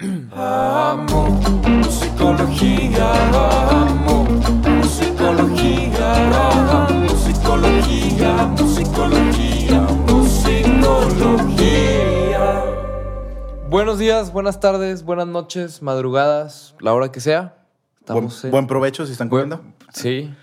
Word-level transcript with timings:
Amo 0.00 1.28
musicología, 1.68 3.12
amo 3.80 4.24
musicología, 4.80 6.14
amo 6.50 7.06
musicología, 7.08 8.44
musicología, 8.58 9.80
musicología. 10.08 11.44
Buenos 13.70 13.98
días, 14.00 14.32
buenas 14.32 14.58
tardes, 14.58 15.04
buenas 15.04 15.28
noches, 15.28 15.80
madrugadas, 15.80 16.74
la 16.80 16.92
hora 16.92 17.12
que 17.12 17.20
sea. 17.20 17.54
Buen, 18.08 18.24
Estamos 18.24 18.44
en- 18.44 18.50
buen 18.50 18.66
provecho 18.66 19.06
si 19.06 19.12
están 19.12 19.28
comiendo. 19.28 19.60
Sí. 19.92 20.34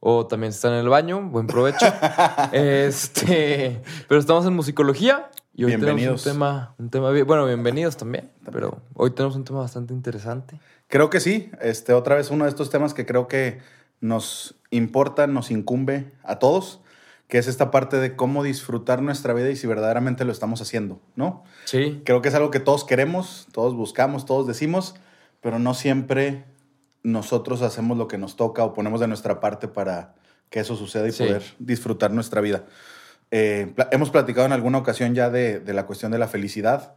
O 0.00 0.26
también 0.26 0.52
si 0.52 0.56
están 0.56 0.74
en 0.74 0.80
el 0.80 0.90
baño, 0.90 1.22
buen 1.22 1.46
provecho. 1.46 1.86
este, 2.52 3.80
pero 4.08 4.20
estamos 4.20 4.44
en 4.44 4.52
musicología 4.54 5.30
y 5.56 5.64
hoy 5.64 5.70
Bienvenidos. 5.70 6.22
tenemos 6.24 6.26
un 6.26 6.32
tema, 6.32 6.74
un 6.78 6.90
tema, 7.12 7.24
bueno, 7.24 7.46
bienvenidos 7.46 7.96
también, 7.96 8.30
pero 8.50 8.80
hoy 8.94 9.10
tenemos 9.12 9.36
un 9.36 9.44
tema 9.44 9.60
bastante 9.60 9.92
interesante. 9.94 10.58
Creo 10.88 11.10
que 11.10 11.20
sí. 11.20 11.50
Este, 11.60 11.92
otra 11.92 12.16
vez 12.16 12.30
uno 12.30 12.44
de 12.44 12.50
estos 12.50 12.70
temas 12.70 12.92
que 12.94 13.06
creo 13.06 13.28
que 13.28 13.60
nos 14.00 14.56
importa, 14.70 15.26
nos 15.26 15.50
incumbe 15.50 16.10
a 16.24 16.38
todos, 16.38 16.80
que 17.28 17.38
es 17.38 17.46
esta 17.46 17.70
parte 17.70 17.98
de 17.98 18.16
cómo 18.16 18.42
disfrutar 18.42 19.00
nuestra 19.00 19.32
vida 19.32 19.48
y 19.50 19.56
si 19.56 19.66
verdaderamente 19.66 20.24
lo 20.24 20.32
estamos 20.32 20.60
haciendo, 20.60 21.00
¿no? 21.16 21.44
Sí. 21.64 22.02
Creo 22.04 22.20
que 22.20 22.28
es 22.28 22.34
algo 22.34 22.50
que 22.50 22.60
todos 22.60 22.84
queremos, 22.84 23.46
todos 23.52 23.74
buscamos, 23.74 24.24
todos 24.26 24.46
decimos, 24.46 24.94
pero 25.40 25.58
no 25.58 25.74
siempre 25.74 26.44
nosotros 27.02 27.62
hacemos 27.62 27.96
lo 27.96 28.08
que 28.08 28.18
nos 28.18 28.34
toca 28.36 28.64
o 28.64 28.72
ponemos 28.74 28.98
de 29.00 29.06
nuestra 29.08 29.38
parte 29.40 29.68
para 29.68 30.14
que 30.50 30.60
eso 30.60 30.74
suceda 30.76 31.06
y 31.08 31.12
Sí. 31.12 31.24
poder 31.24 31.42
disfrutar 31.58 32.10
nuestra 32.10 32.40
vida. 32.40 32.64
Eh, 33.36 33.72
pla- 33.74 33.88
hemos 33.90 34.10
platicado 34.10 34.46
en 34.46 34.52
alguna 34.52 34.78
ocasión 34.78 35.12
ya 35.16 35.28
de, 35.28 35.58
de 35.58 35.72
la 35.74 35.86
cuestión 35.86 36.12
de 36.12 36.18
la 36.18 36.28
felicidad 36.28 36.94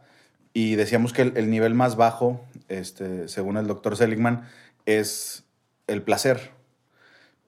y 0.52 0.76
decíamos 0.76 1.12
que 1.12 1.22
el, 1.22 1.36
el 1.36 1.50
nivel 1.50 1.74
más 1.74 1.96
bajo, 1.96 2.40
este, 2.68 3.26
según 3.26 3.56
el 3.56 3.66
doctor 3.66 3.96
Seligman, 3.96 4.46
es 4.86 5.42
el 5.88 6.00
placer. 6.02 6.52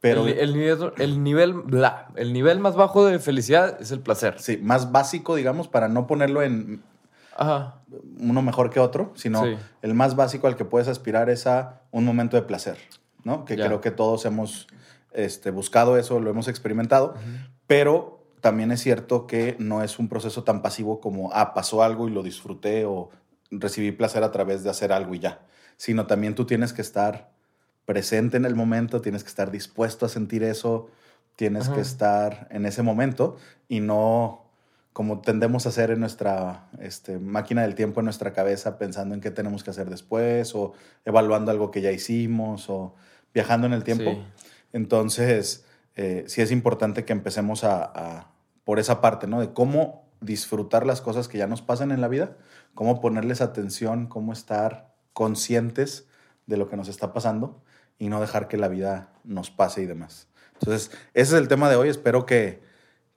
Pero 0.00 0.26
el, 0.26 0.38
el 0.38 0.54
nivel, 0.54 0.92
el 0.98 1.22
nivel, 1.22 1.52
bla, 1.52 2.08
el 2.16 2.32
nivel 2.32 2.58
más 2.58 2.74
bajo 2.74 3.06
de 3.06 3.20
felicidad 3.20 3.80
es 3.80 3.92
el 3.92 4.00
placer. 4.00 4.34
sí, 4.40 4.56
más 4.60 4.90
básico, 4.90 5.36
digamos, 5.36 5.68
para 5.68 5.88
no 5.88 6.08
ponerlo 6.08 6.42
en 6.42 6.82
Ajá. 7.36 7.76
uno 8.18 8.42
mejor 8.42 8.70
que 8.70 8.80
otro, 8.80 9.12
sino 9.14 9.44
Sí. 9.44 9.56
el 9.82 9.94
más 9.94 10.16
básico 10.16 10.48
al 10.48 10.56
que 10.56 10.64
puedes 10.64 10.88
aspirar 10.88 11.30
es 11.30 11.46
a 11.46 11.82
un 11.92 12.04
momento 12.04 12.36
de 12.36 12.42
placer, 12.42 12.76
¿no? 13.22 13.44
Que 13.44 13.56
Ya. 13.56 13.66
creo 13.66 13.80
que 13.80 13.92
todos 13.92 14.24
hemos 14.24 14.66
este, 15.12 15.50
buscado 15.52 15.96
eso, 15.96 16.18
lo 16.18 16.30
hemos 16.30 16.48
experimentado, 16.48 17.14
pero 17.66 18.19
también 18.40 18.72
es 18.72 18.80
cierto 18.80 19.26
que 19.26 19.56
no 19.58 19.82
es 19.82 19.98
un 19.98 20.08
proceso 20.08 20.44
tan 20.44 20.62
pasivo 20.62 21.00
como, 21.00 21.30
ah, 21.32 21.54
pasó 21.54 21.82
algo 21.82 22.08
y 22.08 22.10
lo 22.12 22.22
disfruté 22.22 22.84
o 22.84 23.10
recibí 23.50 23.92
placer 23.92 24.22
a 24.24 24.30
través 24.32 24.62
de 24.62 24.70
hacer 24.70 24.92
algo 24.92 25.14
y 25.14 25.18
ya, 25.18 25.40
sino 25.76 26.06
también 26.06 26.34
tú 26.34 26.46
tienes 26.46 26.72
que 26.72 26.82
estar 26.82 27.30
presente 27.84 28.36
en 28.36 28.44
el 28.44 28.54
momento, 28.54 29.00
tienes 29.00 29.22
que 29.24 29.28
estar 29.28 29.50
dispuesto 29.50 30.06
a 30.06 30.08
sentir 30.08 30.42
eso, 30.44 30.88
tienes 31.36 31.66
Ajá. 31.66 31.74
que 31.74 31.80
estar 31.80 32.46
en 32.50 32.66
ese 32.66 32.82
momento 32.82 33.36
y 33.68 33.80
no 33.80 34.44
como 34.92 35.20
tendemos 35.20 35.66
a 35.66 35.68
hacer 35.68 35.92
en 35.92 36.00
nuestra 36.00 36.68
este, 36.80 37.18
máquina 37.18 37.62
del 37.62 37.74
tiempo, 37.76 38.00
en 38.00 38.04
nuestra 38.06 38.32
cabeza, 38.32 38.76
pensando 38.76 39.14
en 39.14 39.20
qué 39.20 39.30
tenemos 39.30 39.62
que 39.62 39.70
hacer 39.70 39.88
después 39.88 40.54
o 40.54 40.72
evaluando 41.04 41.50
algo 41.52 41.70
que 41.70 41.80
ya 41.80 41.92
hicimos 41.92 42.68
o 42.68 42.94
viajando 43.32 43.66
en 43.68 43.72
el 43.72 43.84
tiempo. 43.84 44.10
Sí. 44.10 44.22
Entonces, 44.72 45.64
eh, 45.96 46.24
sí 46.26 46.42
es 46.42 46.50
importante 46.50 47.04
que 47.04 47.12
empecemos 47.12 47.62
a, 47.64 47.84
a- 47.84 48.29
por 48.70 48.78
esa 48.78 49.00
parte, 49.00 49.26
¿no? 49.26 49.40
De 49.40 49.52
cómo 49.52 50.08
disfrutar 50.20 50.86
las 50.86 51.00
cosas 51.00 51.26
que 51.26 51.38
ya 51.38 51.48
nos 51.48 51.60
pasan 51.60 51.90
en 51.90 52.00
la 52.00 52.06
vida, 52.06 52.36
cómo 52.72 53.00
ponerles 53.00 53.40
atención, 53.40 54.06
cómo 54.06 54.32
estar 54.32 54.94
conscientes 55.12 56.06
de 56.46 56.56
lo 56.56 56.68
que 56.68 56.76
nos 56.76 56.86
está 56.86 57.12
pasando 57.12 57.64
y 57.98 58.10
no 58.10 58.20
dejar 58.20 58.46
que 58.46 58.56
la 58.56 58.68
vida 58.68 59.08
nos 59.24 59.50
pase 59.50 59.82
y 59.82 59.86
demás. 59.86 60.28
Entonces, 60.52 60.92
ese 61.14 61.34
es 61.34 61.42
el 61.42 61.48
tema 61.48 61.68
de 61.68 61.74
hoy. 61.74 61.88
Espero 61.88 62.26
que, 62.26 62.62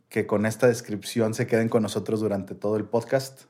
que 0.09 0.25
con 0.25 0.47
esta 0.47 0.65
descripción 0.65 1.35
se 1.35 1.45
queden 1.45 1.69
con 1.69 1.83
nosotros 1.83 2.19
durante 2.19 2.55
todo 2.55 2.75
el 2.75 2.85
podcast. 2.85 3.43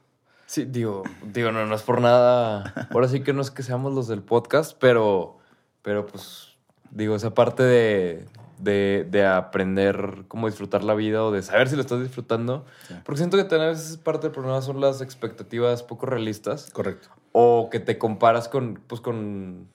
Sí, 0.45 0.65
digo, 0.65 1.03
digo, 1.31 1.53
no, 1.53 1.73
es 1.73 1.83
por 1.83 2.01
nada. 2.01 2.89
Ahora 2.91 3.07
sí 3.07 3.21
que 3.21 3.31
no 3.31 3.41
es 3.41 3.49
que 3.49 3.63
seamos 3.63 3.93
los 3.93 4.09
del 4.09 4.23
podcast, 4.23 4.75
pero, 4.77 5.37
pero 5.81 6.05
pues, 6.05 6.57
digo, 6.91 7.15
esa 7.15 7.33
parte 7.33 7.63
de, 7.63 8.25
de, 8.59 9.07
de 9.09 9.25
aprender 9.25 10.23
cómo 10.27 10.47
disfrutar 10.47 10.83
la 10.83 10.93
vida 10.93 11.23
o 11.23 11.31
de 11.31 11.41
saber 11.41 11.69
si 11.69 11.75
lo 11.75 11.81
estás 11.81 12.01
disfrutando. 12.01 12.65
Sí. 12.87 12.95
Porque 13.03 13.17
siento 13.19 13.37
que 13.37 13.43
también 13.43 13.69
a 13.69 13.71
veces 13.71 13.97
parte 13.97 14.27
del 14.27 14.31
problema 14.31 14.61
son 14.61 14.81
las 14.81 15.01
expectativas 15.01 15.83
poco 15.83 16.05
realistas 16.05 16.69
Correcto. 16.71 17.09
o 17.31 17.69
que 17.71 17.79
te 17.79 17.97
comparas 17.97 18.47
con, 18.47 18.81
pues, 18.87 19.01
con 19.01 19.67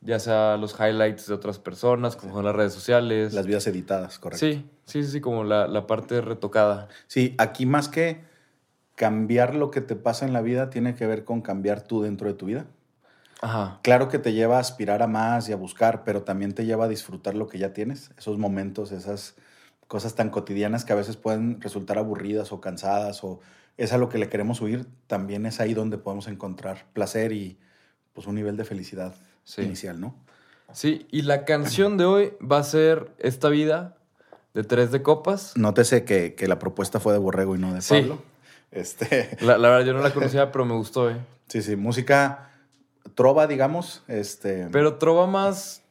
ya 0.00 0.18
sea 0.18 0.56
los 0.56 0.74
highlights 0.78 1.26
de 1.26 1.34
otras 1.34 1.58
personas, 1.58 2.16
como 2.16 2.32
son 2.32 2.44
las 2.44 2.54
redes 2.54 2.72
sociales. 2.72 3.34
Las 3.34 3.46
vidas 3.46 3.66
editadas, 3.66 4.18
correcto. 4.18 4.46
Sí, 4.46 4.64
sí, 4.84 5.04
sí, 5.04 5.20
como 5.20 5.44
la, 5.44 5.66
la 5.66 5.86
parte 5.86 6.20
retocada. 6.20 6.88
Sí, 7.06 7.34
aquí 7.38 7.66
más 7.66 7.88
que 7.88 8.20
cambiar 8.94 9.54
lo 9.54 9.70
que 9.70 9.80
te 9.80 9.96
pasa 9.96 10.26
en 10.26 10.32
la 10.32 10.42
vida, 10.42 10.70
tiene 10.70 10.94
que 10.94 11.06
ver 11.06 11.24
con 11.24 11.40
cambiar 11.40 11.82
tú 11.82 12.02
dentro 12.02 12.28
de 12.28 12.34
tu 12.34 12.46
vida. 12.46 12.66
Ajá. 13.42 13.78
Claro 13.82 14.08
que 14.08 14.18
te 14.18 14.32
lleva 14.32 14.56
a 14.58 14.60
aspirar 14.60 15.02
a 15.02 15.06
más 15.06 15.48
y 15.48 15.52
a 15.52 15.56
buscar, 15.56 16.04
pero 16.04 16.22
también 16.22 16.52
te 16.54 16.64
lleva 16.66 16.84
a 16.84 16.88
disfrutar 16.88 17.34
lo 17.34 17.46
que 17.48 17.58
ya 17.58 17.72
tienes, 17.72 18.10
esos 18.18 18.38
momentos, 18.38 18.92
esas 18.92 19.34
cosas 19.86 20.14
tan 20.14 20.30
cotidianas 20.30 20.84
que 20.84 20.92
a 20.92 20.96
veces 20.96 21.16
pueden 21.16 21.60
resultar 21.60 21.98
aburridas 21.98 22.52
o 22.52 22.60
cansadas 22.60 23.24
o 23.24 23.40
es 23.76 23.92
a 23.92 23.98
lo 23.98 24.08
que 24.10 24.18
le 24.18 24.28
queremos 24.28 24.60
huir, 24.60 24.86
también 25.06 25.46
es 25.46 25.58
ahí 25.58 25.72
donde 25.74 25.96
podemos 25.96 26.28
encontrar 26.28 26.84
placer 26.92 27.32
y 27.32 27.58
pues 28.12 28.26
un 28.26 28.34
nivel 28.34 28.56
de 28.56 28.64
felicidad 28.64 29.14
Sí. 29.44 29.62
inicial, 29.62 30.00
¿no? 30.00 30.14
Sí, 30.72 31.06
y 31.10 31.22
la 31.22 31.44
canción 31.44 31.96
de 31.96 32.04
hoy 32.04 32.32
va 32.40 32.58
a 32.58 32.62
ser 32.62 33.10
Esta 33.18 33.48
vida 33.48 33.96
de 34.54 34.62
Tres 34.64 34.92
de 34.92 35.02
Copas. 35.02 35.54
Nótese 35.56 36.04
que, 36.04 36.34
que 36.34 36.46
la 36.46 36.58
propuesta 36.58 37.00
fue 37.00 37.12
de 37.14 37.18
Borrego 37.18 37.56
y 37.56 37.58
no 37.58 37.72
de 37.72 37.80
Sí. 37.80 37.94
Pablo. 38.00 38.22
Este, 38.70 39.36
La, 39.40 39.58
la 39.58 39.70
verdad, 39.70 39.86
yo 39.86 39.94
no 39.94 40.00
la 40.02 40.12
conocía, 40.12 40.52
pero 40.52 40.64
me 40.66 40.74
gustó, 40.74 41.10
¿eh? 41.10 41.16
sí, 41.48 41.62
sí, 41.62 41.74
música 41.74 42.49
trova, 43.14 43.46
digamos, 43.46 44.02
este, 44.08 44.68
Pero 44.72 44.94
trova 44.96 45.26
más, 45.26 45.82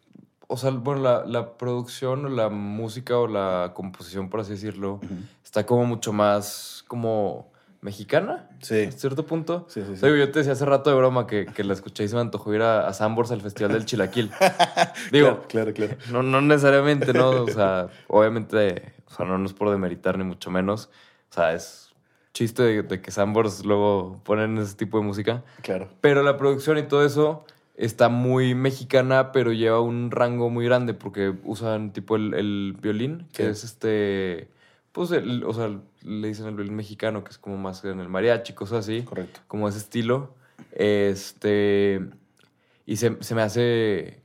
o 0.48 0.58
sea, 0.58 0.72
bueno, 0.72 1.02
la, 1.02 1.26
la 1.26 1.58
producción 1.58 2.26
o 2.26 2.30
la 2.30 2.50
música 2.50 3.18
o 3.18 3.28
la 3.28 3.72
composición, 3.74 4.30
por 4.30 4.40
así 4.42 4.52
decirlo, 4.52 5.00
está 5.44 5.66
como 5.66 5.86
mucho 5.86 6.14
más 6.14 6.84
como 6.88 7.52
mexicana, 7.82 8.50
sí, 8.62 8.84
a 8.84 8.92
cierto 8.92 9.26
punto. 9.26 9.66
sí, 9.70 9.82
sí, 9.86 9.94
O 9.94 9.96
sea, 9.96 10.10
yo 10.10 10.32
te 10.32 10.40
decía 10.40 10.52
hace 10.52 10.66
rato 10.66 10.90
de 10.90 10.98
broma 10.98 11.26
que, 11.28 11.46
que 11.46 11.64
la 11.64 11.74
escuché 11.74 12.04
y 12.04 12.08
se 12.10 12.16
me 12.16 12.22
antojó 12.22 12.54
ir 12.54 12.62
a, 12.62 12.88
a 12.88 12.94
Sambors 12.94 13.32
al 13.32 13.42
Festival 13.42 13.72
del 13.72 13.86
Chilaquil. 13.86 14.32
Digo, 15.12 15.44
claro, 15.48 15.74
claro, 15.74 15.74
claro. 15.74 15.98
No, 16.12 16.24
no 16.24 16.42
necesariamente, 16.42 17.14
¿no? 17.14 17.30
O 17.30 17.48
sea, 17.48 17.88
obviamente, 18.08 18.94
o 19.08 19.16
sea, 19.16 19.26
no, 19.26 19.38
no 19.38 19.46
es 19.46 19.54
por 19.54 19.70
demeritar 19.70 20.18
ni 20.18 20.26
mucho 20.26 20.52
menos. 20.52 20.90
O 21.30 21.34
sea, 21.34 21.54
es 21.54 21.89
chiste 22.34 22.64
de, 22.64 22.84
de 22.84 23.02
que 23.02 23.12
Sambors 23.12 23.66
luego 23.66 24.20
ponen 24.24 24.58
ese 24.58 24.76
tipo 24.76 24.98
de 25.00 25.04
música. 25.06 25.44
Claro. 25.62 25.90
Pero 26.02 26.24
la 26.24 26.38
producción 26.38 26.78
y 26.78 26.84
todo 26.84 27.06
eso 27.06 27.44
está 27.76 28.10
muy 28.10 28.56
mexicana, 28.56 29.32
pero 29.32 29.52
lleva 29.54 29.80
un 29.82 30.12
rango 30.12 30.50
muy 30.50 30.66
grande 30.66 30.94
porque 30.94 31.34
usan 31.44 31.92
tipo 31.94 32.16
el, 32.16 32.34
el 32.34 32.76
violín, 32.82 33.28
que 33.34 33.44
Sí. 33.46 33.50
es 33.50 33.64
este, 33.64 34.50
pues, 34.92 35.12
el- 35.12 35.44
o 35.44 35.54
sea, 35.54 35.70
le 36.04 36.28
dicen 36.28 36.48
el 36.48 36.56
violín 36.56 36.76
mexicano, 36.76 37.24
que 37.24 37.32
es 37.32 37.38
como 37.38 37.58
más 37.58 37.84
en 37.86 38.00
el 38.00 38.10
mariachi, 38.10 38.54
cosas 38.54 38.80
así 38.80 39.04
Correcto. 39.04 39.40
como 39.48 39.68
ese 39.70 39.78
estilo. 39.80 40.34
Este. 40.74 42.02
Y 42.86 42.98
se, 42.98 43.18
se 43.22 43.36
me 43.36 43.42
hace 43.42 44.22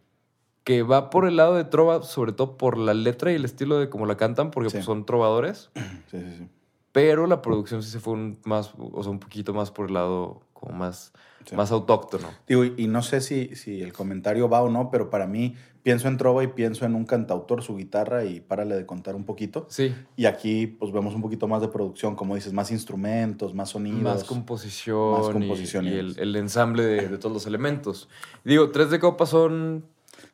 que 0.65 0.83
va 0.83 1.11
por 1.11 1.27
el 1.27 1.37
lado 1.37 1.55
de 1.57 1.65
trova, 1.65 2.03
sobre 2.03 2.33
todo 2.33 2.57
por 2.57 2.79
la 2.79 2.95
letra 2.95 3.31
y 3.31 3.35
el 3.35 3.45
estilo 3.45 3.79
de 3.79 3.91
cómo 3.91 4.07
la 4.07 4.17
cantan, 4.17 4.51
porque 4.51 4.71
Sí. 4.71 4.77
pues, 4.79 4.87
son 4.87 5.05
trovadores. 5.05 5.71
Sí, 6.11 6.19
sí, 6.21 6.35
sí. 6.39 6.49
Pero 6.95 7.27
la 7.27 7.43
producción 7.43 7.83
sí 7.83 7.91
se 7.91 7.99
fue 7.99 8.13
un, 8.15 8.39
más, 8.45 8.73
o 8.79 9.03
sea, 9.03 9.11
un 9.11 9.19
poquito 9.19 9.53
más 9.53 9.71
por 9.73 9.89
el 9.89 9.95
lado 9.95 10.41
como 10.53 10.75
más, 10.77 11.13
Sí. 11.45 11.57
más 11.57 11.71
autóctono. 11.73 12.29
Digo, 12.49 12.65
y, 12.65 12.87
no 12.87 13.03
sé 13.03 13.21
si, 13.21 13.55
si 13.55 13.83
el 13.83 13.93
comentario 13.93 14.49
va 14.49 14.63
o 14.63 14.71
no, 14.71 14.91
pero 14.91 15.11
para 15.11 15.27
mí 15.27 15.55
pienso 15.83 16.09
en 16.09 16.17
trova 16.17 16.43
y 16.43 16.47
pienso 16.47 16.87
en 16.87 16.95
un 16.95 17.05
cantautor, 17.05 17.63
su 17.63 17.77
guitarra 17.77 18.25
y 18.25 18.41
párale 18.41 18.75
de 18.77 18.87
contar 18.87 19.15
un 19.15 19.25
poquito. 19.25 19.67
Sí. 19.69 19.95
Y 20.17 20.25
aquí 20.25 20.67
pues 20.69 20.91
vemos 20.93 21.15
un 21.15 21.21
poquito 21.21 21.47
más 21.49 21.61
de 21.61 21.69
producción, 21.69 22.15
como 22.17 22.35
dices, 22.37 22.55
más 22.55 22.71
instrumentos, 22.71 23.53
más 23.53 23.71
sonidos. 23.71 24.01
Más 24.03 24.25
composición, 24.25 25.21
más 25.21 25.29
composición 25.31 25.85
y, 25.87 25.91
y- 25.91 25.99
el, 25.99 26.19
el 26.19 26.37
ensamble 26.37 26.85
de, 26.85 27.09
de 27.09 27.19
todos 27.19 27.35
los 27.35 27.47
elementos. 27.47 28.09
Digo, 28.45 28.71
tres 28.71 28.89
de 28.91 28.99
copa 29.01 29.27
son. 29.27 29.85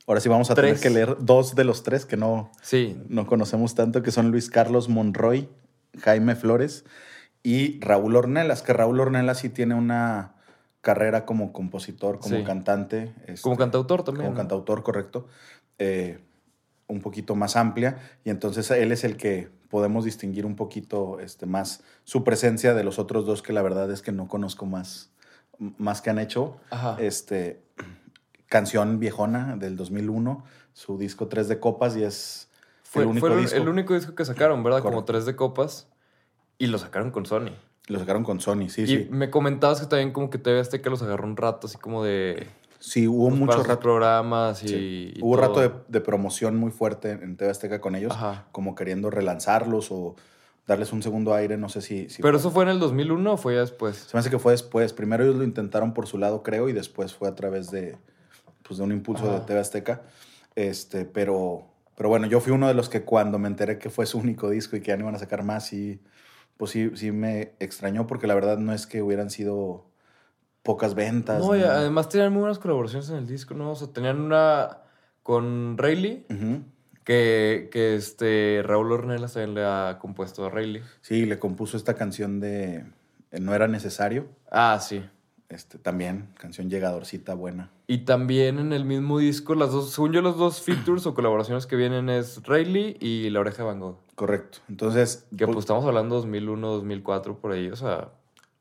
Ahora 0.06 0.20
sí 0.20 0.28
vamos 0.28 0.50
a 0.52 0.54
Tres. 0.54 0.80
tener 0.80 0.80
que 0.80 0.90
leer 0.90 1.16
dos 1.24 1.54
de 1.56 1.64
los 1.64 1.82
tres 1.82 2.04
que 2.06 2.16
no, 2.16 2.52
Sí, 2.62 2.96
no 3.08 3.26
conocemos 3.26 3.74
tanto, 3.74 4.02
que 4.04 4.10
son 4.12 4.30
Luis 4.30 4.48
Carlos 4.50 4.88
Monroy, 4.88 5.48
Jaime 5.98 6.36
Flores 6.36 6.84
y 7.42 7.80
Raúl 7.80 8.16
Ornelas, 8.16 8.62
que 8.62 8.72
Raúl 8.72 9.00
Ornelas 9.00 9.38
sí 9.38 9.48
tiene 9.48 9.74
una 9.74 10.34
carrera 10.80 11.26
como 11.26 11.52
compositor, 11.52 12.18
como 12.20 12.36
Sí. 12.36 12.44
cantante. 12.44 13.12
como 13.42 13.54
este, 13.54 13.56
cantautor 13.56 14.02
también. 14.02 14.26
como 14.26 14.34
¿no? 14.34 14.36
cantautor, 14.38 14.82
correcto, 14.82 15.26
eh, 15.78 16.20
un 16.86 17.00
poquito 17.00 17.34
más 17.34 17.56
amplia. 17.56 17.98
Y 18.24 18.30
entonces 18.30 18.70
él 18.70 18.92
es 18.92 19.04
el 19.04 19.16
que 19.16 19.50
podemos 19.68 20.04
distinguir 20.04 20.46
un 20.46 20.56
poquito 20.56 21.20
este, 21.20 21.46
más 21.46 21.82
su 22.04 22.24
presencia 22.24 22.74
de 22.74 22.82
los 22.84 22.98
otros 22.98 23.24
dos, 23.26 23.42
que 23.42 23.52
la 23.52 23.62
verdad 23.62 23.90
es 23.90 24.02
que 24.02 24.10
no 24.12 24.26
conozco 24.26 24.66
más, 24.66 25.10
más 25.58 26.00
que 26.02 26.10
han 26.10 26.18
hecho. 26.18 26.56
Ajá. 26.70 26.96
Este, 26.98 27.62
canción 28.46 28.98
viejona 28.98 29.56
del 29.56 29.76
2001, 29.76 30.44
su 30.72 30.98
disco 30.98 31.28
3 31.28 31.46
de 31.48 31.60
copas 31.60 31.96
y 31.96 32.02
es 32.02 32.49
Fue, 32.90 33.02
el 33.04 33.08
único 33.08 33.36
disco. 33.36 33.56
el 33.56 33.68
único 33.68 33.94
disco 33.94 34.16
que 34.16 34.24
sacaron, 34.24 34.64
¿verdad? 34.64 34.82
Como 34.82 35.04
tres 35.04 35.24
de 35.24 35.36
copas. 35.36 35.86
Y 36.58 36.66
lo 36.66 36.76
sacaron 36.76 37.12
con 37.12 37.24
Sony. 37.24 37.50
Lo 37.86 38.00
sacaron 38.00 38.24
con 38.24 38.40
Sony, 38.40 38.68
sí, 38.68 38.82
y 38.82 38.86
sí. 38.86 39.08
me 39.10 39.30
comentabas 39.30 39.80
que 39.80 39.86
también 39.86 40.12
como 40.12 40.28
que 40.28 40.38
TV 40.38 40.58
Azteca 40.58 40.90
los 40.90 41.00
agarró 41.00 41.24
un 41.24 41.36
rato, 41.36 41.68
así 41.68 41.78
como 41.78 42.02
de... 42.02 42.48
Sí, 42.80 43.06
hubo 43.06 43.28
pues, 43.28 43.38
mucho 43.38 43.46
para 43.46 43.58
sus 43.60 43.68
rato. 43.68 43.80
programas 43.80 44.64
y... 44.64 44.68
sí. 44.68 45.12
y 45.14 45.22
Hubo 45.22 45.36
todo. 45.36 45.46
rato 45.46 45.60
de, 45.60 45.70
de 45.86 46.00
promoción 46.00 46.56
muy 46.56 46.72
fuerte 46.72 47.12
en 47.12 47.36
TV 47.36 47.50
Azteca 47.50 47.80
con 47.80 47.94
ellos, 47.94 48.12
Ajá. 48.12 48.46
como 48.50 48.74
queriendo 48.74 49.08
relanzarlos 49.08 49.92
o 49.92 50.16
darles 50.66 50.92
un 50.92 51.02
segundo 51.02 51.32
aire, 51.32 51.56
no 51.56 51.68
sé 51.68 51.82
si... 51.82 52.08
si 52.08 52.22
¿Pero 52.22 52.38
eso 52.38 52.50
fue 52.50 52.64
en 52.64 52.70
el 52.70 52.80
2001 52.80 53.32
o 53.32 53.36
fue 53.36 53.54
ya 53.54 53.60
después? 53.60 53.96
Se 53.96 54.16
me 54.16 54.20
hace 54.20 54.30
que 54.30 54.38
fue 54.40 54.52
después. 54.52 54.92
Primero 54.92 55.22
ellos 55.22 55.36
lo 55.36 55.44
intentaron 55.44 55.94
por 55.94 56.08
su 56.08 56.18
lado, 56.18 56.42
creo, 56.42 56.68
y 56.68 56.72
después 56.72 57.14
fue 57.14 57.28
a 57.28 57.36
través 57.36 57.70
de, 57.70 57.96
pues, 58.66 58.78
de 58.78 58.84
un 58.84 58.92
impulso 58.92 59.32
de. 59.32 59.40
TV 59.40 59.60
Azteca. 59.60 60.02
Este, 60.54 61.04
pero, 61.04 61.64
pero 62.00 62.08
bueno, 62.08 62.26
yo 62.26 62.40
fui 62.40 62.50
uno 62.50 62.66
de 62.66 62.72
los 62.72 62.88
que 62.88 63.02
cuando 63.02 63.38
me 63.38 63.46
enteré 63.46 63.78
que 63.78 63.90
fue 63.90 64.06
su 64.06 64.16
único 64.16 64.48
disco 64.48 64.74
y 64.74 64.80
que 64.80 64.86
ya 64.86 64.96
no 64.96 65.02
iban 65.02 65.16
a 65.16 65.18
sacar 65.18 65.42
más, 65.42 65.66
sí, 65.66 66.00
pues 66.56 66.70
sí, 66.70 66.92
sí 66.94 67.12
me 67.12 67.52
extrañó 67.60 68.06
porque 68.06 68.26
la 68.26 68.34
verdad 68.34 68.56
no 68.56 68.72
es 68.72 68.86
que 68.86 69.02
hubieran 69.02 69.28
sido 69.28 69.84
pocas 70.62 70.94
ventas. 70.94 71.40
No, 71.40 71.54
y 71.54 71.60
además 71.60 72.08
tenían 72.08 72.32
muy 72.32 72.40
buenas 72.40 72.58
colaboraciones 72.58 73.10
en 73.10 73.16
el 73.16 73.26
disco, 73.26 73.52
¿no? 73.52 73.72
O 73.72 73.76
sea, 73.76 73.88
tenían 73.88 74.18
una 74.18 74.78
con 75.22 75.76
Rayleigh, 75.76 76.24
que, 77.04 77.68
que 77.70 77.96
este 77.96 78.62
Raúl 78.64 78.92
Ornelas 78.92 79.34
también 79.34 79.56
le 79.56 79.66
ha 79.66 79.98
compuesto 80.00 80.46
a 80.46 80.48
Rayleigh. 80.48 80.84
Sí, 81.02 81.26
le 81.26 81.38
compuso 81.38 81.76
esta 81.76 81.92
canción 81.92 82.40
de 82.40 82.86
eh, 83.30 83.40
No 83.40 83.54
era 83.54 83.68
necesario. 83.68 84.26
Ah, 84.50 84.78
sí. 84.80 85.04
Este, 85.50 85.76
también, 85.76 86.30
canción 86.38 86.70
llegadorcita 86.70 87.34
buena. 87.34 87.70
Y 87.90 88.04
también 88.04 88.60
en 88.60 88.72
el 88.72 88.84
mismo 88.84 89.18
disco, 89.18 89.56
las 89.56 89.72
dos, 89.72 89.90
según 89.90 90.12
yo, 90.12 90.22
los 90.22 90.38
dos 90.38 90.62
features 90.62 91.06
o 91.06 91.14
colaboraciones 91.14 91.66
que 91.66 91.74
vienen 91.74 92.08
es 92.08 92.40
Rayleigh 92.46 92.96
y 93.00 93.28
La 93.30 93.40
Oreja 93.40 93.58
de 93.58 93.64
Van 93.64 93.80
Gogh. 93.80 93.96
Correcto. 94.14 94.58
Entonces, 94.68 95.26
Que 95.36 95.44
pues, 95.44 95.56
pues 95.56 95.62
estamos 95.64 95.84
hablando 95.84 96.14
2001, 96.14 96.68
2004, 96.68 97.38
por 97.40 97.50
ahí, 97.50 97.68
o 97.68 97.74
sea, 97.74 98.10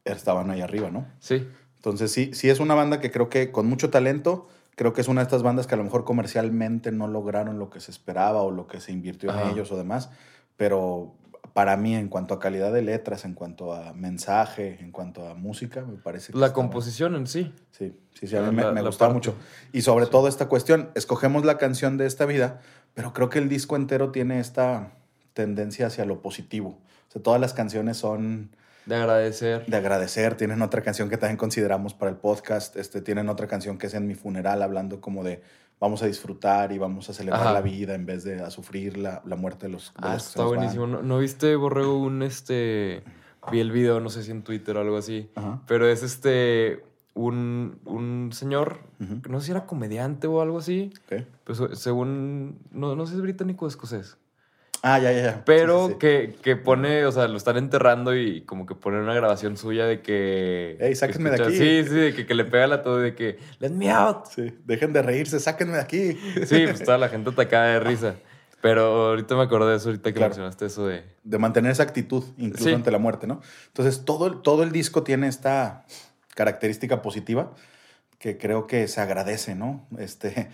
estaban 0.03 0.49
ahí 0.49 0.61
arriba, 0.61 0.89
¿no? 0.89 1.05
sí. 1.19 1.47
Entonces 1.75 2.11
sí, 2.11 2.31
sí 2.33 2.49
es 2.49 2.59
una 2.59 2.73
banda 2.73 2.99
que 2.99 3.09
creo 3.11 3.29
que 3.29 3.51
con 3.51 3.67
mucho 3.67 3.89
talento, 3.91 4.49
creo 4.75 4.91
que 4.93 5.01
es 5.01 5.07
una 5.07 5.21
de 5.21 5.25
estas 5.25 5.43
bandas 5.43 5.67
que 5.67 5.75
a 5.75 5.77
lo 5.77 5.83
mejor 5.85 6.03
comercialmente 6.03 6.91
no 6.91 7.07
lograron 7.07 7.57
lo 7.59 7.69
que 7.69 7.79
se 7.79 7.91
esperaba 7.91 8.41
o 8.41 8.49
lo 8.51 8.67
que 8.67 8.81
se 8.81 8.91
invirtió 8.91 9.29
Ajá. 9.29 9.43
en 9.43 9.49
ellos 9.51 9.71
o 9.71 9.77
demás, 9.77 10.09
pero 10.57 11.13
para 11.54 11.75
mí 11.78 11.96
en 11.96 12.07
cuanto 12.07 12.34
a 12.34 12.40
calidad 12.40 12.72
de 12.74 12.81
letras, 12.81 13.25
en 13.25 13.34
cuanto 13.34 13.74
a 13.74 13.94
mensaje, 13.94 14.78
en 14.80 14.92
cuanto 14.92 15.28
a 15.28 15.34
música, 15.36 15.81
me 15.81 15.98
parece 15.98 16.31
que 16.34 16.38
La 16.40 16.54
composición 16.54 17.16
en 17.16 17.28
sí. 17.28 17.54
Sí, 17.72 17.98
sí, 18.13 18.28
sí, 18.28 18.36
a 18.36 18.42
mí 18.42 18.56
La- 18.56 18.68
me, 18.72 18.74
me 18.74 18.81
gustaba 18.88 19.13
mucho. 19.13 19.36
Y 19.74 19.81
sobre 19.81 20.06
todo 20.06 20.28
esta 20.28 20.48
cuestión, 20.48 20.90
escogemos 20.96 21.46
la 21.46 21.57
canción 21.57 21.98
de 21.98 22.06
esta 22.06 22.25
vida, 22.25 22.60
pero 22.94 23.13
creo 23.13 23.30
que 23.30 23.40
el 23.40 23.50
disco 23.50 23.75
entero 23.75 24.12
tiene 24.12 24.40
esta 24.40 24.92
tendencia 25.34 25.88
hacia 25.88 26.06
lo 26.06 26.22
positivo. 26.22 26.80
O 27.07 27.12
sea, 27.12 27.22
todas 27.24 27.40
las 27.42 27.54
canciones 27.54 27.98
son 27.98 28.51
De 28.86 28.96
agradecer. 28.96 29.66
de 29.66 29.78
agradecer. 29.78 30.36
Tienen 30.36 30.62
otra 30.62 30.81
canción 30.81 31.10
que 31.10 31.18
también 31.18 31.38
consideramos 31.38 31.94
para 31.94 32.12
el 32.12 32.18
podcast. 32.18 32.75
Este, 32.75 33.01
tienen 33.01 33.30
otra 33.30 33.48
canción 33.48 33.78
que 33.78 33.88
es 33.88 33.94
en 33.94 34.06
mi 34.07 34.16
funeral, 34.16 34.62
hablando 34.62 35.01
como 35.01 35.24
de 35.24 35.42
vamos 35.79 36.03
a 36.03 36.07
disfrutar 36.07 36.71
y 36.71 36.77
vamos 36.77 37.09
a 37.09 37.13
celebrar 37.13 37.41
Ajá. 37.41 37.53
la 37.53 37.61
vida 37.61 37.95
en 37.95 38.05
vez 38.05 38.23
de 38.23 38.41
a 38.41 38.49
sufrir 38.51 38.97
la, 38.97 39.21
la 39.25 39.35
muerte 39.35 39.67
de 39.67 39.71
los, 39.73 39.93
de 39.93 39.99
Ah, 40.07 40.13
los 40.15 40.27
está 40.27 40.43
buenísimo. 40.45 40.87
¿No, 40.87 41.01
no 41.01 41.19
viste, 41.19 41.55
Borrego, 41.55 41.97
un 41.99 42.21
este. 42.23 43.03
Vi 43.51 43.59
el 43.61 43.71
video, 43.71 43.99
no 44.01 44.09
sé 44.09 44.21
si 44.23 44.31
en 44.31 44.43
Twitter 44.43 44.75
o 44.77 44.81
algo 44.81 44.97
así. 44.97 45.29
Ajá. 45.35 45.61
Pero 45.67 45.87
es 45.87 46.03
este. 46.03 46.83
Un, 47.15 47.79
un 47.85 48.29
señor, 48.31 48.77
Ujú. 49.01 49.21
no 49.29 49.39
sé 49.39 49.47
si 49.47 49.51
era 49.51 49.65
comediante 49.65 50.27
o 50.27 50.41
algo 50.41 50.59
así. 50.59 50.91
Ok. 51.05 51.23
Pues 51.43 51.57
se- 51.57 51.75
según. 51.75 52.59
No, 52.71 52.95
no 52.95 53.05
sé 53.05 53.11
si 53.13 53.17
es 53.17 53.21
británico 53.23 53.65
o 53.65 53.67
escocés. 53.67 54.17
Ah, 54.81 54.97
ya, 54.99 55.11
ya, 55.11 55.21
ya. 55.21 55.43
Pero 55.45 55.79
Sí, 55.79 55.85
sí, 55.87 55.93
sí. 55.93 55.99
Que, 55.99 56.35
que 56.41 56.55
pone, 56.55 57.05
o 57.05 57.11
sea, 57.11 57.27
lo 57.27 57.35
están 57.35 57.57
enterrando 57.57 58.15
y 58.15 58.41
como 58.41 58.65
que 58.65 58.75
pone 58.75 58.97
una 59.01 59.13
grabación 59.13 59.57
suya 59.57 59.85
de 59.85 60.01
que. 60.01 60.77
Ey, 60.79 60.89
que 60.89 60.95
sáquenme 60.95 61.31
de 61.31 61.43
aquí. 61.43 61.55
Sí, 61.57 61.83
sí, 61.83 61.89
de 61.95 62.13
que, 62.15 62.25
que 62.25 62.33
le 62.33 62.45
pega 62.45 62.65
la 62.67 62.81
todo 62.81 62.97
de 62.99 63.13
que. 63.13 63.37
Let 63.59 63.71
me 63.71 63.91
out. 63.91 64.27
Sí, 64.33 64.57
dejen 64.65 64.93
de 64.93 65.01
reírse, 65.01 65.39
sáquenme 65.39 65.73
de 65.73 65.81
aquí. 65.81 66.13
Sí, 66.45 66.65
pues 66.65 66.83
toda 66.83 66.97
la 66.97 67.09
gente 67.09 67.29
atacada 67.29 67.67
de 67.73 67.79
risa. 67.81 68.15
Pero 68.61 69.07
ahorita 69.09 69.35
me 69.35 69.43
acordé 69.43 69.71
de 69.71 69.77
eso, 69.77 69.87
ahorita 69.89 70.09
que 70.11 70.15
Claro. 70.15 70.29
mencionaste 70.29 70.65
eso 70.65 70.87
de. 70.87 71.03
de 71.23 71.37
mantener 71.37 71.71
esa 71.71 71.83
actitud, 71.83 72.23
incluso 72.37 72.65
Sí. 72.69 72.73
ante 72.73 72.91
la 72.91 72.97
muerte, 72.99 73.25
¿no? 73.27 73.41
Entonces, 73.67 74.03
todo 74.05 74.27
el, 74.27 74.41
todo 74.41 74.63
el 74.63 74.71
disco 74.71 75.03
tiene 75.03 75.27
esta 75.27 75.85
característica 76.35 77.01
positiva 77.01 77.53
que 78.17 78.37
creo 78.37 78.67
que 78.67 78.87
se 78.87 78.99
agradece, 79.01 79.55
¿no? 79.55 79.87
Este, 79.97 80.49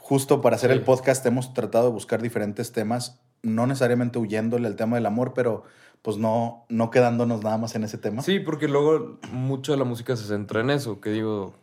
justo 0.00 0.40
para 0.40 0.56
hacer 0.56 0.70
el 0.70 0.82
podcast 0.82 1.24
hemos 1.26 1.52
tratado 1.54 1.86
de 1.86 1.92
buscar 1.92 2.22
diferentes 2.22 2.72
temas, 2.72 3.20
no 3.42 3.66
necesariamente 3.66 4.18
huyéndole 4.18 4.66
al 4.68 4.76
tema 4.76 4.96
del 4.96 5.06
amor, 5.06 5.32
pero 5.34 5.64
pues 6.02 6.16
no, 6.16 6.64
no 6.68 6.90
quedándonos 6.90 7.42
nada 7.42 7.58
más 7.58 7.74
en 7.74 7.84
ese 7.84 7.98
tema. 7.98 8.22
Sí, 8.22 8.40
porque 8.40 8.68
luego 8.68 9.18
mucho 9.32 9.72
de 9.72 9.78
la 9.78 9.84
música 9.84 10.16
se 10.16 10.24
centra 10.24 10.60
en 10.60 10.70
eso, 10.70 11.00
que 11.00 11.10
digo, 11.10 11.54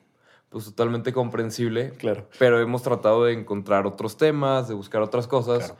pues 0.50 0.66
totalmente 0.66 1.12
comprensible. 1.14 1.92
Claro. 1.98 2.28
Pero 2.40 2.60
hemos 2.62 2.84
tratado 2.84 3.26
de 3.26 3.34
encontrar 3.34 3.86
otros 3.88 4.18
temas, 4.18 4.68
de 4.68 4.74
buscar 4.76 5.02
otras 5.02 5.28
cosas 5.28 5.58
Claro. 5.66 5.76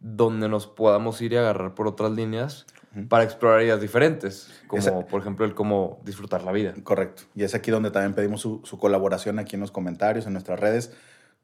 donde 0.00 0.48
nos 0.48 0.66
podamos 0.66 1.20
ir 1.22 1.32
y 1.32 1.36
agarrar 1.36 1.74
por 1.74 1.86
otras 1.86 2.10
líneas 2.12 2.66
para 3.08 3.22
explorar 3.22 3.62
ideas 3.62 3.80
diferentes, 3.80 4.50
como 4.66 4.80
Esa- 4.80 5.06
por 5.06 5.20
ejemplo 5.20 5.44
el 5.46 5.54
cómo 5.54 6.00
disfrutar 6.04 6.42
la 6.42 6.50
vida. 6.50 6.74
Correcto. 6.82 7.22
Y 7.36 7.44
es 7.44 7.54
aquí 7.54 7.70
donde 7.70 7.92
también 7.92 8.14
pedimos 8.14 8.40
su, 8.40 8.60
su 8.64 8.78
colaboración 8.78 9.38
aquí 9.38 9.54
en 9.54 9.60
los 9.60 9.70
comentarios, 9.70 10.26
en 10.26 10.32
nuestras 10.32 10.58
redes. 10.58 10.92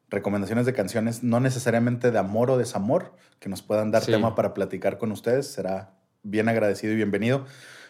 Recomendaciones 0.08 0.67
de 0.67 0.73
canciones, 0.73 1.23
no 1.25 1.41
necesariamente 1.41 2.11
de 2.12 2.19
amor 2.19 2.50
o 2.50 2.58
desamor, 2.58 3.12
que 3.41 3.49
nos 3.49 3.62
puedan 3.62 3.91
dar 3.91 4.05
Sí. 4.05 4.12
tema 4.12 4.35
para 4.35 4.55
platicar 4.55 4.99
con 4.99 5.11
ustedes. 5.11 5.49
Será 5.49 5.94
bien 6.23 6.49
agradecido 6.49 6.93
y 6.93 6.97
bienvenido. 6.97 7.44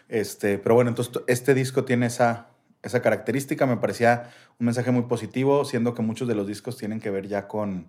Este, 0.09 0.57
pero 0.57 0.75
bueno, 0.75 0.89
entonces 0.89 1.21
este 1.27 1.53
disco 1.53 1.85
tiene 1.85 2.07
esa, 2.07 2.47
esa 2.81 3.01
característica. 3.01 3.65
Me 3.67 3.77
parecía 3.77 4.29
un 4.59 4.65
mensaje 4.65 4.89
muy 4.91 5.03
positivo, 5.03 5.63
siendo 5.65 5.93
que 5.93 6.01
muchos 6.01 6.27
de 6.27 6.33
los 6.35 6.47
discos 6.47 6.75
tienen 6.77 6.99
que 6.99 7.11
ver 7.11 7.27
ya 7.27 7.47
con, 7.47 7.85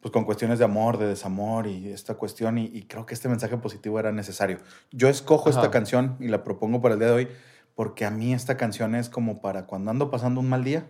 pues, 0.00 0.12
con 0.12 0.24
cuestiones 0.24 0.58
de 0.60 0.64
amor, 0.64 0.98
de 0.98 1.06
desamor 1.08 1.66
y 1.66 1.88
esta 1.92 2.14
cuestión. 2.14 2.56
Y, 2.58 2.66
y 2.66 2.82
creo 2.84 3.04
que 3.04 3.14
este 3.14 3.28
mensaje 3.28 3.56
positivo 3.56 3.98
era 3.98 4.12
necesario. 4.12 4.58
Yo 4.92 5.08
escojo 5.08 5.50
esta 5.50 5.70
canción 5.72 6.16
y 6.20 6.28
la 6.28 6.44
propongo 6.44 6.80
para 6.80 6.94
el 6.94 7.00
día 7.00 7.08
de 7.08 7.14
hoy 7.14 7.28
porque 7.80 8.04
a 8.04 8.10
mí 8.10 8.34
esta 8.34 8.58
canción 8.58 8.94
es 8.94 9.08
como 9.08 9.40
para 9.40 9.64
cuando 9.64 9.90
ando 9.90 10.10
pasando 10.10 10.38
un 10.40 10.50
mal 10.50 10.62
día, 10.64 10.84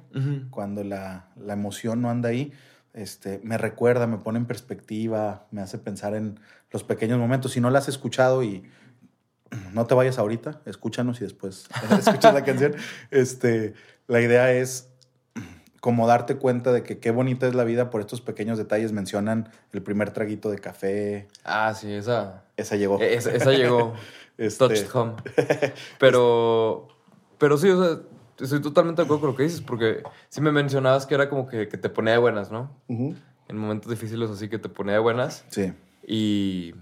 cuando 0.50 0.82
la, 0.82 1.28
la 1.36 1.52
emoción 1.52 2.02
no 2.02 2.10
anda 2.10 2.30
ahí, 2.30 2.52
este, 2.94 3.40
me 3.44 3.58
recuerda, 3.58 4.08
me 4.08 4.18
pone 4.18 4.40
en 4.40 4.46
perspectiva, 4.46 5.46
me 5.52 5.60
hace 5.60 5.78
pensar 5.78 6.16
en 6.16 6.40
los 6.72 6.82
pequeños 6.82 7.20
momentos. 7.20 7.52
Si 7.52 7.60
no 7.60 7.70
la 7.70 7.78
has 7.78 7.88
escuchado 7.88 8.42
y 8.42 8.64
no 9.72 9.86
te 9.86 9.94
vayas 9.94 10.18
ahorita, 10.18 10.62
escúchanos 10.66 11.20
y 11.20 11.22
después 11.26 11.68
escuchas 11.96 12.34
la 12.34 12.42
canción. 12.42 12.74
Este, 13.12 13.74
la 14.08 14.20
idea 14.20 14.50
es 14.50 14.88
como 15.80 16.08
darte 16.08 16.38
cuenta 16.38 16.72
de 16.72 16.82
que 16.82 16.98
qué 16.98 17.12
bonita 17.12 17.46
es 17.46 17.54
la 17.54 17.62
vida 17.62 17.88
por 17.90 18.00
estos 18.00 18.20
pequeños 18.20 18.58
detalles. 18.58 18.90
Mencionan 18.90 19.48
el 19.72 19.80
primer 19.80 20.10
traguito 20.10 20.50
de 20.50 20.58
café, 20.58 21.28
Ah, 21.44 21.72
sí, 21.72 21.92
esa, 21.92 22.42
esa 22.56 22.74
llegó. 22.74 23.00
esa, 23.00 23.30
esa 23.30 23.52
llegó. 23.52 23.94
Este, 24.40 24.58
Touched 24.66 24.88
home. 24.94 25.12
Pero, 25.98 26.88
pero 27.38 27.58
sí, 27.58 27.68
o 27.68 27.82
sea, 27.84 28.02
estoy 28.40 28.60
totalmente 28.62 29.02
de 29.02 29.04
acuerdo 29.04 29.20
con 29.20 29.30
lo 29.30 29.36
que 29.36 29.42
dices, 29.42 29.60
porque 29.60 30.02
sí 30.30 30.40
me 30.40 30.50
mencionabas 30.50 31.04
que 31.06 31.14
era 31.14 31.28
como 31.28 31.46
que, 31.46 31.68
que 31.68 31.76
te 31.76 31.90
ponía 31.90 32.14
de 32.14 32.18
buenas, 32.18 32.50
¿no? 32.50 32.70
En 32.88 33.56
momentos 33.56 33.90
difíciles 33.90 34.30
así 34.30 34.48
que 34.48 34.58
te 34.58 34.68
ponía 34.70 34.94
de 34.94 35.00
buenas. 35.00 35.44
Sí, 35.50 35.72
Y, 36.06 36.74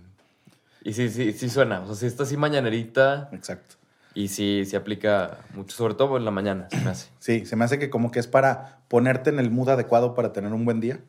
y 0.85 0.93
sí, 0.93 1.09
sí, 1.11 1.33
sí 1.33 1.49
suena. 1.51 1.81
O 1.81 1.87
sea, 1.87 1.97
sí 1.97 2.07
está 2.07 2.23
así 2.23 2.37
mañanerita 2.37 3.29
exacto. 3.33 3.75
y 4.15 4.29
sí, 4.29 4.63
sí 4.65 4.77
aplica 4.77 5.39
mucho, 5.55 5.77
sobre 5.77 5.95
todo 5.95 6.17
en 6.17 6.25
la 6.25 6.31
mañana, 6.31 6.69
se 6.71 6.77
me 6.79 6.91
hace. 6.91 7.11
Sí, 7.19 7.45
se 7.45 7.57
me 7.57 7.65
hace 7.65 7.81
que 7.81 7.91
como 7.91 8.13
que 8.13 8.21
es 8.21 8.29
para 8.29 8.83
ponerte 8.89 9.31
en 9.31 9.41
el 9.41 9.51
mood 9.51 9.71
adecuado 9.71 10.15
para 10.15 10.33
tener 10.33 10.53
un 10.53 10.65
buen 10.65 10.79
día, 10.81 11.01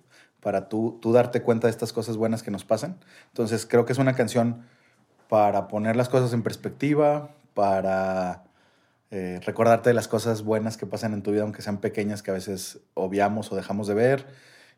para 0.41 0.67
tú, 0.69 0.97
tú 1.01 1.11
darte 1.13 1.41
cuenta 1.43 1.67
de 1.67 1.71
estas 1.71 1.93
cosas 1.93 2.17
buenas 2.17 2.41
que 2.41 2.49
nos 2.51 2.65
pasan. 2.65 2.97
Entonces 3.27 3.67
creo 3.69 3.85
que 3.85 3.93
es 3.93 3.99
una 3.99 4.15
canción 4.15 4.65
para 5.29 5.67
poner 5.69 5.95
las 5.95 6.09
cosas 6.09 6.33
en 6.33 6.43
perspectiva, 6.43 7.29
para 7.53 8.43
eh, 9.12 9.39
recordarte 9.45 9.89
de 9.91 9.93
las 9.93 10.07
cosas 10.09 10.43
buenas 10.43 10.75
que 10.75 10.86
pasan 10.86 11.13
en 11.13 11.24
tu 11.24 11.31
vida, 11.31 11.43
aunque 11.43 11.62
sean 11.62 11.77
pequeñas, 11.77 12.21
que 12.24 12.31
a 12.31 12.33
veces 12.33 12.79
obviamos 12.95 13.51
o 13.51 13.55
dejamos 13.55 13.88
de 13.88 13.93
ver. 13.93 14.25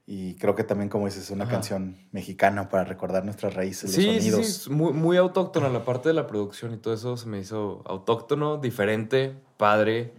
Y 0.05 0.35
creo 0.35 0.55
que 0.55 0.63
también, 0.65 0.89
como 0.89 1.05
dices, 1.05 1.23
es 1.25 1.31
una 1.31 1.45
Ajá. 1.45 1.53
canción 1.53 1.95
mexicana 2.11 2.67
para 2.69 2.83
recordar 2.83 3.23
nuestras 3.23 3.53
raíces, 3.53 3.91
Sí, 3.93 4.05
los 4.05 4.15
sí, 4.15 4.21
sí, 4.21 4.29
sonidos. 4.31 4.69
muy, 4.69 4.93
muy 4.93 5.17
autóctona. 5.17 5.69
La 5.69 5.85
parte 5.85 6.09
de 6.09 6.13
la 6.13 6.27
producción 6.27 6.73
y 6.73 6.77
todo 6.77 6.93
eso 6.93 7.15
se 7.17 7.27
me 7.27 7.39
hizo 7.39 7.81
autóctono, 7.85 8.57
diferente, 8.57 9.35
padre. 9.57 10.13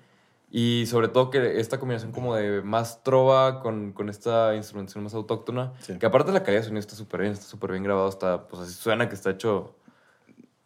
Y 0.51 0.87
sobre 0.87 1.09
todo 1.09 1.31
que 1.31 1.61
esta 1.61 1.79
combinación 1.79 2.13
como 2.13 2.35
de 2.37 2.63
más 2.63 3.03
trova 3.03 3.61
con, 3.61 3.93
con 3.93 4.09
esta 4.09 4.55
instrumentación 4.55 5.03
más 5.05 5.15
autóctona. 5.15 5.73
Sí. 5.81 5.99
Que 5.99 6.07
aparte 6.07 6.31
la 6.33 6.43
calidad 6.43 6.61
de 6.63 6.67
sonido 6.69 6.81
está 6.81 6.95
súper 6.95 7.21
bien, 7.23 7.33
está 7.33 7.45
súper 7.47 7.73
bien 7.73 7.83
grabado. 7.83 8.09
Está, 8.09 8.47
pues 8.49 8.63
así 8.63 8.75
suena 8.75 9.09
que 9.09 9.15
está 9.15 9.31
hecho 9.31 9.75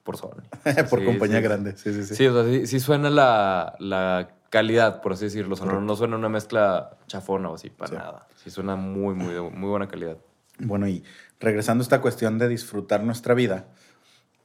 por 0.06 0.16
Sony. 0.16 0.40
Por 0.88 1.00
Sí, 1.00 1.04
compañía 1.04 1.38
sí. 1.38 1.42
grande, 1.42 1.76
sí, 1.76 1.92
sí, 1.92 2.04
sí. 2.04 2.14
Sí, 2.14 2.26
o 2.28 2.32
sea, 2.32 2.50
sí, 2.50 2.66
sí 2.66 2.80
suena 2.80 3.10
la, 3.10 3.75
la 3.78 4.30
calidad, 4.48 5.02
por 5.02 5.12
así 5.12 5.25
decirlo. 5.26 5.52
O 5.54 5.56
sea, 5.58 5.66
no, 5.66 5.96
suena 5.96 6.16
una 6.16 6.30
mezcla 6.30 6.96
chafona 7.08 7.50
o 7.50 7.56
así, 7.56 7.68
para 7.68 7.90
Sí. 7.90 7.96
nada. 7.96 8.26
Sí 8.42 8.50
suena 8.50 8.76
muy, 8.76 9.14
muy, 9.14 9.34
muy 9.50 9.68
buena 9.68 9.88
calidad. 9.88 10.16
Bueno, 10.60 10.88
y 10.88 11.04
regresando 11.40 11.82
a 11.82 11.84
esta 11.84 12.00
cuestión 12.00 12.38
de 12.38 12.48
disfrutar 12.48 13.02
nuestra 13.02 13.34
vida, 13.34 13.66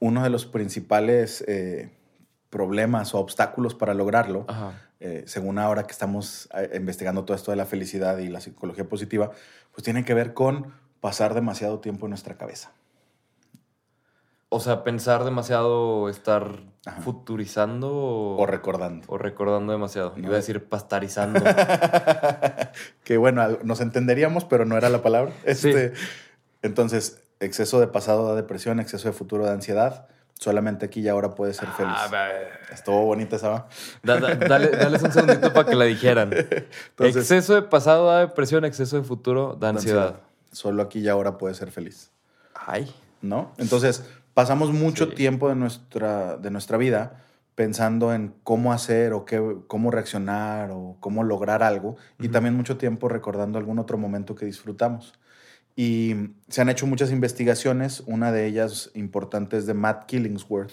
uno 0.00 0.22
de 0.22 0.28
los 0.28 0.44
principales 0.44 1.42
eh, 1.48 1.96
problemas 2.50 3.14
o 3.14 3.18
obstáculos 3.20 3.74
para 3.74 3.94
lograrlo, 3.94 4.44
eh, 5.00 5.22
según 5.26 5.58
ahora 5.58 5.84
que 5.84 5.92
estamos 5.92 6.48
eh, 6.54 6.72
investigando 6.74 7.24
todo 7.24 7.34
esto 7.36 7.50
de 7.50 7.56
la 7.56 7.64
felicidad 7.64 8.18
y 8.18 8.28
la 8.28 8.40
psicología 8.40 8.86
positiva, 8.88 9.30
pues 9.72 9.82
tiene 9.84 10.04
que 10.04 10.12
ver 10.12 10.34
con 10.34 10.74
pasar 11.00 11.32
demasiado 11.34 11.80
tiempo 11.80 12.06
en 12.06 12.10
nuestra 12.10 12.36
cabeza. 12.36 12.72
O 14.54 14.60
sea, 14.60 14.84
pensar 14.84 15.24
demasiado, 15.24 16.08
estar 16.10 16.46
Ajá. 16.84 17.00
futurizando 17.00 17.88
o, 17.90 18.36
O 18.36 18.44
recordando. 18.46 19.04
o 19.08 19.16
recordando 19.16 19.72
demasiado. 19.72 20.12
No. 20.16 20.24
Iba 20.24 20.34
a 20.34 20.36
decir 20.36 20.68
pastarizando. 20.68 21.40
que 23.04 23.16
bueno, 23.16 23.58
nos 23.64 23.80
entenderíamos, 23.80 24.44
pero 24.44 24.64
no 24.64 24.76
era 24.76 24.88
la 24.88 25.02
palabra. 25.02 25.32
Este, 25.44 25.92
Entonces, 26.62 27.22
exceso 27.40 27.80
de 27.80 27.86
pasado 27.86 28.28
da 28.28 28.34
depresión, 28.34 28.78
exceso 28.80 29.08
de 29.08 29.14
futuro 29.14 29.44
da 29.46 29.52
ansiedad. 29.52 30.06
Solamente 30.38 30.86
aquí 30.86 31.00
y 31.00 31.08
ahora 31.08 31.34
puedes 31.34 31.56
ser 31.56 31.68
feliz. 31.70 31.94
Ah, 31.96 32.28
Estuvo 32.72 33.04
bonita 33.04 33.36
esa. 33.36 33.48
¿va? 33.48 33.68
da- 34.02 34.18
da- 34.18 34.34
dale, 34.34 34.68
dales 34.70 35.02
un 35.02 35.12
segundito 35.12 35.52
para 35.52 35.68
que 35.68 35.76
la 35.76 35.84
dijeran. 35.84 36.30
Entonces- 36.90 37.16
exceso 37.16 37.54
de 37.54 37.62
pasado 37.62 38.08
da 38.08 38.18
depresión, 38.20 38.64
exceso 38.64 38.96
de 38.96 39.02
futuro 39.04 39.56
da 39.58 39.68
ansiedad. 39.70 40.16
Solo 40.50 40.82
aquí 40.82 40.98
y 40.98 41.08
ahora 41.08 41.38
puedes 41.38 41.56
ser 41.56 41.70
feliz. 41.70 42.10
Ay. 42.54 42.92
¿no? 43.22 43.52
Entonces, 43.56 44.04
pasamos 44.34 44.72
mucho 44.72 45.06
Sí. 45.06 45.14
tiempo 45.14 45.48
de 45.48 45.54
nuestra, 45.56 46.36
de 46.36 46.50
nuestra 46.50 46.76
vida 46.78 47.22
pensando 47.54 48.14
en 48.14 48.34
cómo 48.44 48.72
hacer 48.72 49.12
o 49.12 49.24
qué, 49.26 49.40
cómo 49.66 49.90
reaccionar 49.90 50.70
o 50.72 50.96
cómo 51.00 51.22
lograr 51.22 51.62
algo 51.62 51.96
y 52.18 52.28
también 52.28 52.54
mucho 52.56 52.78
tiempo 52.78 53.08
recordando 53.10 53.58
algún 53.58 53.78
otro 53.78 53.98
momento 53.98 54.34
que 54.34 54.46
disfrutamos. 54.46 55.12
Y 55.76 56.30
se 56.48 56.60
han 56.62 56.68
hecho 56.70 56.86
muchas 56.86 57.10
investigaciones, 57.12 58.02
una 58.06 58.32
de 58.32 58.46
ellas 58.46 58.90
importante 58.94 59.58
es 59.58 59.66
de 59.66 59.74
Matt 59.74 60.06
Killingsworth, 60.06 60.72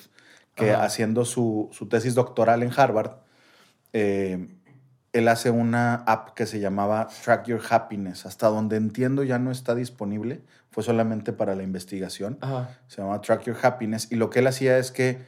que 0.56 0.72
Ajá. 0.72 0.84
haciendo 0.86 1.26
su, 1.26 1.70
su 1.72 1.88
tesis 1.88 2.16
doctoral 2.16 2.64
en 2.64 2.72
Harvard, 2.76 3.12
eh, 3.94 4.48
él 5.12 5.28
hace 5.28 5.50
una 5.52 5.96
app 6.06 6.30
que 6.36 6.46
se 6.46 6.60
llamaba 6.60 7.08
Track 7.24 7.48
Your 7.48 7.62
Happiness, 7.70 8.26
hasta 8.26 8.48
donde 8.48 8.78
entiendo 8.78 9.24
ya 9.24 9.40
no 9.40 9.52
está 9.52 9.74
disponible, 9.74 10.42
fue 10.72 10.84
solamente 10.84 11.34
para 11.34 11.56
la 11.56 11.64
investigación 11.64 12.38
Ajá. 12.42 12.78
se 12.88 13.02
llama 13.02 13.22
Track 13.22 13.44
Your 13.44 13.58
Happiness, 13.62 14.12
y 14.12 14.16
lo 14.16 14.30
que 14.30 14.40
él 14.40 14.48
hacía 14.48 14.78
es 14.78 14.92
que 14.92 15.20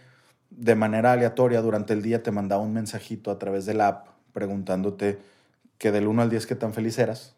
de 0.49 0.75
manera 0.75 1.13
aleatoria 1.13 1.61
durante 1.61 1.93
el 1.93 2.01
día 2.01 2.23
te 2.23 2.31
mandaba 2.31 2.61
un 2.61 2.73
mensajito 2.73 3.31
a 3.31 3.39
través 3.39 3.65
de 3.65 3.73
la 3.73 3.87
app 3.87 4.07
preguntándote 4.33 5.19
que 5.77 5.91
del 5.91 6.07
1 6.07 6.21
al 6.21 6.29
10 6.29 6.45
qué 6.45 6.55
tan 6.55 6.73
feliz 6.73 6.99
eras, 6.99 7.35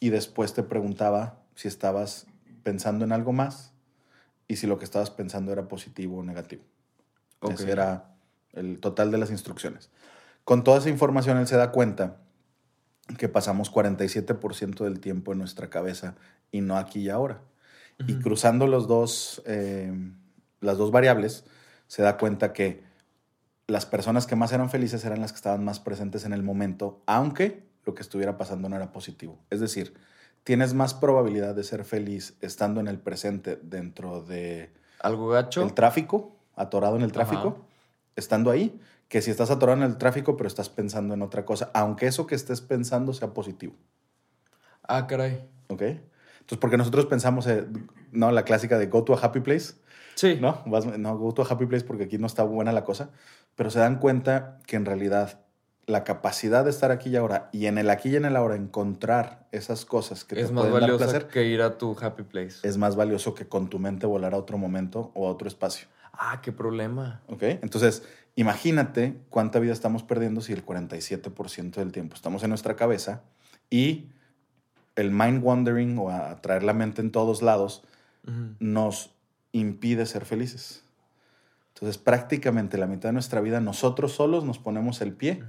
y 0.00 0.10
después 0.10 0.52
te 0.52 0.62
preguntaba 0.62 1.38
si 1.54 1.68
estabas 1.68 2.26
pensando 2.62 3.04
en 3.04 3.12
algo 3.12 3.32
más 3.32 3.72
y 4.48 4.56
si 4.56 4.66
lo 4.66 4.78
que 4.78 4.84
estabas 4.84 5.10
pensando 5.10 5.52
era 5.52 5.68
positivo 5.68 6.18
o 6.18 6.22
negativo. 6.22 6.62
Ok. 7.40 7.52
Ese 7.52 7.70
era 7.70 8.10
el 8.52 8.80
total 8.80 9.10
de 9.10 9.18
las 9.18 9.30
instrucciones. 9.30 9.90
Con 10.44 10.64
toda 10.64 10.78
esa 10.78 10.90
información 10.90 11.38
él 11.38 11.46
se 11.46 11.56
da 11.56 11.72
cuenta 11.72 12.16
que 13.18 13.28
pasamos 13.28 13.72
47% 13.72 14.84
del 14.84 15.00
tiempo 15.00 15.32
en 15.32 15.38
nuestra 15.38 15.70
cabeza 15.70 16.14
y 16.50 16.60
no 16.60 16.76
aquí 16.76 17.00
y 17.00 17.08
ahora. 17.10 17.40
Y 18.06 18.16
cruzando 18.16 18.66
los 18.66 18.86
dos, 18.88 19.42
eh, 19.46 19.92
las 20.60 20.76
dos 20.76 20.90
variables, 20.90 21.44
se 21.86 22.02
da 22.02 22.18
cuenta 22.18 22.52
que 22.52 22.82
las 23.66 23.86
personas 23.86 24.26
que 24.26 24.36
más 24.36 24.52
eran 24.52 24.70
felices 24.70 25.04
eran 25.04 25.20
las 25.20 25.32
que 25.32 25.36
estaban 25.36 25.64
más 25.64 25.80
presentes 25.80 26.24
en 26.24 26.32
el 26.32 26.42
momento, 26.42 27.02
aunque 27.06 27.64
lo 27.84 27.94
que 27.94 28.02
estuviera 28.02 28.36
pasando 28.36 28.68
no 28.68 28.76
era 28.76 28.92
positivo. 28.92 29.38
Es 29.50 29.60
decir, 29.60 29.94
tienes 30.44 30.74
más 30.74 30.94
probabilidad 30.94 31.54
de 31.54 31.64
ser 31.64 31.84
feliz 31.84 32.36
estando 32.40 32.80
en 32.80 32.88
el 32.88 32.98
presente 32.98 33.58
dentro 33.62 34.22
de 34.22 34.70
¿Algo 35.00 35.28
gacho? 35.28 35.62
el 35.62 35.72
tráfico, 35.72 36.36
atorado 36.54 36.96
en 36.96 37.02
el 37.02 37.12
tráfico, 37.12 37.48
Ajá. 37.48 37.66
estando 38.16 38.50
ahí, 38.50 38.78
que 39.08 39.22
si 39.22 39.30
estás 39.30 39.50
atorado 39.50 39.78
en 39.82 39.84
el 39.90 39.98
tráfico 39.98 40.36
pero 40.36 40.48
estás 40.48 40.68
pensando 40.68 41.14
en 41.14 41.22
otra 41.22 41.44
cosa, 41.44 41.70
aunque 41.74 42.06
eso 42.06 42.26
que 42.26 42.34
estés 42.34 42.60
pensando 42.60 43.12
sea 43.12 43.32
positivo. 43.34 43.74
Ah, 44.88 45.06
caray. 45.06 45.48
¿Ok? 45.68 45.82
Entonces, 45.82 46.58
porque 46.60 46.76
nosotros 46.76 47.06
pensamos, 47.06 47.46
eh, 47.48 47.66
no, 48.12 48.30
la 48.30 48.44
clásica 48.44 48.78
de 48.78 48.86
go 48.86 49.02
to 49.04 49.14
a 49.14 49.18
happy 49.20 49.40
place, 49.40 49.74
Sí. 50.14 50.38
¿no? 50.40 50.62
Vas- 50.66 50.86
no, 50.86 51.18
go 51.18 51.34
to 51.34 51.42
a 51.42 51.46
happy 51.48 51.66
place 51.66 51.84
porque 51.84 52.04
aquí 52.04 52.18
no 52.18 52.26
está 52.26 52.44
buena 52.44 52.72
la 52.72 52.84
cosa, 52.84 53.10
pero 53.56 53.70
se 53.70 53.80
dan 53.80 53.98
cuenta 53.98 54.60
que 54.66 54.76
en 54.76 54.84
realidad 54.84 55.40
la 55.86 56.02
capacidad 56.04 56.64
de 56.64 56.70
estar 56.70 56.90
aquí 56.90 57.10
y 57.10 57.16
ahora 57.16 57.48
y 57.52 57.66
en 57.66 57.78
el 57.78 57.90
aquí 57.90 58.08
y 58.10 58.16
en 58.16 58.24
el 58.24 58.34
ahora 58.36 58.56
encontrar 58.56 59.46
esas 59.52 59.84
cosas 59.84 60.24
que 60.24 60.40
es 60.40 60.48
te 60.48 60.52
más 60.52 60.70
valioso 60.70 60.98
placer 60.98 61.28
que 61.28 61.44
ir 61.44 61.62
a 61.62 61.78
tu 61.78 61.96
happy 62.00 62.24
place. 62.24 62.66
es 62.66 62.76
más 62.76 62.96
valioso 62.96 63.34
que 63.34 63.46
con 63.46 63.68
tu 63.68 63.78
mente 63.78 64.04
volar 64.06 64.34
a 64.34 64.36
otro 64.36 64.58
momento 64.58 65.12
o 65.14 65.28
a 65.28 65.30
otro 65.30 65.46
espacio. 65.46 65.86
Ah, 66.12 66.40
qué 66.42 66.50
problema. 66.50 67.20
¿Ok? 67.28 67.42
Entonces, 67.42 68.02
imagínate 68.36 69.18
cuánta 69.30 69.58
vida 69.58 69.72
estamos 69.72 70.02
perdiendo 70.02 70.40
si 70.40 70.52
el 70.52 70.64
47% 70.64 71.74
del 71.74 71.90
tiempo 71.90 72.14
estamos 72.14 72.42
en 72.42 72.50
nuestra 72.50 72.76
cabeza 72.76 73.22
y 73.70 74.10
el 74.94 75.10
mind 75.10 75.42
wandering 75.42 75.98
o 75.98 76.10
a 76.10 76.40
traer 76.40 76.62
la 76.62 76.72
mente 76.72 77.00
en 77.00 77.10
todos 77.10 77.42
lados 77.42 77.82
nos 78.58 79.14
impide 79.52 80.04
ser 80.06 80.24
felices. 80.24 80.82
Entonces, 81.74 81.98
prácticamente 81.98 82.78
la 82.78 82.86
mitad 82.86 83.10
de 83.10 83.12
nuestra 83.12 83.40
vida 83.40 83.60
nosotros 83.60 84.12
solos 84.12 84.44
nos 84.44 84.58
ponemos 84.58 85.00
el 85.00 85.12
pie 85.12 85.44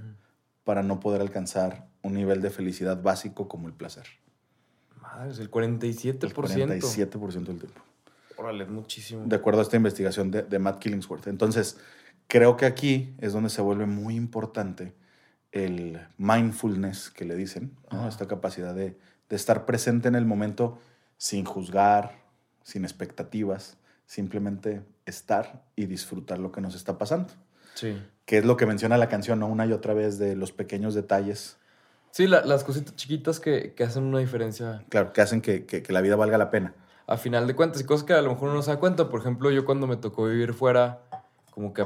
para 0.64 0.84
no 0.84 1.00
poder 1.00 1.22
alcanzar 1.22 1.88
un 2.04 2.14
nivel 2.14 2.42
de 2.42 2.50
felicidad 2.50 3.02
básico 3.02 3.48
como 3.48 3.68
el 3.68 3.74
placer. 3.74 4.06
Madre, 5.02 5.32
es 5.32 5.40
el 5.40 5.50
47%. 5.50 6.24
El 6.24 6.34
47% 6.34 7.32
del 7.32 7.60
tiempo. 7.60 7.82
Órale, 8.36 8.66
muchísimo. 8.66 9.24
de 9.26 9.36
acuerdo 9.36 9.62
a 9.62 9.64
esta 9.64 9.78
investigación 9.78 10.30
de, 10.30 10.44
de 10.44 10.60
Matt 10.60 10.80
Killingsworth. 10.80 11.28
Entonces, 11.28 11.78
creo 12.28 12.58
que 12.58 12.66
aquí 12.66 13.16
es 13.20 13.34
donde 13.34 13.50
se 13.50 13.62
vuelve 13.62 13.86
muy 13.86 14.16
importante 14.16 14.94
el 15.52 16.00
mindfulness 16.18 17.10
que 17.10 17.26
le 17.26 17.36
dicen, 17.36 17.72
esta 18.08 18.28
capacidad 18.28 18.76
de, 18.76 18.98
de 19.30 19.36
estar 19.36 19.66
presente 19.66 20.08
en 20.08 20.16
el 20.16 20.26
momento 20.26 20.78
sin 21.18 21.46
juzgar, 21.46 22.20
sin 22.64 22.84
expectativas, 22.84 23.78
simplemente 24.06 24.84
estar 25.06 25.64
y 25.76 25.86
disfrutar 25.86 26.38
lo 26.40 26.52
que 26.52 26.62
nos 26.62 26.76
está 26.76 26.98
pasando. 26.98 27.34
Sí. 27.74 28.02
Que 28.26 28.40
es 28.40 28.46
lo 28.46 28.58
que 28.58 28.66
menciona 28.66 28.98
la 28.98 29.08
canción 29.10 29.40
¿no? 29.40 29.48
una 29.48 29.66
y 29.66 29.72
otra 29.72 29.94
vez 29.94 30.18
de 30.20 30.36
los 30.36 30.52
pequeños 30.52 30.94
detalles, 30.94 31.58
Sí, 32.12 32.26
la- 32.26 32.44
las 32.46 32.64
cositas 32.64 32.96
chiquitas 32.96 33.40
que, 33.40 33.74
que 33.76 33.84
hacen 33.84 34.04
una 34.04 34.18
diferencia 34.20 34.84
claro, 34.90 35.14
que 35.14 35.22
hacen 35.22 35.40
que, 35.42 35.66
que- 35.66 35.84
que 35.84 35.94
la 35.94 36.02
vida 36.02 36.16
valga 36.16 36.38
la 36.38 36.50
pena. 36.50 36.74
a 37.06 37.18
final 37.18 37.46
de 37.46 37.54
cuentas 37.56 37.82
y 37.82 37.86
cosas 37.86 38.06
que 38.06 38.14
a 38.14 38.22
lo 38.22 38.30
mejor 38.32 38.46
uno 38.50 38.56
no 38.56 38.62
se 38.64 38.72
da 38.72 38.80
cuenta. 38.80 39.10
Por 39.10 39.20
ejemplo, 39.20 39.52
yo 39.52 39.66
cuando 39.66 39.86
me 39.88 39.98
tocó 39.98 40.26
vivir 40.26 40.54
fuera, 40.54 41.02
como 41.52 41.74
que 41.74 41.86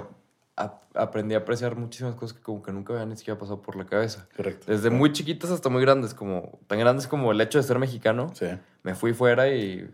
a- 0.62 0.82
aprendí 1.02 1.36
a 1.36 1.40
apreciar 1.40 1.76
muchísimas 1.76 2.16
cosas 2.16 2.38
que 2.38 2.44
como 2.44 2.62
que 2.64 2.72
nunca 2.72 2.94
había 2.94 3.06
ni 3.06 3.16
siquiera 3.18 3.40
pasado 3.40 3.62
por 3.62 3.76
la 3.76 3.86
cabeza. 3.86 4.28
Correcto. 4.36 4.66
Desde 4.72 4.90
muy 4.90 5.12
chiquitas 5.14 5.50
hasta 5.52 5.70
muy 5.70 5.82
grandes, 5.82 6.14
como 6.14 6.60
tan 6.68 6.80
grandes 6.80 7.08
como 7.08 7.32
el 7.32 7.40
hecho 7.42 7.58
de 7.58 7.64
ser 7.64 7.80
mexicano. 7.80 8.32
Sí. 8.34 8.48
Me 8.84 8.96
fui 8.96 9.14
fuera 9.14 9.50
y 9.50 9.90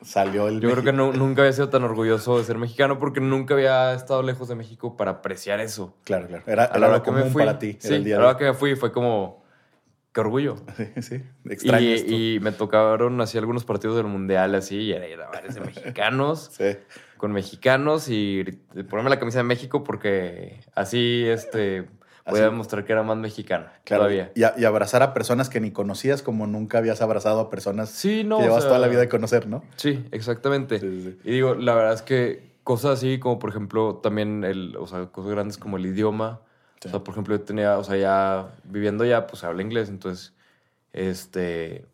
Salió 0.00 0.46
el... 0.46 0.60
yo 0.60 0.70
creo 0.70 0.84
que 0.84 0.92
nu- 0.92 1.12
nunca 1.12 1.42
había 1.42 1.52
sido 1.52 1.70
tan 1.70 1.82
orgulloso 1.82 2.38
de 2.38 2.44
ser 2.44 2.56
mexicano 2.56 3.00
porque 3.00 3.20
nunca 3.20 3.54
había 3.54 3.94
estado 3.94 4.22
lejos 4.22 4.46
de 4.48 4.54
México 4.54 4.96
para 4.96 5.10
apreciar 5.10 5.58
eso. 5.58 5.92
Claro, 6.04 6.28
claro. 6.28 6.44
Era, 6.46 6.64
A 6.66 6.78
la 6.78 6.88
hora 6.88 7.02
que 7.02 7.10
me 7.10 7.24
fui, 7.24 7.42
para 7.44 7.58
ti. 7.58 7.76
sí, 7.80 7.88
era 7.88 7.96
el 7.96 8.04
día 8.04 8.16
a 8.16 8.20
la 8.20 8.26
hora 8.28 8.36
que 8.38 8.44
me 8.44 8.54
fui 8.54 8.76
fue 8.76 8.92
como, 8.92 9.42
qué 10.18 10.20
orgullo. 10.20 10.56
Sí, 10.76 11.02
sí. 11.02 11.22
Extraño 11.48 11.86
Y, 11.86 11.92
esto. 11.92 12.12
y 12.12 12.40
me 12.40 12.52
tocaron 12.52 13.20
así 13.20 13.38
algunos 13.38 13.64
partidos 13.64 13.96
del 13.96 14.06
mundial 14.06 14.54
así, 14.54 14.76
y 14.76 14.92
era, 14.92 15.28
varios 15.28 15.54
de 15.54 15.60
mexicanos, 15.60 16.50
Sí. 16.58 16.76
con 17.16 17.32
mexicanos, 17.32 18.08
y 18.08 18.44
ponerme 18.90 19.10
la 19.10 19.18
camisa 19.18 19.38
de 19.38 19.44
México 19.44 19.84
porque 19.84 20.60
así 20.74 21.24
este 21.26 21.88
voy 22.30 22.40
a 22.40 22.44
demostrar 22.44 22.84
que 22.84 22.92
era 22.92 23.02
más 23.02 23.16
mexicano 23.16 23.66
Claro. 23.84 24.02
todavía. 24.02 24.32
Y, 24.34 24.42
a- 24.42 24.52
y 24.58 24.64
abrazar 24.66 25.02
a 25.02 25.14
personas 25.14 25.48
que 25.48 25.60
ni 25.60 25.70
conocías 25.70 26.20
como 26.22 26.46
nunca 26.46 26.76
habías 26.78 27.00
abrazado 27.00 27.40
a 27.40 27.48
personas 27.48 27.88
Sí, 27.90 28.22
no. 28.24 28.36
que 28.38 28.42
o 28.42 28.46
llevas 28.48 28.64
sea, 28.64 28.68
toda 28.70 28.80
la 28.80 28.88
vida 28.88 29.00
de 29.00 29.08
conocer, 29.08 29.46
¿no? 29.46 29.62
Sí, 29.76 30.04
exactamente. 30.12 30.78
Sí, 30.78 30.90
sí, 30.90 31.02
sí. 31.12 31.18
Y 31.24 31.30
digo, 31.32 31.54
la 31.54 31.74
verdad 31.74 31.94
es 31.94 32.02
que 32.02 32.52
cosas 32.64 32.98
así 32.98 33.18
como, 33.18 33.38
por 33.38 33.48
ejemplo, 33.48 33.96
también, 34.02 34.44
el, 34.44 34.76
o 34.76 34.86
sea, 34.86 35.06
cosas 35.06 35.30
grandes 35.32 35.56
como 35.56 35.78
el 35.78 35.86
idioma. 35.86 36.42
Sí. 36.80 36.88
O 36.88 36.90
sea, 36.90 37.00
por 37.00 37.12
ejemplo, 37.14 37.34
yo 37.36 37.42
tenía, 37.42 37.78
o 37.78 37.84
sea, 37.84 37.96
ya 37.96 38.48
viviendo 38.64 39.04
ya, 39.04 39.26
pues 39.26 39.42
habla 39.44 39.62
inglés, 39.62 39.88
entonces, 39.88 40.32
este, 40.92 41.84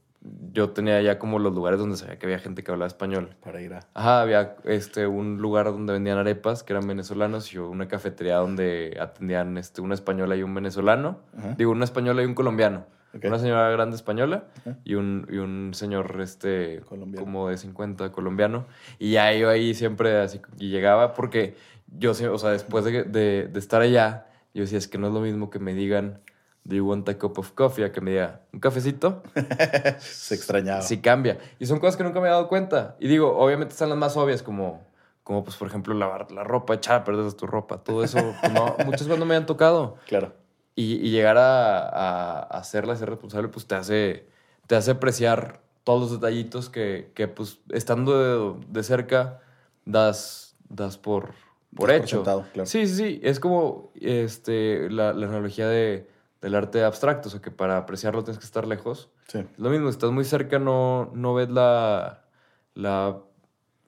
yo 0.53 0.71
tenía 0.71 1.01
ya 1.03 1.19
como 1.19 1.39
los 1.39 1.55
lugares 1.55 1.79
donde 1.79 1.97
sabía 1.97 2.19
que 2.19 2.27
había 2.27 2.39
gente 2.39 2.63
que 2.63 2.71
hablaba 2.73 2.87
español. 2.87 3.37
Para 3.43 3.61
ir 3.61 3.75
a... 3.75 3.81
Ajá, 3.95 4.23
había 4.23 4.57
este, 4.65 5.07
un 5.07 5.39
lugar 5.39 5.67
donde 5.67 5.93
vendían 5.93 6.19
arepas 6.19 6.63
que 6.63 6.73
eran 6.73 6.87
venezolanos 6.87 7.53
y 7.53 7.59
una 7.59 7.89
cafetería 7.89 8.37
donde 8.37 8.97
atendían 9.01 9.59
este, 9.59 9.81
una 9.81 9.95
española 9.95 10.37
y 10.37 10.43
un 10.43 10.55
venezolano. 10.55 11.19
Ajá. 11.37 11.55
Digo, 11.59 11.73
una 11.73 11.85
española 11.85 12.23
y 12.23 12.27
un 12.27 12.35
colombiano. 12.35 12.87
Ok. 13.15 13.25
Una 13.27 13.39
señora 13.39 13.71
grande 13.71 13.97
española 13.97 14.45
Ajá. 14.61 14.77
y 14.85 14.95
un, 14.95 15.27
y 15.31 15.37
un 15.37 15.71
señor 15.75 16.19
este, 16.21 16.81
Colombiano. 16.89 17.25
como 17.25 17.49
de 17.49 17.59
50 17.59 18.11
colombiano. 18.11 18.67
Y 18.99 19.13
ya 19.13 19.33
yo 19.35 19.51
ahí 19.51 19.75
siempre 19.75 20.19
así, 20.21 20.41
y 20.59 20.71
llegaba 20.71 21.13
porque 21.15 21.55
yo, 21.97 22.11
o 22.11 22.39
sea, 22.39 22.51
después 22.51 22.85
de, 22.85 23.05
de- 23.05 23.47
de 23.53 23.59
estar 23.59 23.83
allá, 23.83 24.27
Yo 24.55 24.63
decía, 24.63 24.79
es 24.79 24.89
que 24.89 24.99
no 24.99 25.09
es 25.09 25.13
lo 25.13 25.21
mismo 25.21 25.51
que 25.51 25.59
me 25.59 25.75
digan, 25.75 26.21
do 26.65 26.77
you 26.77 26.87
want 26.87 27.09
a 27.09 27.19
cup 27.19 27.39
of 27.39 27.53
coffee? 27.53 27.85
A 27.85 27.93
que 27.93 28.01
me 28.01 28.13
diga, 28.13 28.41
¿un 28.53 28.61
cafecito? 28.61 29.23
Se 29.99 30.35
extrañaba. 30.35 30.81
Sí 30.83 30.99
cambia. 30.99 31.39
Y 31.59 31.67
son 31.67 31.79
cosas 31.81 31.97
que 31.97 32.05
nunca 32.05 32.21
me 32.21 32.29
he 32.29 32.31
dado 32.31 32.49
cuenta. 32.49 32.97
Y 33.01 33.09
digo, 33.09 33.37
obviamente 33.37 33.73
están 33.73 33.89
las 33.91 33.99
más 33.99 34.17
obvias, 34.17 34.43
como, 34.43 34.87
como 35.23 35.45
pues, 35.45 35.57
por 35.57 35.69
ejemplo, 35.69 35.93
lavar 35.95 36.31
la 36.33 36.45
ropa, 36.45 36.75
echar 36.75 37.01
a 37.01 37.05
perder 37.05 37.31
tu 37.35 37.47
ropa. 37.47 37.79
Todo 37.79 38.03
eso, 38.03 38.19
pues, 38.41 38.53
no, 38.53 38.77
muchas 38.87 39.07
veces 39.07 39.19
no 39.19 39.27
me 39.27 39.37
han 39.37 39.47
tocado. 39.47 39.97
Claro. 40.07 40.33
Y, 40.77 40.95
y 40.95 41.11
llegar 41.11 41.37
a, 41.37 41.81
a, 41.81 42.39
a 42.39 42.59
hacerla, 42.59 42.97
ser 42.97 43.11
responsable, 43.11 43.49
pues 43.49 43.67
te 43.67 43.75
hace, 43.75 44.29
te 44.67 44.77
hace 44.77 44.93
apreciar 44.93 45.61
todos 45.85 46.01
los 46.01 46.21
detallitos 46.21 46.71
que, 46.71 47.13
que 47.15 47.29
pues, 47.29 47.61
estando 47.71 48.57
de, 48.57 48.67
de 48.69 48.83
cerca, 48.83 49.41
das, 49.85 50.57
das 50.69 50.97
por, 50.97 51.35
por 51.75 51.91
hecho. 51.91 52.23
claro. 52.23 52.47
Sí, 52.65 52.87
sí, 52.87 52.97
sí. 52.97 53.21
Es 53.23 53.41
como 53.41 53.93
este, 54.01 54.89
la, 54.91 55.13
la 55.13 55.27
analogía 55.27 55.69
de, 55.69 56.09
del 56.41 56.55
arte 56.55 56.85
abstracto, 56.85 57.29
o 57.29 57.31
sea, 57.31 57.41
que 57.41 57.51
para 57.51 57.79
apreciarlo 57.79 58.23
tienes 58.23 58.39
que 58.39 58.45
estar 58.45 58.67
lejos. 58.67 59.11
Sí. 59.29 59.45
Lo 59.57 59.71
mismo, 59.71 59.87
si 59.89 59.93
estás 59.93 60.11
muy 60.11 60.25
cerca, 60.25 60.59
no, 60.59 61.11
no 61.15 61.35
ves 61.35 61.51
la, 61.51 62.25
la 62.75 63.19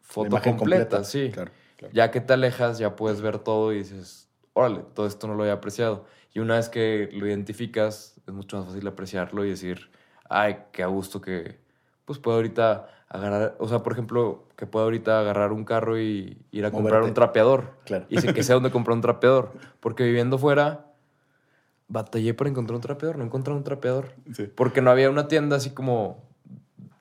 foto 0.01 0.37
La 0.37 0.43
completa, 0.43 1.05
sí. 1.05 1.31
Claro, 1.33 1.51
claro. 1.77 1.95
Ya 1.95 2.11
que 2.11 2.21
te 2.21 2.33
alejas, 2.33 2.79
ya 2.79 2.97
puedes 2.97 3.21
ver 3.21 3.39
todo 3.39 3.73
y 3.73 3.79
dices, 3.79 4.29
órale, 4.55 4.85
todo 4.95 5.07
esto 5.07 5.27
no 5.27 5.35
lo 5.35 5.43
había 5.43 5.55
apreciado. 5.55 6.07
Y 6.33 6.39
una 6.39 6.57
vez 6.57 6.69
que 6.69 7.09
lo 7.13 7.27
identificas, 7.27 8.21
es 8.27 8.33
mucho 8.33 8.59
más 8.59 8.67
fácil 8.67 8.87
apreciarlo 8.87 9.45
y 9.45 9.51
decir, 9.51 9.91
ay, 10.29 10.59
qué 10.73 10.83
a 10.83 10.87
gusto 10.87 11.21
que, 11.21 11.59
pues 12.07 12.19
puedo 12.19 12.37
ahorita 12.39 12.89
agarrar, 13.09 13.57
o 13.59 13.69
sea, 13.69 13.83
por 13.83 13.93
ejemplo, 13.93 14.45
que 14.57 14.67
puedo 14.67 14.85
ahorita 14.85 15.21
agarrar 15.21 15.53
un 15.53 15.65
carro 15.65 16.01
y 16.01 16.39
ir 16.51 16.65
a 16.65 16.71
comprar 16.71 17.03
un 17.03 17.13
trapeador. 17.13 17.75
Claro. 17.85 18.07
Y 18.09 18.19
sé 18.19 18.33
que 18.33 18.43
sé 18.43 18.55
dónde 18.55 18.71
comprar 18.71 18.95
un 18.95 19.03
trapeador. 19.03 19.53
Porque 19.81 20.05
viviendo 20.05 20.39
fuera, 20.39 20.87
batallé 21.89 22.33
para 22.33 22.49
encontrar 22.49 22.77
un 22.77 22.83
trapeador, 22.83 23.19
no 23.19 23.25
encontré 23.25 23.53
un 23.53 23.65
trapeador. 23.65 24.15
Sí. 24.33 24.51
Porque 24.55 24.81
no 24.81 24.91
había 24.91 25.11
una 25.11 25.29
tienda 25.29 25.57
así 25.57 25.71
como 25.71 26.25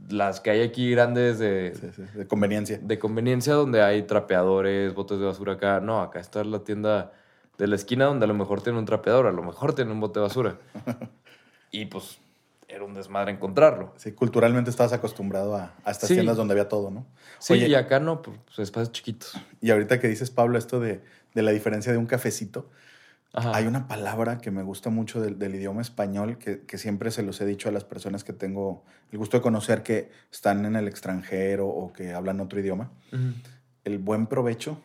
las 0.09 0.39
que 0.39 0.51
hay 0.51 0.62
aquí 0.62 0.91
grandes 0.91 1.39
de, 1.39 1.74
Sí, 1.75 1.88
sí, 1.95 2.03
de 2.17 2.27
conveniencia. 2.27 2.77
de 2.79 3.00
conveniencia 3.00 3.53
donde 3.53 3.81
hay 3.81 4.03
trapeadores, 4.03 4.93
botes 4.93 5.19
de 5.19 5.25
basura 5.25 5.53
acá. 5.53 5.79
No, 5.79 6.01
acá 6.01 6.19
está 6.19 6.43
la 6.43 6.59
tienda 6.59 7.13
de 7.57 7.67
la 7.67 7.75
esquina 7.75 8.05
donde 8.05 8.25
a 8.25 8.27
lo 8.27 8.33
mejor 8.33 8.62
tiene 8.62 8.77
un 8.77 8.85
trapeador, 8.85 9.27
a 9.27 9.31
lo 9.31 9.41
mejor 9.41 9.74
tiene 9.74 9.91
un 9.91 10.00
bote 10.00 10.19
de 10.19 10.24
basura. 10.24 10.57
y 11.71 11.85
pues 11.85 12.19
era 12.67 12.84
un 12.84 12.93
desmadre 12.93 13.31
encontrarlo. 13.31 13.93
Sí, 13.98 14.12
culturalmente 14.12 14.69
estabas 14.69 14.93
acostumbrado 14.93 15.55
a, 15.55 15.74
a 15.84 15.91
estas 15.91 16.07
Sí. 16.10 16.15
tiendas 16.15 16.38
donde 16.38 16.53
había 16.53 16.67
todo, 16.67 16.89
¿no? 16.91 17.05
Sí, 17.39 17.53
Oye, 17.53 17.67
y 17.67 17.75
acá 17.75 18.00
no, 18.00 18.22
pues 18.22 18.38
espacios 18.60 18.91
chiquitos. 18.91 19.34
y 19.62 19.72
ahorita 19.72 20.00
que 20.00 20.07
dices, 20.07 20.31
Pablo, 20.31 20.57
esto 20.57 20.79
de, 20.79 21.01
de 21.34 21.41
la 21.41 21.51
diferencia 21.51 21.91
de 21.91 21.98
un 21.98 22.05
cafecito, 22.07 22.69
Ajá. 23.34 23.55
hay 23.55 23.67
una 23.67 23.88
palabra 23.88 24.38
que 24.39 24.50
me 24.50 24.63
gusta 24.63 24.89
mucho 24.89 25.22
del, 25.22 25.38
del 25.38 25.55
idioma 25.55 25.81
español, 25.81 26.38
que, 26.38 26.62
que 26.62 26.77
siempre 26.77 27.12
se 27.12 27.22
los 27.22 27.39
he 27.41 27.45
dicho 27.45 27.69
a 27.69 27.72
las 27.72 27.84
personas 27.84 28.24
que 28.24 28.34
tengo 28.34 28.84
el 29.12 29.17
gusto 29.17 29.38
de 29.38 29.41
conocer 29.41 29.84
que 29.84 30.10
están 30.31 30.65
en 30.65 30.75
el 30.75 30.88
extranjero 30.88 31.67
o 31.67 31.91
que 31.93 32.13
hablan 32.13 32.39
otro 32.39 32.60
idioma. 32.60 32.91
Ujú. 33.12 33.34
El 33.84 33.98
buen 34.00 34.25
provecho, 34.27 34.81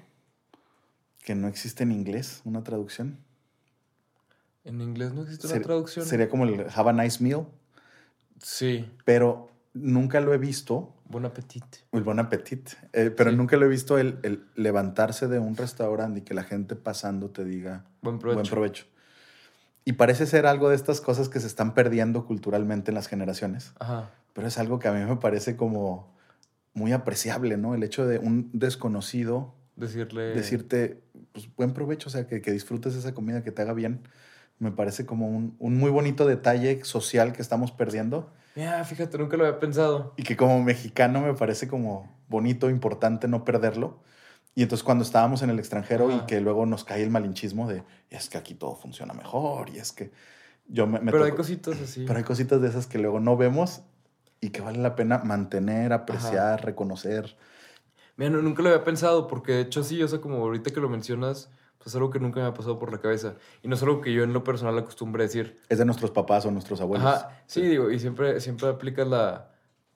que 1.25 1.35
no 1.35 1.49
existe 1.49 1.85
en 1.85 1.93
inglés, 1.93 2.43
una 2.45 2.63
traducción. 2.65 3.19
En 4.65 4.81
inglés 4.81 5.13
no 5.15 5.23
existe 5.23 5.47
una 5.47 5.61
traducción. 5.63 6.05
Sería 6.05 6.29
como 6.29 6.45
el 6.45 6.67
have 6.75 6.91
a 6.91 6.93
nice 6.93 7.23
meal, 7.23 7.47
Sí, 8.43 8.91
pero 9.05 9.51
nunca 9.75 10.21
lo 10.21 10.35
he 10.35 10.39
visto 10.39 10.95
buen 11.09 11.25
apetito. 11.25 11.79
El 11.93 12.03
bon 12.05 12.19
appetit. 12.21 12.71
Eh, 12.93 13.11
pero 13.11 13.31
Sí. 13.31 13.37
nunca 13.37 13.57
lo 13.57 13.67
he 13.67 13.69
visto 13.69 13.99
el, 13.99 14.19
el 14.23 14.45
levantarse 14.55 15.27
de 15.29 15.39
un 15.41 15.57
restaurante 15.57 16.21
y 16.21 16.23
que 16.23 16.35
la 16.35 16.45
gente 16.45 16.77
pasando 16.77 17.31
te 17.31 17.45
diga 17.45 17.85
Buen 18.03 18.19
provecho. 18.19 18.37
buen 18.41 18.49
provecho. 18.51 18.85
Y 19.85 19.95
parece 19.95 20.27
ser 20.27 20.47
algo 20.47 20.69
de 20.69 20.77
estas 20.77 21.01
cosas 21.01 21.29
que 21.29 21.41
se 21.41 21.47
están 21.49 21.75
perdiendo 21.75 22.27
culturalmente 22.27 22.91
en 22.93 22.95
las 22.95 23.09
generaciones. 23.09 23.73
Ajá. 23.81 24.11
Pero 24.35 24.47
es 24.47 24.57
algo 24.59 24.79
que 24.79 24.87
a 24.89 24.93
mí 24.93 25.05
me 25.05 25.17
parece 25.17 25.57
como 25.57 26.15
muy 26.75 26.93
apreciable, 26.93 27.57
¿no? 27.57 27.75
El 27.75 27.83
hecho 27.83 28.07
de 28.07 28.19
un 28.19 28.49
desconocido 28.53 29.55
Decirle. 29.75 30.35
decirte, 30.35 31.03
pues 31.33 31.49
buen 31.57 31.73
provecho, 31.73 32.09
o 32.09 32.13
sea, 32.13 32.27
que, 32.29 32.41
que 32.41 32.53
disfrutes 32.53 32.95
esa 32.95 33.15
comida, 33.15 33.43
que 33.43 33.51
te 33.51 33.63
haga 33.63 33.73
bien. 33.73 34.03
Me 34.61 34.71
parece 34.71 35.07
como 35.07 35.27
un, 35.29 35.57
un 35.59 35.77
muy 35.79 35.91
bonito 35.91 36.27
detalle 36.27 36.85
social 36.85 37.33
que 37.33 37.43
estamos 37.43 37.73
perdiendo 37.73 38.33
Mira, 38.61 38.85
fíjate, 38.85 39.17
nunca 39.17 39.39
lo 39.39 39.47
había 39.47 39.59
pensado. 39.59 40.13
y 40.19 40.23
que 40.23 40.37
como 40.37 40.63
mexicano 40.63 41.23
me 41.23 41.33
parece 41.33 41.67
como 41.67 42.15
bonito, 42.29 42.69
importante 42.69 43.27
no 43.27 43.43
perderlo. 43.43 44.01
Y 44.55 44.63
entonces 44.65 44.85
cuando 44.85 45.03
estábamos 45.03 45.41
en 45.41 45.49
el 45.49 45.59
extranjero 45.59 46.11
y 46.11 46.27
que 46.27 46.43
luego 46.43 46.67
nos 46.67 46.85
cae 46.85 47.03
el 47.03 47.09
malinchismo 47.09 47.67
de, 47.67 47.85
es 48.11 48.29
que 48.29 48.37
aquí 48.37 48.53
todo 48.55 48.75
funciona 48.77 49.15
mejor 49.15 49.71
y 49.71 49.79
es 49.79 49.93
que 49.93 50.11
yo 50.69 50.87
me... 50.87 51.01
me 51.01 51.11
Pero 51.11 51.25
hay 51.25 51.33
cositas 51.33 51.81
así. 51.81 52.05
pero 52.05 52.19
hay 52.19 52.25
cositas 52.25 52.61
de 52.61 52.69
esas 52.69 52.87
que 52.87 52.99
luego 52.99 53.19
no 53.19 53.39
vemos 53.39 53.81
y 54.43 54.51
que 54.51 54.61
vale 54.61 54.79
la 54.79 54.95
pena 54.95 55.19
mantener, 55.25 55.95
apreciar, 55.95 56.63
reconocer. 56.63 57.39
Mira, 58.19 58.31
no- 58.31 58.43
nunca 58.43 58.61
lo 58.63 58.69
había 58.69 58.85
pensado, 58.85 59.27
porque 59.27 59.53
de 59.53 59.61
hecho 59.63 59.83
sí, 59.83 60.03
o 60.03 60.09
sea, 60.09 60.21
como 60.21 60.37
ahorita 60.37 60.71
que 60.71 60.81
lo 60.81 60.91
mencionas, 60.91 61.51
es 61.87 61.95
algo 61.95 62.11
que 62.11 62.21
nunca 62.21 62.41
me 62.41 62.47
ha 62.47 62.55
pasado 62.55 62.79
por 62.79 62.93
la 62.93 62.99
cabeza. 62.99 63.37
Y 63.63 63.69
no 63.69 63.75
es 63.75 63.83
algo 63.83 64.01
que 64.01 64.13
yo 64.13 64.23
en 64.23 64.33
lo 64.33 64.45
personal 64.45 64.79
acostumbre 64.79 65.23
a 65.23 65.27
decir. 65.27 65.59
Es 65.69 65.79
de 65.79 65.85
nuestros 65.85 66.11
papás 66.11 66.45
o 66.47 66.51
nuestros 66.51 66.81
abuelos. 66.81 67.07
Ajá, 67.07 67.43
sí, 67.47 67.63
digo, 67.63 67.91
y 67.91 67.99
siempre, 67.99 68.41
siempre 68.41 68.69
aplicas 68.69 69.09
la, 69.09 69.51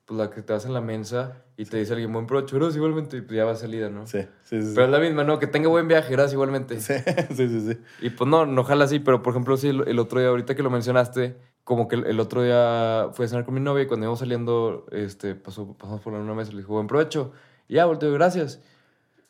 pues 0.05 0.17
la 0.17 0.29
que 0.29 0.41
te 0.41 0.53
das 0.53 0.65
en 0.65 0.73
la 0.73 0.81
mensa 0.81 1.43
y 1.57 1.65
te 1.65 1.77
dice 1.77 1.93
alguien 1.93 2.11
buen 2.11 2.27
provecho, 2.27 2.55
gracias 2.57 2.75
igualmente, 2.75 3.17
y 3.17 3.21
pues 3.21 3.37
ya 3.37 3.45
va 3.45 3.55
salida, 3.55 3.89
¿no? 3.89 4.05
Sí, 4.07 4.19
sí, 4.43 4.61
sí. 4.61 4.71
Pero 4.75 4.87
es 4.87 4.91
la 4.91 4.99
misma, 4.99 5.23
¿no? 5.23 5.39
Que 5.39 5.47
tenga 5.47 5.69
buen 5.69 5.87
viaje, 5.87 6.11
gracias 6.11 6.33
igualmente. 6.33 6.79
Sí, 6.79 6.93
sí, 7.29 7.47
sí, 7.47 7.61
sí. 7.61 7.77
Y 8.01 8.09
pues 8.09 8.29
no, 8.29 8.45
no 8.45 8.63
jala 8.63 8.85
así, 8.85 8.99
pero 8.99 9.23
por 9.23 9.31
ejemplo, 9.31 9.55
sí, 9.55 9.69
el, 9.69 9.87
el 9.87 9.99
otro 9.99 10.19
día, 10.19 10.29
ahorita 10.29 10.55
que 10.55 10.63
lo 10.63 10.69
mencionaste, 10.69 11.37
como 11.63 11.87
que 11.87 11.95
el, 11.95 12.05
el 12.05 12.19
otro 12.19 12.43
día 12.43 13.09
fui 13.13 13.25
a 13.25 13.27
cenar 13.27 13.45
con 13.45 13.53
mi 13.53 13.59
novia 13.61 13.83
y 13.83 13.87
cuando 13.87 14.05
íbamos 14.05 14.19
saliendo, 14.19 14.85
este, 14.91 15.33
pasó, 15.33 15.73
pasamos 15.73 16.01
por 16.01 16.13
una 16.13 16.33
mesa 16.33 16.51
y 16.51 16.55
le 16.55 16.61
dijo, 16.61 16.73
buen 16.73 16.87
provecho. 16.87 17.31
Y 17.67 17.75
ya, 17.75 17.85
volteo, 17.85 18.11
gracias. 18.13 18.61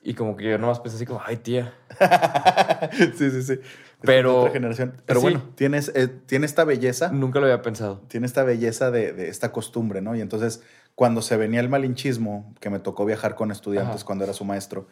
Y 0.08 0.14
como 0.14 0.36
que 0.38 0.48
yo 0.52 0.58
nomás 0.60 0.80
pensé 0.80 0.98
así 0.98 1.06
como, 1.08 1.20
ay, 1.26 1.38
tía. 1.38 1.74
sí, 3.18 3.32
sí, 3.32 3.42
sí. 3.44 3.54
Es 3.54 3.60
Pero- 4.02 4.32
de 4.34 4.38
otra 4.40 4.52
generación. 4.54 4.94
Pero 5.06 5.20
sí. 5.20 5.24
bueno, 5.24 5.44
tienes, 5.56 5.92
eh, 5.96 6.08
tiene 6.08 6.46
esta 6.46 6.64
belleza. 6.64 7.10
Nunca 7.12 7.40
lo 7.40 7.48
había 7.48 7.62
pensado. 7.64 8.02
tiene 8.08 8.28
esta 8.28 8.44
belleza 8.44 8.92
de, 8.92 9.14
de 9.14 9.30
esta 9.30 9.52
costumbre, 9.52 10.02
¿no? 10.02 10.16
Y 10.16 10.22
entonces, 10.22 10.62
cuando 10.94 11.22
se 11.24 11.38
venía 11.38 11.60
el 11.60 11.70
malinchismo, 11.70 12.54
que 12.60 12.70
me 12.70 12.80
tocó 12.80 13.04
viajar 13.06 13.34
con 13.36 13.52
estudiantes 13.52 13.96
Ajá. 13.98 14.06
cuando 14.06 14.24
era 14.26 14.34
su 14.34 14.46
maestro, 14.46 14.88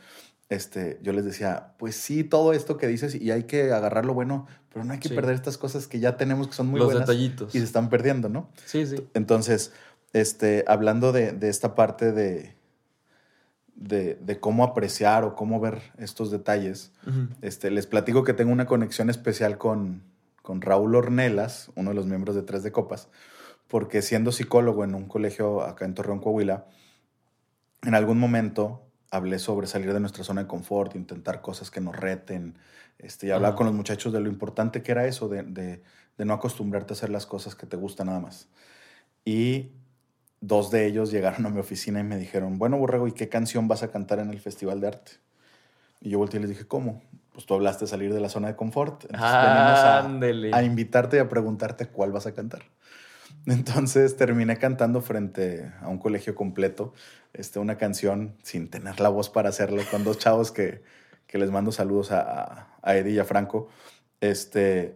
este, 0.50 0.98
yo 1.04 1.14
les 1.14 1.26
decía, 1.26 1.74
pues 1.78 1.96
sí, 1.96 2.24
todo 2.24 2.52
esto 2.54 2.78
que 2.78 2.88
dices 2.88 3.14
y 3.16 3.30
hay 3.32 3.44
que 3.44 3.72
agarrar 3.72 4.06
lo 4.06 4.14
bueno, 4.16 4.48
pero 4.74 4.84
no 4.84 4.94
hay 4.94 5.00
que 5.00 5.10
Sí. 5.10 5.16
perder 5.16 5.36
estas 5.36 5.58
cosas 5.60 5.88
que 5.88 6.00
ya 6.00 6.18
tenemos 6.18 6.48
que 6.48 6.54
son 6.54 6.68
muy 6.68 6.80
Los 6.80 6.88
buenas 6.88 7.08
detallitos. 7.08 7.54
y 7.54 7.60
se 7.60 7.66
están 7.66 7.90
perdiendo, 7.90 8.30
¿no? 8.30 8.50
Sí, 8.66 8.86
sí. 8.88 9.08
Entonces, 9.14 9.74
este, 10.12 10.64
hablando 10.68 11.12
de, 11.12 11.32
de 11.34 11.50
esta 11.50 11.76
parte 11.76 12.12
de, 12.12 12.56
de, 13.76 14.16
de 14.16 14.40
cómo 14.40 14.64
apreciar 14.64 15.24
o 15.24 15.36
cómo 15.36 15.60
ver 15.60 15.82
estos 15.98 16.32
detalles, 16.32 16.92
este, 17.42 17.72
les 17.72 17.88
platico 17.88 18.24
que 18.24 18.34
tengo 18.34 18.52
una 18.52 18.66
conexión 18.66 19.10
especial 19.10 19.58
con, 19.58 20.04
con 20.42 20.62
Raúl 20.62 20.96
Ornelas, 20.96 21.72
uno 21.76 21.90
de 21.90 21.96
los 21.96 22.06
miembros 22.06 22.36
de 22.36 22.44
Tres 22.44 22.64
de 22.64 22.72
Copas, 22.72 23.08
porque 23.68 24.02
siendo 24.02 24.32
psicólogo 24.32 24.84
en 24.84 24.94
un 24.96 25.08
colegio 25.08 25.62
acá 25.64 25.86
en 25.86 25.94
Torreón, 25.96 26.20
Coahuila, 26.20 26.66
en 27.82 27.96
algún 27.96 28.20
momento 28.20 28.84
hablé 29.12 29.40
sobre 29.40 29.68
salir 29.68 29.94
de 29.94 30.00
nuestra 30.00 30.24
zona 30.24 30.42
de 30.42 30.48
confort, 30.48 30.96
intentar 30.96 31.42
cosas 31.42 31.70
que 31.70 31.82
nos 31.82 31.96
reten, 31.96 32.58
este, 33.00 33.28
y 33.28 33.32
hablaba 33.32 33.56
con 33.56 33.66
los 33.66 33.76
muchachos 33.76 34.14
de 34.14 34.20
lo 34.22 34.30
importante 34.30 34.82
que 34.82 34.92
era 34.92 35.06
eso, 35.06 35.28
de, 35.28 35.44
de- 35.44 35.84
de 36.18 36.26
no 36.26 36.34
acostumbrarte 36.36 36.94
a 36.94 36.96
hacer 36.96 37.10
las 37.10 37.26
cosas 37.26 37.56
que 37.56 37.66
te 37.66 37.76
gustan 37.76 38.06
nada 38.08 38.20
más. 38.20 38.48
Y 39.26 39.72
dos 40.44 40.72
de 40.72 40.86
ellos 40.86 41.10
llegaron 41.10 41.46
a 41.46 41.50
mi 41.50 41.60
oficina 41.60 42.02
y 42.02 42.04
me 42.04 42.18
dijeron, 42.18 42.60
bueno, 42.60 42.78
Borrego, 42.78 43.08
¿y 43.08 43.14
qué 43.14 43.30
canción 43.30 43.70
vas 43.70 43.82
a 43.82 43.92
cantar 43.92 44.20
en 44.20 44.30
el 44.30 44.42
Festival 44.42 44.82
de 44.82 44.88
Arte? 44.88 45.12
Y 46.02 46.10
yo 46.10 46.18
volteé 46.18 46.40
y 46.40 46.42
les 46.42 46.50
dije, 46.50 46.68
¿cómo? 46.68 47.02
Pues 47.32 47.46
tú 47.46 47.54
hablaste 47.54 47.86
de 47.86 47.90
salir 47.90 48.14
de 48.14 48.20
la 48.20 48.28
zona 48.28 48.50
de 48.50 48.56
confort. 48.58 49.06
Entonces 49.06 49.32
venimos 49.32 50.54
a, 50.54 50.64
invitarte 50.64 51.18
y 51.18 51.20
a 51.22 51.30
preguntarte 51.30 51.88
cuál 51.88 52.12
vas 52.12 52.28
a 52.28 52.34
cantar. 52.34 52.64
Entonces 53.46 54.18
terminé 54.18 54.58
cantando 54.58 55.02
frente 55.02 55.72
a 55.82 55.88
un 55.88 55.98
colegio 55.98 56.36
completo 56.36 56.94
este, 57.32 57.60
una 57.60 57.78
canción 57.78 58.36
sin 58.44 58.70
tener 58.70 59.00
la 59.00 59.08
voz 59.08 59.30
para 59.30 59.48
hacerlo, 59.48 59.82
con 59.90 60.04
dos 60.04 60.20
chavos 60.20 60.52
que, 60.52 60.84
que 61.26 61.38
les 61.38 61.52
mando 61.52 61.72
saludos 61.72 62.12
a, 62.12 62.20
a, 62.22 62.78
a 62.82 62.98
Eddie 62.98 63.14
y 63.14 63.20
a 63.20 63.24
Franco, 63.24 63.70
este, 64.20 64.96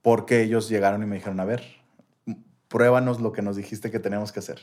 porque 0.00 0.40
ellos 0.40 0.70
llegaron 0.70 1.02
y 1.02 1.06
me 1.06 1.16
dijeron, 1.16 1.38
a 1.38 1.44
ver, 1.44 1.83
pruébanos 2.74 3.20
lo 3.20 3.30
que 3.32 3.40
nos 3.40 3.54
dijiste 3.54 3.92
que 3.92 4.00
teníamos 4.00 4.32
que 4.32 4.40
hacer. 4.40 4.58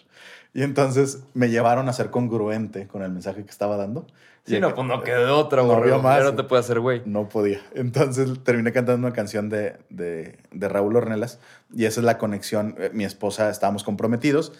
Y 0.54 0.64
entonces 0.64 1.24
me 1.34 1.50
llevaron 1.50 1.88
a 1.88 1.94
ser 1.94 2.10
congruente 2.12 2.86
con 2.88 3.04
el 3.04 3.12
mensaje 3.12 3.46
que 3.46 3.50
estaba 3.52 3.78
dando. 3.78 4.06
Sí, 4.46 4.58
Y 4.58 4.60
no, 4.60 4.76
pues 4.76 4.86
no 4.86 5.02
quedó 5.02 5.38
otra, 5.38 5.64
No 5.64 5.72
había 5.72 5.98
más. 5.98 6.22
No 6.26 6.36
te 6.36 6.44
puede 6.44 6.60
hacer 6.60 6.82
güey. 6.82 7.02
no 7.06 7.30
podía. 7.30 7.62
Entonces 7.74 8.30
terminé 8.44 8.74
cantando 8.74 9.08
una 9.08 9.16
canción 9.16 9.48
de, 9.48 9.78
de, 9.90 10.38
de 10.52 10.68
Raúl 10.68 10.94
Ornelas 10.98 11.40
y 11.74 11.86
esa 11.86 12.02
es 12.02 12.06
la 12.06 12.18
conexión. 12.18 12.76
Eh, 12.78 12.92
Mi 12.94 13.06
esposa, 13.06 13.50
estábamos 13.50 13.84
comprometidos 13.86 14.52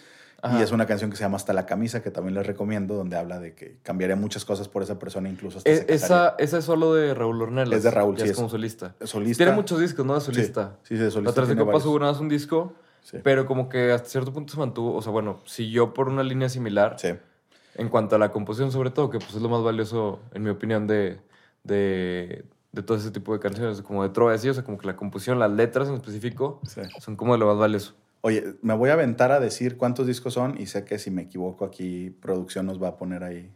Ajá. 0.44 0.58
Y 0.58 0.62
es 0.64 0.72
una 0.72 0.86
canción 0.86 1.08
que 1.08 1.16
se 1.16 1.22
llama 1.22 1.36
Hasta 1.36 1.52
la 1.52 1.66
camisa, 1.66 2.02
que 2.02 2.10
también 2.10 2.34
les 2.34 2.44
recomiendo, 2.44 2.96
donde 2.96 3.16
habla 3.16 3.38
de 3.38 3.54
que 3.54 3.76
cambiaría 3.84 4.16
muchas 4.16 4.44
cosas 4.44 4.66
por 4.66 4.82
esa 4.82 4.98
persona, 4.98 5.28
incluso 5.28 5.58
hasta 5.58 5.70
E- 5.70 5.84
esa, 5.86 6.34
esa 6.36 6.58
es 6.58 6.64
solo 6.64 6.94
de 6.94 7.14
Raúl 7.14 7.40
Ornelas. 7.42 7.76
Es 7.76 7.84
de 7.84 7.92
Raúl, 7.92 8.16
ya 8.16 8.22
sí, 8.22 8.24
es 8.24 8.30
es- 8.32 8.36
como 8.36 8.48
solista. 8.48 8.96
Solista. 9.04 9.44
Tiene 9.44 9.56
muchos 9.56 9.78
discos, 9.78 10.04
¿no? 10.04 10.16
De 10.16 10.20
solista. 10.20 10.78
Sí, 10.82 10.96
sí, 10.96 11.00
de 11.04 11.12
solista. 11.12 11.30
La 11.30 11.34
Tras 11.36 11.48
de 11.48 11.54
Copas 11.54 11.86
hubo 11.86 11.96
nada 12.00 12.10
más 12.10 12.20
un 12.20 12.28
disco, 12.28 12.72
Sí. 13.02 13.18
pero 13.22 13.46
como 13.46 13.68
que 13.68 13.92
hasta 13.92 14.08
cierto 14.08 14.32
punto 14.32 14.52
se 14.52 14.58
mantuvo, 14.58 14.94
o 14.94 15.02
sea, 15.02 15.12
bueno, 15.12 15.40
siguió 15.44 15.92
por 15.92 16.08
una 16.08 16.22
línea 16.22 16.48
similar 16.48 16.96
Sí. 16.98 17.08
en 17.74 17.88
cuanto 17.88 18.16
a 18.16 18.18
la 18.18 18.30
composición, 18.30 18.70
sobre 18.72 18.90
todo, 18.90 19.10
que 19.10 19.18
pues 19.18 19.34
es 19.34 19.42
lo 19.42 19.48
más 19.48 19.62
valioso, 19.62 20.20
en 20.34 20.42
mi 20.44 20.50
opinión, 20.50 20.86
de, 20.86 21.18
de, 21.64 22.44
de 22.72 22.82
todo 22.82 22.96
ese 22.96 23.10
tipo 23.10 23.32
de 23.32 23.40
canciones, 23.40 23.82
como 23.82 24.02
de 24.02 24.10
trova, 24.10 24.32
así, 24.34 24.48
o 24.48 24.54
sea, 24.54 24.64
como 24.64 24.78
que 24.78 24.86
la 24.86 24.96
composición, 24.96 25.38
las 25.38 25.50
letras 25.50 25.88
en 25.88 25.94
específico, 25.94 26.60
sí. 26.66 26.80
son 27.00 27.16
como 27.16 27.32
de 27.34 27.38
lo 27.38 27.46
más 27.46 27.58
valioso. 27.58 27.94
Oye, 28.20 28.54
me 28.62 28.74
voy 28.74 28.90
a 28.90 28.92
aventar 28.92 29.32
a 29.32 29.40
decir 29.40 29.76
cuántos 29.76 30.06
discos 30.06 30.34
son 30.34 30.60
y 30.60 30.66
sé 30.66 30.84
que 30.84 30.98
si 30.98 31.10
me 31.10 31.22
equivoco 31.22 31.64
aquí, 31.64 32.10
producción 32.10 32.66
nos 32.66 32.80
va 32.80 32.88
a 32.88 32.96
poner 32.96 33.24
ahí 33.24 33.50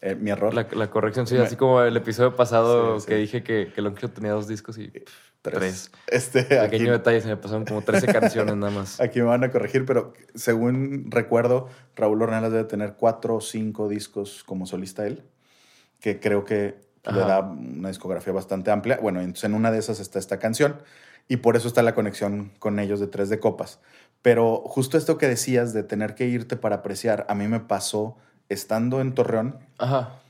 eh, 0.00 0.14
mi 0.14 0.30
error. 0.30 0.54
La, 0.54 0.68
la 0.74 0.90
corrección, 0.90 1.26
sí, 1.26 1.34
Me- 1.34 1.40
así 1.42 1.56
como 1.56 1.82
el 1.82 1.96
episodio 1.96 2.36
pasado 2.36 3.00
Sí, 3.00 3.06
que 3.08 3.16
dije 3.16 3.42
que, 3.42 3.72
que 3.74 3.82
Longshot 3.82 4.14
tenía 4.14 4.30
dos 4.32 4.46
discos 4.46 4.78
y 4.78 4.88
pff, 4.88 5.31
tres. 5.42 5.90
Este, 6.06 6.58
aquí, 6.58 6.78
Pequeño 6.78 6.92
detalle, 6.92 7.20
se 7.20 7.28
me 7.28 7.36
pasaron 7.36 7.64
como 7.64 7.82
13 7.82 8.06
canciones 8.06 8.56
nada 8.56 8.72
más. 8.72 9.00
aquí 9.00 9.20
me 9.20 9.26
van 9.26 9.44
a 9.44 9.50
corregir, 9.50 9.84
pero 9.84 10.14
según 10.34 11.10
recuerdo, 11.10 11.68
Raúl 11.96 12.22
Ornelas 12.22 12.52
debe 12.52 12.64
tener 12.64 12.94
cuatro 12.94 13.36
o 13.36 13.40
cinco 13.40 13.88
discos 13.88 14.44
como 14.44 14.66
solista 14.66 15.06
él, 15.06 15.22
que 16.00 16.20
creo 16.20 16.44
que 16.44 16.80
le 17.04 17.18
da 17.18 17.40
una 17.40 17.88
discografía 17.88 18.32
bastante 18.32 18.70
amplia. 18.70 18.98
Bueno, 19.02 19.20
entonces 19.20 19.44
en 19.44 19.54
una 19.54 19.72
de 19.72 19.78
esas 19.78 19.98
está 19.98 20.18
esta 20.18 20.38
canción 20.38 20.80
y 21.28 21.38
por 21.38 21.56
eso 21.56 21.66
está 21.68 21.82
la 21.82 21.94
conexión 21.94 22.52
con 22.58 22.78
ellos 22.78 23.00
de 23.00 23.08
Tres 23.08 23.28
de 23.28 23.40
Copas. 23.40 23.80
Pero 24.22 24.62
justo 24.66 24.96
esto 24.96 25.18
que 25.18 25.26
decías 25.26 25.72
de 25.72 25.82
tener 25.82 26.14
que 26.14 26.26
irte 26.26 26.56
para 26.56 26.76
apreciar, 26.76 27.26
a 27.28 27.34
mí 27.34 27.48
me 27.48 27.58
pasó 27.58 28.16
estando 28.48 29.00
en 29.00 29.14
Torreón, 29.14 29.58
Ajá. 29.78 30.21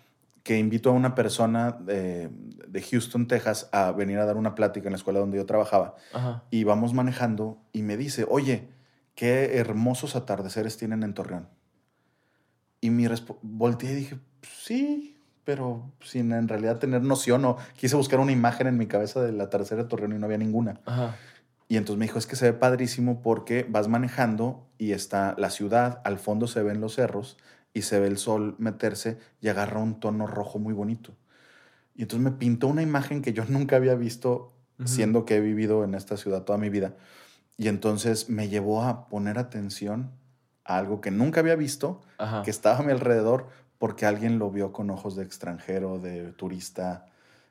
Que 0.42 0.58
invito 0.58 0.90
a 0.90 0.92
una 0.92 1.14
persona 1.14 1.70
de, 1.72 2.28
de 2.68 2.82
Houston, 2.82 3.28
Texas, 3.28 3.68
a 3.72 3.92
venir 3.92 4.18
a 4.18 4.24
dar 4.24 4.36
una 4.36 4.54
plática 4.54 4.88
en 4.88 4.92
la 4.92 4.96
escuela 4.96 5.20
donde 5.20 5.36
yo 5.36 5.46
trabajaba. 5.46 5.94
Ajá. 6.12 6.42
Y 6.50 6.64
vamos 6.64 6.94
manejando 6.94 7.58
y 7.72 7.82
me 7.82 7.96
dice, 7.96 8.26
oye, 8.28 8.68
qué 9.14 9.58
hermosos 9.58 10.16
atardeceres 10.16 10.76
tienen 10.76 11.02
en 11.02 11.14
Torreón. 11.14 11.48
Y 12.80 12.90
mi 12.90 13.06
respo- 13.06 13.38
volteé 13.42 13.92
y 13.92 13.94
dije, 13.94 14.18
sí, 14.42 15.16
pero 15.44 15.92
sin 16.00 16.32
en 16.32 16.48
realidad 16.48 16.78
tener 16.78 17.02
noción 17.02 17.44
o 17.44 17.56
quise 17.76 17.94
buscar 17.94 18.18
una 18.18 18.32
imagen 18.32 18.66
en 18.66 18.76
mi 18.78 18.86
cabeza 18.86 19.22
del 19.22 19.40
atardecer 19.40 19.78
de 19.78 19.84
Torreón 19.84 20.12
y 20.12 20.18
no 20.18 20.26
había 20.26 20.38
ninguna. 20.38 20.80
Ajá. 20.86 21.16
Y 21.68 21.76
entonces 21.76 21.98
me 21.98 22.06
dijo, 22.06 22.18
es 22.18 22.26
que 22.26 22.36
se 22.36 22.50
ve 22.50 22.58
padrísimo 22.58 23.22
porque 23.22 23.64
vas 23.68 23.88
manejando 23.88 24.66
y 24.76 24.92
está 24.92 25.34
la 25.38 25.50
ciudad, 25.50 26.00
al 26.04 26.18
fondo 26.18 26.46
se 26.48 26.62
ven 26.62 26.80
los 26.80 26.96
cerros 26.96 27.38
y 27.74 27.82
se 27.82 27.98
ve 28.00 28.06
el 28.06 28.18
sol 28.18 28.54
meterse 28.58 29.18
y 29.40 29.48
agarra 29.48 29.80
un 29.80 29.98
tono 30.00 30.26
rojo 30.26 30.58
muy 30.58 30.74
bonito. 30.74 31.12
Y 31.94 32.02
entonces 32.02 32.24
me 32.24 32.36
pintó 32.36 32.68
una 32.68 32.82
imagen 32.82 33.22
que 33.22 33.32
yo 33.32 33.44
nunca 33.48 33.76
había 33.76 33.94
visto, 33.94 34.52
siendo 34.84 35.24
que 35.24 35.36
he 35.36 35.40
vivido 35.40 35.84
en 35.84 35.94
esta 35.94 36.16
ciudad 36.16 36.42
toda 36.42 36.58
mi 36.58 36.68
vida. 36.68 36.96
Y 37.56 37.68
entonces 37.68 38.28
me 38.28 38.48
llevó 38.48 38.82
a 38.82 39.06
poner 39.08 39.38
atención 39.38 40.10
a 40.64 40.76
algo 40.78 41.00
que 41.00 41.10
nunca 41.12 41.40
había 41.40 41.54
visto, 41.54 42.00
Ajá. 42.18 42.42
que 42.42 42.50
estaba 42.50 42.78
a 42.78 42.82
mi 42.82 42.90
alrededor, 42.90 43.46
porque 43.78 44.06
alguien 44.06 44.38
lo 44.38 44.50
vio 44.50 44.72
con 44.72 44.90
ojos 44.90 45.14
de 45.14 45.22
extranjero, 45.24 45.98
de 46.00 46.32
turista, 46.32 47.06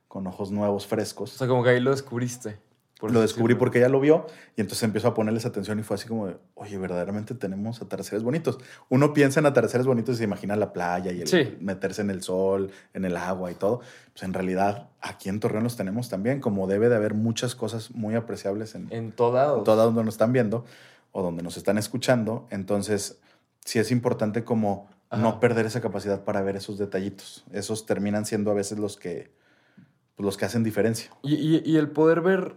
con 0.07 0.27
ojos 0.27 0.51
nuevos, 0.51 0.85
O 0.85 0.89
frescos. 0.89 1.31
sea, 1.31 1.47
como 1.47 1.63
que 1.63 1.69
ahí 1.69 1.79
lo 1.79 1.91
descubriste. 1.91 2.59
Por 3.01 3.11
Lo 3.11 3.19
descubrí 3.19 3.55
porque 3.55 3.79
ella 3.79 3.89
lo 3.89 3.99
vio 3.99 4.27
y 4.55 4.61
entonces 4.61 4.83
empezó 4.83 5.07
a 5.07 5.13
ponerles 5.15 5.47
atención 5.47 5.79
y 5.79 5.83
fue 5.83 5.95
así 5.95 6.07
como, 6.07 6.27
de, 6.27 6.37
oye, 6.53 6.77
verdaderamente 6.77 7.33
tenemos 7.33 7.81
atardeceres 7.81 8.21
bonitos. 8.23 8.59
Uno 8.89 9.11
piensa 9.11 9.39
en 9.39 9.47
atardeceres 9.47 9.87
bonitos 9.87 10.15
y 10.15 10.17
se 10.19 10.23
imagina 10.25 10.55
la 10.55 10.71
playa 10.71 11.11
y 11.11 11.19
el 11.21 11.27
Sí. 11.27 11.57
meterse 11.59 12.03
en 12.03 12.11
el 12.11 12.21
sol, 12.21 12.69
en 12.93 13.03
el 13.03 13.17
agua 13.17 13.51
y 13.51 13.55
todo. 13.55 13.79
Pues 14.13 14.21
en 14.21 14.33
realidad 14.33 14.87
aquí 15.01 15.29
en 15.29 15.39
Torreón 15.39 15.63
los 15.63 15.75
tenemos 15.77 16.09
también, 16.09 16.39
como 16.41 16.67
debe 16.67 16.89
de 16.89 16.95
haber 16.95 17.15
muchas 17.15 17.55
cosas 17.55 17.89
muy 17.89 18.13
apreciables 18.13 18.75
en, 18.75 18.87
En 18.91 19.11
todo 19.11 19.33
lado. 19.33 19.63
todo 19.63 19.83
donde 19.83 20.03
nos 20.03 20.13
están 20.13 20.31
viendo 20.31 20.63
o 21.11 21.23
donde 21.23 21.41
nos 21.41 21.57
están 21.57 21.79
escuchando. 21.79 22.45
Entonces, 22.51 23.19
sí 23.65 23.79
es 23.79 23.89
importante 23.91 24.43
como 24.43 24.87
Ajá. 25.09 25.23
no 25.23 25.39
perder 25.39 25.65
esa 25.65 25.81
capacidad 25.81 26.23
para 26.23 26.43
ver 26.43 26.55
esos 26.55 26.77
detallitos. 26.77 27.45
Esos 27.51 27.87
terminan 27.87 28.27
siendo 28.27 28.51
a 28.51 28.53
veces 28.53 28.77
los 28.77 28.95
que, 28.95 29.31
pues, 30.15 30.23
los 30.23 30.37
que 30.37 30.45
hacen 30.45 30.63
diferencia. 30.63 31.09
Y, 31.23 31.33
y- 31.33 31.63
y 31.65 31.77
el 31.77 31.89
poder 31.89 32.21
ver, 32.21 32.53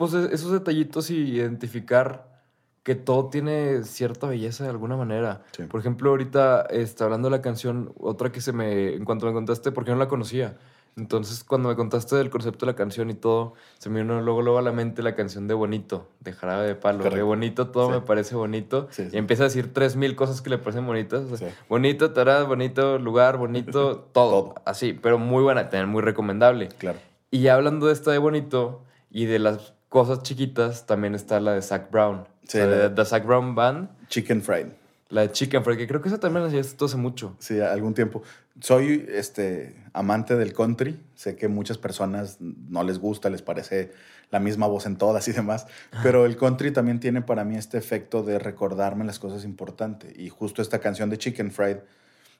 pues, 0.00 0.14
e- 0.14 0.34
esos 0.34 0.50
detallitos 0.52 1.10
y 1.10 1.16
identificar 1.34 2.40
que 2.82 2.94
todo 2.94 3.28
tiene 3.28 3.84
cierta 3.84 4.26
belleza 4.26 4.64
de 4.64 4.70
alguna 4.70 4.96
manera. 4.96 5.42
Sí. 5.52 5.64
Por 5.64 5.80
ejemplo, 5.80 6.08
ahorita 6.10 6.62
está 6.70 7.04
hablando 7.04 7.28
de 7.28 7.36
la 7.36 7.42
canción, 7.42 7.92
otra 8.00 8.32
que 8.32 8.40
se 8.40 8.52
me, 8.54 8.94
en 8.94 9.04
cuanto 9.04 9.26
me 9.26 9.32
contaste, 9.34 9.70
porque 9.72 9.90
no 9.90 9.98
la 9.98 10.08
conocía. 10.08 10.56
Entonces, 10.96 11.44
cuando 11.44 11.68
me 11.68 11.76
contaste 11.76 12.16
del 12.16 12.30
concepto 12.30 12.64
de 12.64 12.72
la 12.72 12.76
canción 12.76 13.10
y 13.10 13.14
todo, 13.14 13.52
se 13.78 13.90
me 13.90 14.00
vino 14.00 14.20
luego, 14.22 14.40
luego 14.42 14.58
a 14.58 14.62
la 14.62 14.72
mente 14.72 15.02
la 15.02 15.14
canción 15.14 15.46
de 15.46 15.54
Bonito, 15.54 16.08
de 16.20 16.32
Jarabe 16.32 16.66
de 16.66 16.74
Palo. 16.74 16.98
De 16.98 17.04
Correcto. 17.04 17.26
Bonito, 17.26 17.68
todo 17.68 17.86
Sí. 17.88 17.92
me 17.92 18.00
parece 18.00 18.34
bonito. 18.34 18.88
Sí. 18.90 19.08
Y 19.12 19.16
empieza 19.18 19.42
a 19.44 19.46
decir 19.48 19.72
tres 19.74 19.94
mil 19.96 20.16
cosas 20.16 20.40
que 20.40 20.48
le 20.50 20.56
parecen 20.58 20.86
bonitas. 20.86 21.30
O 21.30 21.36
sea, 21.36 21.50
Sí. 21.50 21.54
Bonito, 21.68 22.12
tará, 22.12 22.42
bonito, 22.44 22.98
lugar, 22.98 23.36
bonito, 23.36 23.70
todo. 24.12 24.40
Todo. 24.40 24.54
Así, 24.64 24.94
pero 24.94 25.18
muy 25.18 25.42
buena, 25.42 25.68
también 25.68 25.90
muy 25.90 26.00
recomendable. 26.02 26.68
Claro. 26.78 26.98
Y 27.30 27.42
ya 27.42 27.54
hablando 27.54 27.86
de 27.86 27.92
esta 27.92 28.10
de 28.10 28.18
bonito 28.18 28.82
y 29.10 29.26
de 29.26 29.38
las 29.38 29.74
cosas 29.90 30.22
chiquitas, 30.22 30.86
también 30.86 31.14
está 31.14 31.38
la 31.40 31.52
de 31.52 31.60
Zach 31.60 31.90
Brown. 31.90 32.26
Sí, 32.44 32.56
o 32.58 32.62
sea, 32.62 32.66
la 32.66 32.76
de 32.88 32.90
The 32.90 33.04
Zach 33.04 33.26
Brown 33.26 33.54
Band, 33.54 33.90
Chicken 34.08 34.40
fried. 34.40 34.68
la 35.10 35.22
de 35.22 35.32
Chicken 35.32 35.62
Fried, 35.62 35.76
que 35.76 35.86
creo 35.86 36.00
que 36.00 36.08
esa 36.08 36.18
también 36.18 36.42
la 36.42 36.48
hacías 36.48 36.74
hace 36.80 36.96
mucho. 36.96 37.36
Sí, 37.38 37.60
algún 37.60 37.92
tiempo. 37.94 38.22
Soy 38.60 39.06
este 39.08 39.76
amante 39.92 40.36
del 40.36 40.52
country. 40.52 40.98
Sé 41.14 41.36
que 41.36 41.48
muchas 41.48 41.78
personas 41.78 42.38
no 42.40 42.84
les 42.84 42.98
gusta, 42.98 43.28
les 43.28 43.42
parece 43.42 43.92
la 44.30 44.38
misma 44.38 44.68
voz 44.68 44.86
en 44.86 44.96
todas 44.96 45.26
y 45.28 45.32
demás. 45.32 45.66
Pero 46.02 46.24
el 46.24 46.36
country 46.36 46.70
también 46.70 47.00
tiene 47.00 47.22
para 47.22 47.44
mí 47.44 47.56
este 47.56 47.76
efecto 47.78 48.22
de 48.22 48.38
recordarme 48.38 49.04
las 49.04 49.18
cosas 49.18 49.44
importantes. 49.44 50.16
Y 50.16 50.28
justo 50.28 50.62
esta 50.62 50.78
canción 50.78 51.10
de 51.10 51.18
Chicken 51.18 51.50
Fried, 51.50 51.78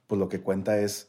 pues 0.07 0.19
lo 0.19 0.29
que 0.29 0.41
cuenta 0.41 0.79
es, 0.79 1.09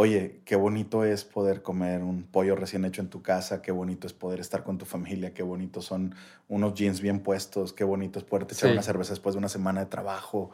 oye, 0.00 0.40
qué 0.46 0.56
bonito 0.56 1.04
es 1.04 1.24
poder 1.26 1.60
comer 1.60 2.02
un 2.02 2.22
pollo 2.22 2.56
recién 2.56 2.86
hecho 2.86 3.02
en 3.02 3.10
tu 3.10 3.20
casa, 3.20 3.60
qué 3.60 3.70
bonito 3.70 4.06
es 4.06 4.14
poder 4.14 4.40
estar 4.40 4.64
con 4.64 4.78
tu 4.78 4.86
familia, 4.86 5.34
qué 5.34 5.42
bonito 5.42 5.82
son 5.82 6.14
unos 6.48 6.72
jeans 6.72 7.02
bien 7.02 7.20
puestos, 7.20 7.74
qué 7.74 7.84
bonito 7.84 8.18
es 8.18 8.24
poderte 8.24 8.54
echar 8.54 8.70
Sí. 8.70 8.72
una 8.72 8.82
cerveza 8.82 9.12
después 9.12 9.34
de 9.34 9.40
una 9.40 9.50
semana 9.50 9.80
de 9.80 9.86
trabajo. 9.90 10.52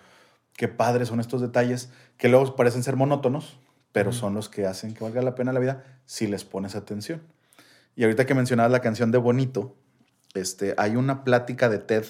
Qué 0.56 0.66
padres 0.66 1.06
son 1.06 1.20
estos 1.20 1.40
detalles 1.40 1.90
que 2.16 2.28
luego 2.28 2.56
parecen 2.56 2.82
ser 2.82 2.96
monótonos, 2.96 3.61
pero 3.92 4.11
son 4.11 4.35
los 4.35 4.48
que 4.48 4.66
hacen 4.66 4.94
que 4.94 5.04
valga 5.04 5.22
la 5.22 5.37
pena 5.37 5.52
la 5.52 5.61
vida 5.61 5.85
si 6.06 6.26
les 6.26 6.44
pones 6.44 6.74
atención. 6.74 7.22
Y 7.94 8.02
ahorita 8.02 8.26
que 8.26 8.35
mencionabas 8.35 8.72
la 8.72 8.80
canción 8.80 9.12
de 9.12 9.18
Bonito, 9.18 9.76
este, 10.35 10.74
hay 10.76 10.96
una 10.96 11.22
plática 11.22 11.68
de 11.68 11.78
TED 11.78 12.04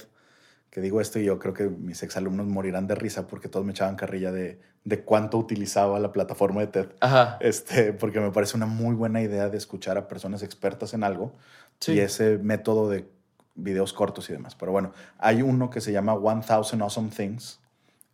que 0.71 0.81
digo 0.81 1.01
esto 1.01 1.19
y 1.19 1.25
yo 1.25 1.39
creo 1.39 1.55
que 1.55 1.69
mis 1.69 2.03
exalumnos 2.03 2.47
morirán 2.47 2.87
de 2.87 2.95
risa 2.95 3.27
porque 3.27 3.49
todos 3.49 3.65
me 3.65 3.73
echaban 3.73 3.97
carrilla 3.97 4.31
de, 4.33 4.61
de 4.85 5.03
cuánto 5.05 5.39
utilizaba 5.39 5.99
la 5.99 6.13
plataforma 6.13 6.61
de 6.61 6.67
TED. 6.67 6.87
Ajá. 7.01 7.39
Este, 7.41 7.93
porque 7.93 8.21
me 8.21 8.31
parece 8.31 8.57
una 8.57 8.67
muy 8.67 8.95
buena 8.95 9.23
idea 9.23 9.49
de 9.49 9.57
escuchar 9.57 9.97
a 9.97 10.07
personas 10.09 10.43
expertas 10.43 10.93
en 10.95 11.03
algo 11.05 11.33
Sí. 11.79 11.93
y 11.93 12.01
ese 12.01 12.39
método 12.39 12.89
de 12.89 13.07
videos 13.55 13.93
cortos 13.93 14.29
y 14.31 14.33
demás. 14.33 14.55
Pero 14.55 14.73
bueno, 14.73 14.93
hay 15.19 15.43
uno 15.43 15.69
que 15.71 15.81
se 15.83 15.93
llama 15.93 16.15
1000 16.19 16.81
Awesome 16.83 17.11
Things. 17.11 17.61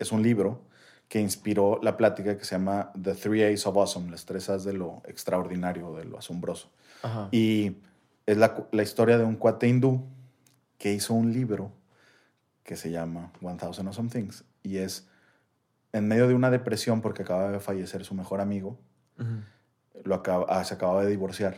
Es 0.01 0.11
un 0.11 0.23
libro 0.23 0.63
que 1.09 1.21
inspiró 1.21 1.79
la 1.83 1.97
plática 1.97 2.37
que 2.37 2.45
se 2.45 2.57
llama 2.57 2.91
The 3.01 3.15
Three 3.15 3.45
A's 3.45 3.67
of 3.67 3.77
Awesome, 3.77 4.11
las 4.11 4.25
tres 4.25 4.49
A's 4.51 4.65
de 4.65 4.73
lo 4.73 5.03
extraordinario, 5.07 5.95
de 5.95 6.05
lo 6.07 6.19
asombroso. 6.19 6.71
Ajá. 7.03 7.29
Y 7.31 7.77
es 8.27 8.37
la, 8.37 8.67
la 8.73 8.83
historia 8.83 9.19
de 9.19 9.25
un 9.25 9.37
cuate 9.37 9.69
hindú 9.69 10.03
que 10.79 10.93
hizo 10.93 11.15
un 11.15 11.33
libro 11.33 11.71
que 12.65 12.77
se 12.77 12.91
llama 12.91 13.33
1000 13.41 13.57
Awesome 13.87 14.09
Things. 14.11 14.45
Y 14.63 14.79
es 14.79 15.09
en 15.93 16.09
medio 16.09 16.29
de 16.29 16.35
una 16.35 16.51
depresión 16.51 17.01
porque 17.01 17.23
acaba 17.23 17.51
de 17.51 17.61
fallecer 17.61 18.05
su 18.05 18.15
mejor 18.15 18.41
amigo, 18.41 18.79
Ujú. 19.19 19.41
lo 20.05 20.15
acaba- 20.15 20.47
ah, 20.49 20.65
se 20.65 20.75
acababa 20.75 21.03
de 21.05 21.11
divorciar 21.11 21.57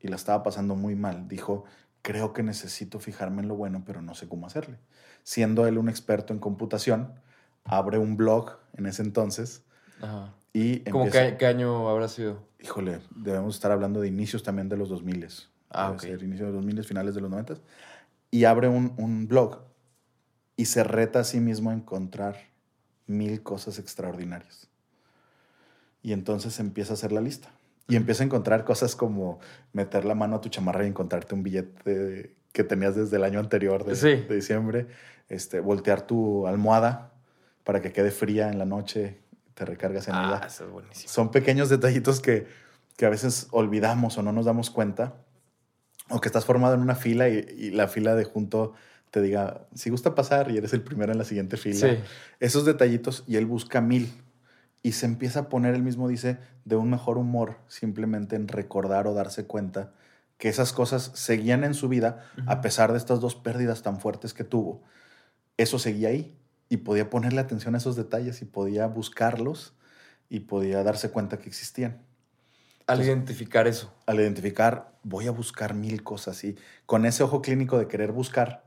y 0.00 0.08
la 0.08 0.16
estaba 0.16 0.42
pasando 0.42 0.76
muy 0.76 0.94
mal. 0.94 1.26
Dijo, 1.28 1.64
creo 2.02 2.32
que 2.32 2.42
necesito 2.42 3.00
fijarme 3.00 3.42
en 3.42 3.48
lo 3.48 3.56
bueno, 3.56 3.82
pero 3.84 4.02
no 4.02 4.14
sé 4.14 4.28
cómo 4.28 4.46
hacerle. 4.46 4.78
Siendo 5.24 5.66
él 5.66 5.78
un 5.78 5.88
experto 5.88 6.32
en 6.32 6.38
computación, 6.38 7.14
abre 7.64 7.98
un 7.98 8.16
blog 8.16 8.58
en 8.74 8.86
ese 8.86 9.02
entonces 9.02 9.64
Ajá. 10.00 10.32
y 10.52 10.80
¿Cómo 10.90 11.04
empieza... 11.06 11.30
qué, 11.32 11.36
qué 11.38 11.46
año 11.46 11.88
habrá 11.88 12.06
sido? 12.06 12.46
Híjole, 12.60 13.00
debemos 13.16 13.56
estar 13.56 13.72
hablando 13.72 14.00
de 14.00 14.08
inicios 14.08 14.42
también 14.44 14.68
de 14.68 14.76
los 14.76 14.88
2000. 14.88 15.26
Ah, 15.70 15.90
ok. 15.90 16.00
ser 16.02 16.22
inicios 16.22 16.46
de 16.48 16.52
los 16.52 16.62
2000, 16.62 16.84
finales 16.84 17.14
de 17.16 17.20
los 17.20 17.30
90. 17.30 17.54
Y 18.30 18.44
abre 18.44 18.68
un, 18.68 18.94
un 18.98 19.26
blog 19.26 19.65
y 20.56 20.66
se 20.66 20.82
reta 20.84 21.20
a 21.20 21.24
sí 21.24 21.40
mismo 21.40 21.70
a 21.70 21.74
encontrar 21.74 22.36
mil 23.06 23.42
cosas 23.42 23.78
extraordinarias. 23.78 24.68
Y 26.02 26.12
entonces 26.12 26.58
empieza 26.60 26.92
a 26.92 26.94
hacer 26.94 27.12
la 27.12 27.20
lista. 27.20 27.48
Y 27.88 27.96
empieza 27.96 28.22
a 28.22 28.26
encontrar 28.26 28.64
cosas 28.64 28.96
como 28.96 29.38
meter 29.72 30.04
la 30.04 30.14
mano 30.14 30.36
a 30.36 30.40
tu 30.40 30.48
chamarra 30.48 30.84
y 30.84 30.88
encontrarte 30.88 31.34
un 31.34 31.42
billete 31.42 32.34
que 32.52 32.64
tenías 32.64 32.96
desde 32.96 33.16
el 33.16 33.24
año 33.24 33.38
anterior 33.38 33.84
de, 33.84 33.94
Sí. 33.94 34.08
de 34.28 34.34
diciembre. 34.34 34.86
Este, 35.28 35.60
voltear 35.60 36.02
tu 36.06 36.46
almohada 36.46 37.12
para 37.64 37.82
que 37.82 37.92
quede 37.92 38.10
fría 38.10 38.48
en 38.48 38.58
la 38.58 38.64
noche, 38.64 39.20
te 39.54 39.64
recargas 39.64 40.08
en 40.08 40.14
Ah, 40.14 40.36
ella. 40.38 40.46
eso 40.46 40.64
es 40.64 40.70
buenísimo. 40.70 41.08
Son 41.12 41.30
pequeños 41.30 41.68
detallitos 41.68 42.20
que, 42.20 42.46
que 42.96 43.06
a 43.06 43.10
veces 43.10 43.48
olvidamos 43.50 44.18
o 44.18 44.22
no 44.22 44.32
nos 44.32 44.46
damos 44.46 44.70
cuenta. 44.70 45.14
O 46.08 46.20
que 46.20 46.28
estás 46.28 46.44
formado 46.44 46.74
en 46.74 46.80
una 46.80 46.94
fila 46.94 47.28
y, 47.28 47.38
y 47.56 47.70
la 47.70 47.88
fila 47.88 48.14
de 48.14 48.24
junto 48.24 48.74
te 49.10 49.22
diga, 49.22 49.66
si 49.74 49.90
gusta 49.90 50.14
pasar 50.14 50.50
y 50.50 50.56
eres 50.58 50.72
el 50.72 50.82
primero 50.82 51.12
en 51.12 51.18
la 51.18 51.24
siguiente 51.24 51.56
fila. 51.56 51.88
Sí. 51.88 51.98
Esos 52.40 52.64
detallitos 52.64 53.24
y 53.26 53.36
él 53.36 53.46
busca 53.46 53.80
mil. 53.80 54.12
Y 54.82 54.92
se 54.92 55.06
empieza 55.06 55.40
a 55.40 55.48
poner, 55.48 55.74
él 55.74 55.82
mismo 55.82 56.06
dice, 56.06 56.38
de 56.64 56.76
un 56.76 56.90
mejor 56.90 57.18
humor, 57.18 57.56
simplemente 57.66 58.36
en 58.36 58.46
recordar 58.46 59.06
o 59.06 59.14
darse 59.14 59.44
cuenta 59.46 59.92
que 60.38 60.48
esas 60.48 60.72
cosas 60.72 61.10
seguían 61.14 61.64
en 61.64 61.74
su 61.74 61.88
vida 61.88 62.24
a 62.46 62.60
pesar 62.60 62.92
de 62.92 62.98
estas 62.98 63.20
dos 63.20 63.34
pérdidas 63.34 63.82
tan 63.82 63.98
fuertes 64.00 64.34
que 64.34 64.44
tuvo. 64.44 64.82
Eso 65.56 65.78
seguía 65.78 66.10
ahí 66.10 66.36
y 66.68 66.78
podía 66.78 67.08
ponerle 67.08 67.40
atención 67.40 67.74
a 67.74 67.78
esos 67.78 67.96
detalles 67.96 68.42
y 68.42 68.44
podía 68.44 68.86
buscarlos 68.86 69.72
y 70.28 70.40
podía 70.40 70.82
darse 70.82 71.10
cuenta 71.10 71.38
que 71.38 71.48
existían. 71.48 72.02
Al 72.86 73.00
Entonces- 73.00 73.06
identificar 73.06 73.66
eso. 73.66 73.92
Al 74.04 74.20
identificar, 74.20 74.92
voy 75.02 75.26
a 75.26 75.30
buscar 75.30 75.74
mil 75.74 76.04
cosas 76.04 76.44
y 76.44 76.56
con 76.84 77.06
ese 77.06 77.22
ojo 77.22 77.40
clínico 77.42 77.78
de 77.78 77.88
querer 77.88 78.12
buscar, 78.12 78.65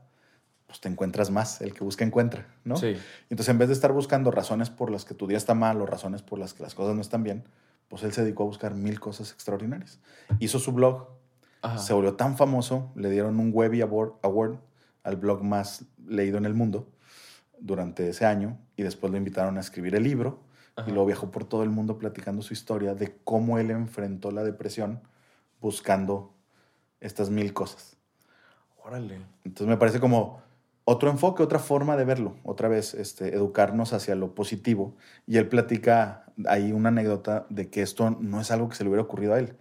pues 0.70 0.80
te 0.80 0.88
encuentras 0.88 1.32
más. 1.32 1.60
El 1.62 1.74
que 1.74 1.82
busca 1.82 2.04
encuentra, 2.04 2.46
¿no? 2.62 2.76
Sí. 2.76 2.96
Entonces, 3.28 3.48
en 3.48 3.58
vez 3.58 3.66
de 3.66 3.74
estar 3.74 3.92
buscando 3.92 4.30
razones 4.30 4.70
por 4.70 4.88
las 4.92 5.04
que 5.04 5.14
tu 5.14 5.26
día 5.26 5.36
está 5.36 5.52
mal 5.52 5.82
o 5.82 5.86
razones 5.86 6.22
por 6.22 6.38
las 6.38 6.54
que 6.54 6.62
las 6.62 6.76
cosas 6.76 6.94
no 6.94 7.00
están 7.00 7.24
bien, 7.24 7.42
pues 7.88 8.04
él 8.04 8.12
se 8.12 8.22
dedicó 8.22 8.44
a 8.44 8.46
buscar 8.46 8.76
mil 8.76 9.00
cosas 9.00 9.32
extraordinarias. 9.32 9.98
Hizo 10.38 10.60
su 10.60 10.70
blog, 10.70 11.08
Ajá. 11.60 11.78
se 11.78 11.92
volvió 11.92 12.14
tan 12.14 12.36
famoso, 12.36 12.92
le 12.94 13.10
dieron 13.10 13.40
un 13.40 13.50
Webby 13.52 13.80
Award, 13.80 14.58
al 15.02 15.16
blog 15.16 15.42
más 15.42 15.86
leído 16.06 16.38
en 16.38 16.44
el 16.44 16.54
mundo 16.54 16.86
durante 17.58 18.08
ese 18.08 18.24
año 18.24 18.56
y 18.76 18.84
después 18.84 19.10
lo 19.10 19.18
invitaron 19.18 19.56
a 19.56 19.60
escribir 19.60 19.96
el 19.96 20.04
libro 20.04 20.38
Ajá. 20.76 20.88
y 20.88 20.92
luego 20.92 21.06
viajó 21.06 21.32
por 21.32 21.44
todo 21.46 21.64
el 21.64 21.70
mundo 21.70 21.98
platicando 21.98 22.42
su 22.42 22.52
historia 22.52 22.94
de 22.94 23.16
cómo 23.24 23.58
él 23.58 23.72
enfrentó 23.72 24.30
la 24.30 24.44
depresión 24.44 25.00
buscando 25.60 26.32
estas 27.00 27.28
mil 27.28 27.52
cosas. 27.52 27.96
Órale. 28.84 29.20
Entonces 29.44 29.66
me 29.66 29.76
parece 29.76 29.98
como 29.98 30.42
otro 30.90 31.08
enfoque, 31.08 31.44
otra 31.44 31.60
forma 31.60 31.96
de 31.96 32.04
verlo. 32.04 32.36
Otra 32.42 32.68
vez, 32.68 32.94
este, 32.94 33.32
educarnos 33.34 33.92
hacia 33.92 34.16
lo 34.16 34.34
positivo. 34.34 34.96
Y 35.24 35.36
él 35.36 35.48
platica 35.48 36.24
ahí 36.46 36.72
una 36.72 36.88
anécdota 36.88 37.46
de 37.48 37.70
que 37.70 37.82
esto 37.82 38.10
no 38.10 38.40
es 38.40 38.50
algo 38.50 38.68
que 38.68 38.74
se 38.74 38.82
le 38.82 38.90
hubiera 38.90 39.04
ocurrido 39.04 39.34
a 39.34 39.38
él. 39.38 39.56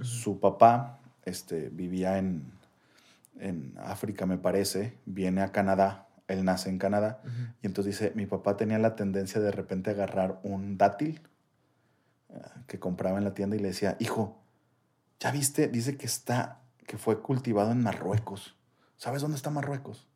Su 0.00 0.38
papá 0.38 1.00
este, 1.24 1.68
vivía 1.70 2.18
en, 2.18 2.52
en 3.40 3.74
África, 3.78 4.24
me 4.24 4.38
parece, 4.38 4.96
viene 5.04 5.42
a 5.42 5.50
Canadá, 5.50 6.06
él 6.28 6.44
nace 6.44 6.68
en 6.68 6.78
Canadá, 6.78 7.22
y 7.60 7.66
entonces 7.66 7.98
dice, 7.98 8.12
mi 8.14 8.26
papá 8.26 8.56
tenía 8.56 8.78
la 8.78 8.94
tendencia 8.94 9.40
de 9.40 9.50
repente 9.50 9.90
agarrar 9.90 10.38
un 10.44 10.78
dátil 10.78 11.22
eh, 12.28 12.40
que 12.68 12.78
compraba 12.78 13.18
en 13.18 13.24
la 13.24 13.34
tienda 13.34 13.56
y 13.56 13.58
le 13.58 13.68
decía, 13.68 13.96
hijo, 13.98 14.38
¿ya 15.18 15.32
viste? 15.32 15.66
Dice 15.66 15.96
que 15.96 16.06
está, 16.06 16.60
que 16.86 16.98
fue 16.98 17.20
cultivado 17.20 17.72
en 17.72 17.82
Marruecos. 17.82 18.54
¿Sabes 18.96 19.22
dónde 19.22 19.36
está 19.36 19.50
Marruecos? 19.50 20.06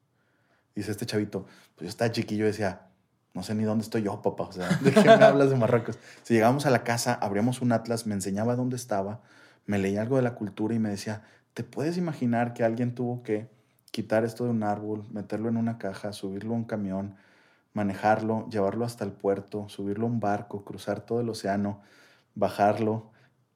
Dice 0.75 0.91
este 0.91 1.07
chavito, 1.07 1.47
pues 1.77 1.83
yo 1.83 1.89
estaba 1.89 2.11
chiquillo 2.11 2.47
decía, 2.47 2.87
no 3.35 3.43
sé 3.43 3.55
ni 3.55 3.65
dónde 3.65 3.85
estoy 3.85 4.03
yo, 4.03 4.21
papá. 4.23 4.45
O 4.45 4.53
sea, 4.53 4.69
¿de 4.69 4.93
qué 4.93 5.05
me 5.05 5.25
hablas 5.25 5.51
de 5.51 5.57
Marruecos? 5.57 5.99
Si 6.23 6.35
llegábamos 6.35 6.67
a 6.67 6.71
la 6.71 6.85
casa, 6.85 7.15
abríamos 7.15 7.63
un 7.63 7.73
atlas, 7.73 8.07
me 8.07 8.15
enseñaba 8.15 8.57
dónde 8.57 8.77
estaba, 8.77 9.21
me 9.67 9.79
leía 9.79 10.03
algo 10.03 10.17
de 10.17 10.23
la 10.23 10.35
cultura 10.35 10.75
y 10.75 10.79
me 10.79 10.91
decía, 10.91 11.23
¿te 11.55 11.65
puedes 11.65 11.97
imaginar 11.97 12.53
que 12.53 12.65
alguien 12.65 12.95
tuvo 12.95 13.23
que 13.23 13.49
quitar 13.91 14.25
esto 14.25 14.45
de 14.45 14.51
un 14.51 14.63
árbol, 14.63 15.05
meterlo 15.11 15.49
en 15.49 15.57
una 15.57 15.79
caja, 15.79 16.13
subirlo 16.13 16.55
a 16.55 16.57
un 16.57 16.65
camión, 16.65 17.17
manejarlo, 17.75 18.49
llevarlo 18.49 18.85
hasta 18.85 19.05
el 19.05 19.13
puerto, 19.13 19.69
subirlo 19.69 20.07
a 20.07 20.11
un 20.11 20.21
barco, 20.21 20.65
cruzar 20.65 21.01
todo 21.01 21.21
el 21.21 21.29
océano, 21.29 21.81
bajarlo 22.35 23.11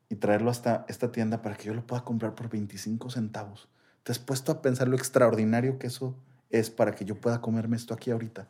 y 0.08 0.16
traerlo 0.16 0.50
hasta 0.50 0.84
esta 0.88 1.10
tienda 1.10 1.42
para 1.42 1.56
que 1.56 1.64
yo 1.64 1.74
lo 1.74 1.86
pueda 1.86 2.04
comprar 2.04 2.34
por 2.34 2.48
25 2.48 3.10
centavos? 3.10 3.68
¿Te 4.02 4.12
has 4.12 4.18
puesto 4.18 4.52
a 4.52 4.62
pensar 4.62 4.88
lo 4.88 4.96
extraordinario 4.96 5.78
que 5.78 5.88
eso 5.88 6.14
es 6.50 6.70
para 6.70 6.94
que 6.94 7.04
yo 7.04 7.16
pueda 7.20 7.40
comerme 7.40 7.76
esto 7.76 7.94
aquí 7.94 8.10
ahorita? 8.10 8.48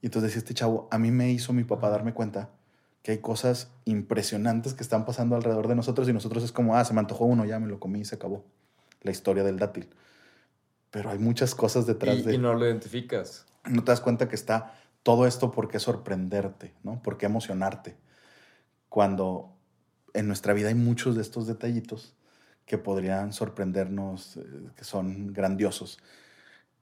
Y 0.00 0.06
entonces 0.06 0.30
decía 0.30 0.38
este 0.40 0.54
chavo, 0.54 0.88
a 0.90 0.98
mí 0.98 1.10
me 1.10 1.30
hizo 1.30 1.52
mi 1.52 1.64
papá 1.64 1.88
darme 1.88 2.12
cuenta 2.14 2.50
que 3.02 3.12
hay 3.12 3.18
cosas 3.18 3.70
impresionantes 3.84 4.74
que 4.74 4.82
están 4.82 5.04
pasando 5.04 5.36
alrededor 5.36 5.68
de 5.68 5.74
nosotros 5.74 6.08
y 6.08 6.12
nosotros 6.12 6.42
es 6.44 6.52
como, 6.52 6.76
ah, 6.76 6.84
se 6.84 6.94
me 6.94 7.00
antojó 7.00 7.24
uno, 7.24 7.44
ya 7.44 7.58
me 7.58 7.66
lo 7.68 7.78
comí 7.80 8.00
y 8.00 8.04
se 8.04 8.14
acabó. 8.14 8.44
La 9.02 9.10
historia 9.10 9.44
del 9.44 9.58
dátil. 9.58 9.88
Pero 10.90 11.10
hay 11.10 11.18
muchas 11.18 11.54
cosas 11.54 11.86
detrás 11.86 12.16
Y, 12.18 12.22
de... 12.22 12.34
y 12.34 12.38
no 12.38 12.54
lo 12.54 12.64
identificas. 12.66 13.46
no 13.68 13.84
te 13.84 13.92
das 13.92 14.00
cuenta 14.00 14.28
que 14.28 14.34
está 14.36 14.74
todo 15.02 15.26
esto 15.26 15.50
por 15.50 15.68
qué 15.68 15.78
sorprenderte, 15.78 16.72
¿no? 16.82 17.02
Por 17.02 17.18
qué 17.18 17.26
emocionarte. 17.26 17.96
Cuando 18.88 19.54
en 20.14 20.26
nuestra 20.26 20.54
vida 20.54 20.68
hay 20.68 20.74
muchos 20.74 21.16
de 21.16 21.22
estos 21.22 21.46
detallitos 21.46 22.14
que 22.64 22.78
podrían 22.78 23.32
sorprendernos, 23.32 24.38
eh, 24.38 24.42
que 24.76 24.84
son 24.84 25.32
grandiosos. 25.34 25.98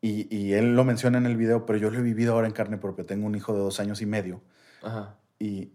Y, 0.02 0.26
y 0.36 0.52
él 0.52 0.76
lo 0.76 0.84
menciona 0.84 1.16
en 1.16 1.24
el 1.24 1.36
video, 1.36 1.64
pero 1.64 1.78
yo 1.78 1.90
lo 1.90 1.98
he 1.98 2.02
vivido 2.02 2.34
ahora 2.34 2.46
en 2.46 2.52
carne 2.52 2.76
propia. 2.76 3.06
Tengo 3.06 3.26
un 3.26 3.34
hijo 3.34 3.54
de 3.54 3.60
dos 3.60 3.80
años 3.80 4.02
y 4.02 4.06
medio 4.06 4.42
Ajá. 4.82 5.16
y 5.38 5.72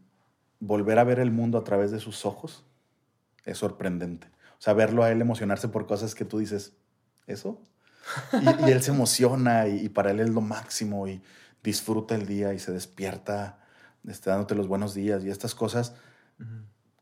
volver 0.60 1.00
a 1.00 1.04
ver 1.04 1.20
el 1.20 1.32
mundo 1.32 1.58
a 1.58 1.64
través 1.64 1.92
de 1.92 2.00
sus 2.00 2.26
ojos 2.26 2.66
es 3.46 3.58
sorprendente. 3.58 4.28
O 4.60 4.62
sea, 4.62 4.74
verlo 4.74 5.04
a 5.04 5.12
él 5.12 5.22
emocionarse 5.22 5.70
por 5.70 5.88
cosas 5.88 6.14
que 6.14 6.26
tú 6.26 6.38
dices, 6.38 6.76
¿eso? 7.26 7.60
Y, 8.34 8.68
y 8.68 8.72
él 8.72 8.82
se 8.84 8.92
emociona 8.92 9.68
y, 9.68 9.86
y 9.86 9.90
para 9.90 10.12
él 10.12 10.20
es 10.20 10.30
lo 10.30 10.42
máximo 10.42 11.08
y 11.08 11.22
disfruta 11.64 12.16
el 12.16 12.26
día 12.26 12.54
y 12.54 12.60
se 12.60 12.72
despierta 12.72 13.60
este, 14.08 14.30
dándote 14.30 14.56
los 14.56 14.68
buenos 14.68 14.94
días 14.94 15.24
y 15.24 15.30
estas 15.30 15.54
cosas 15.54 15.96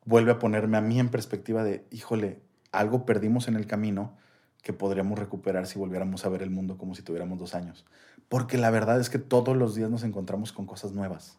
vuelve 0.05 0.31
a 0.31 0.39
ponerme 0.39 0.77
a 0.77 0.81
mí 0.81 0.99
en 0.99 1.09
perspectiva 1.09 1.63
de, 1.63 1.85
híjole, 1.91 2.41
algo 2.71 3.05
perdimos 3.05 3.47
en 3.47 3.55
el 3.55 3.67
camino 3.67 4.17
que 4.65 4.73
podríamos 4.73 5.19
recuperar 5.19 5.67
si 5.67 5.77
volviéramos 5.77 6.25
a 6.25 6.29
ver 6.29 6.41
el 6.41 6.49
mundo 6.49 6.75
como 6.79 6.95
si 6.95 7.03
tuviéramos 7.03 7.37
dos 7.37 7.53
años. 7.53 7.85
Porque 8.27 8.57
la 8.57 8.71
verdad 8.71 8.99
es 8.99 9.11
que 9.11 9.19
todos 9.19 9.55
los 9.55 9.75
días 9.75 9.91
nos 9.91 10.01
encontramos 10.01 10.51
con 10.51 10.65
cosas 10.65 10.91
nuevas. 10.91 11.37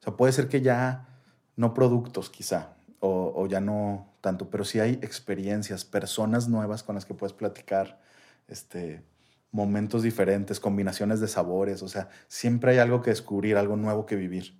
O 0.00 0.02
sea, 0.02 0.16
puede 0.16 0.32
ser 0.32 0.48
que 0.48 0.60
ya 0.60 1.06
no 1.54 1.74
productos 1.74 2.28
quizá, 2.28 2.74
o, 2.98 3.46
ya 3.46 3.60
no 3.60 4.08
tanto, 4.20 4.50
pero 4.50 4.64
sí 4.64 4.80
hay 4.80 4.94
experiencias, 4.94 5.84
personas 5.84 6.48
nuevas 6.48 6.82
con 6.82 6.96
las 6.96 7.04
que 7.04 7.14
puedes 7.14 7.32
platicar, 7.32 8.00
este, 8.48 9.04
momentos 9.52 10.02
diferentes, 10.02 10.58
combinaciones 10.58 11.20
de 11.20 11.28
sabores, 11.28 11.84
o 11.84 11.88
sea, 11.88 12.08
siempre 12.26 12.72
hay 12.72 12.78
algo 12.78 13.00
que 13.00 13.10
descubrir, 13.10 13.58
algo 13.58 13.76
nuevo 13.76 14.06
que 14.06 14.16
vivir. 14.16 14.58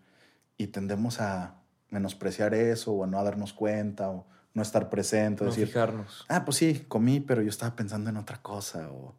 Y 0.56 0.68
tendemos 0.68 1.20
a 1.20 1.56
menospreciar 1.90 2.54
eso, 2.54 2.92
o 2.92 3.02
a 3.02 3.08
no 3.08 3.24
darnos 3.24 3.52
cuenta, 3.52 4.10
no 4.56 4.62
estar 4.62 4.88
presente, 4.88 5.44
No 5.44 5.50
decir, 5.50 5.66
fijarnos. 5.68 6.24
ah, 6.28 6.44
pues 6.46 6.56
sí, 6.56 6.84
comí, 6.88 7.20
pero 7.20 7.42
yo 7.42 7.50
estaba 7.50 7.76
pensando 7.76 8.08
en 8.10 8.16
otra 8.16 8.38
cosa. 8.42 8.88
O 8.90 9.14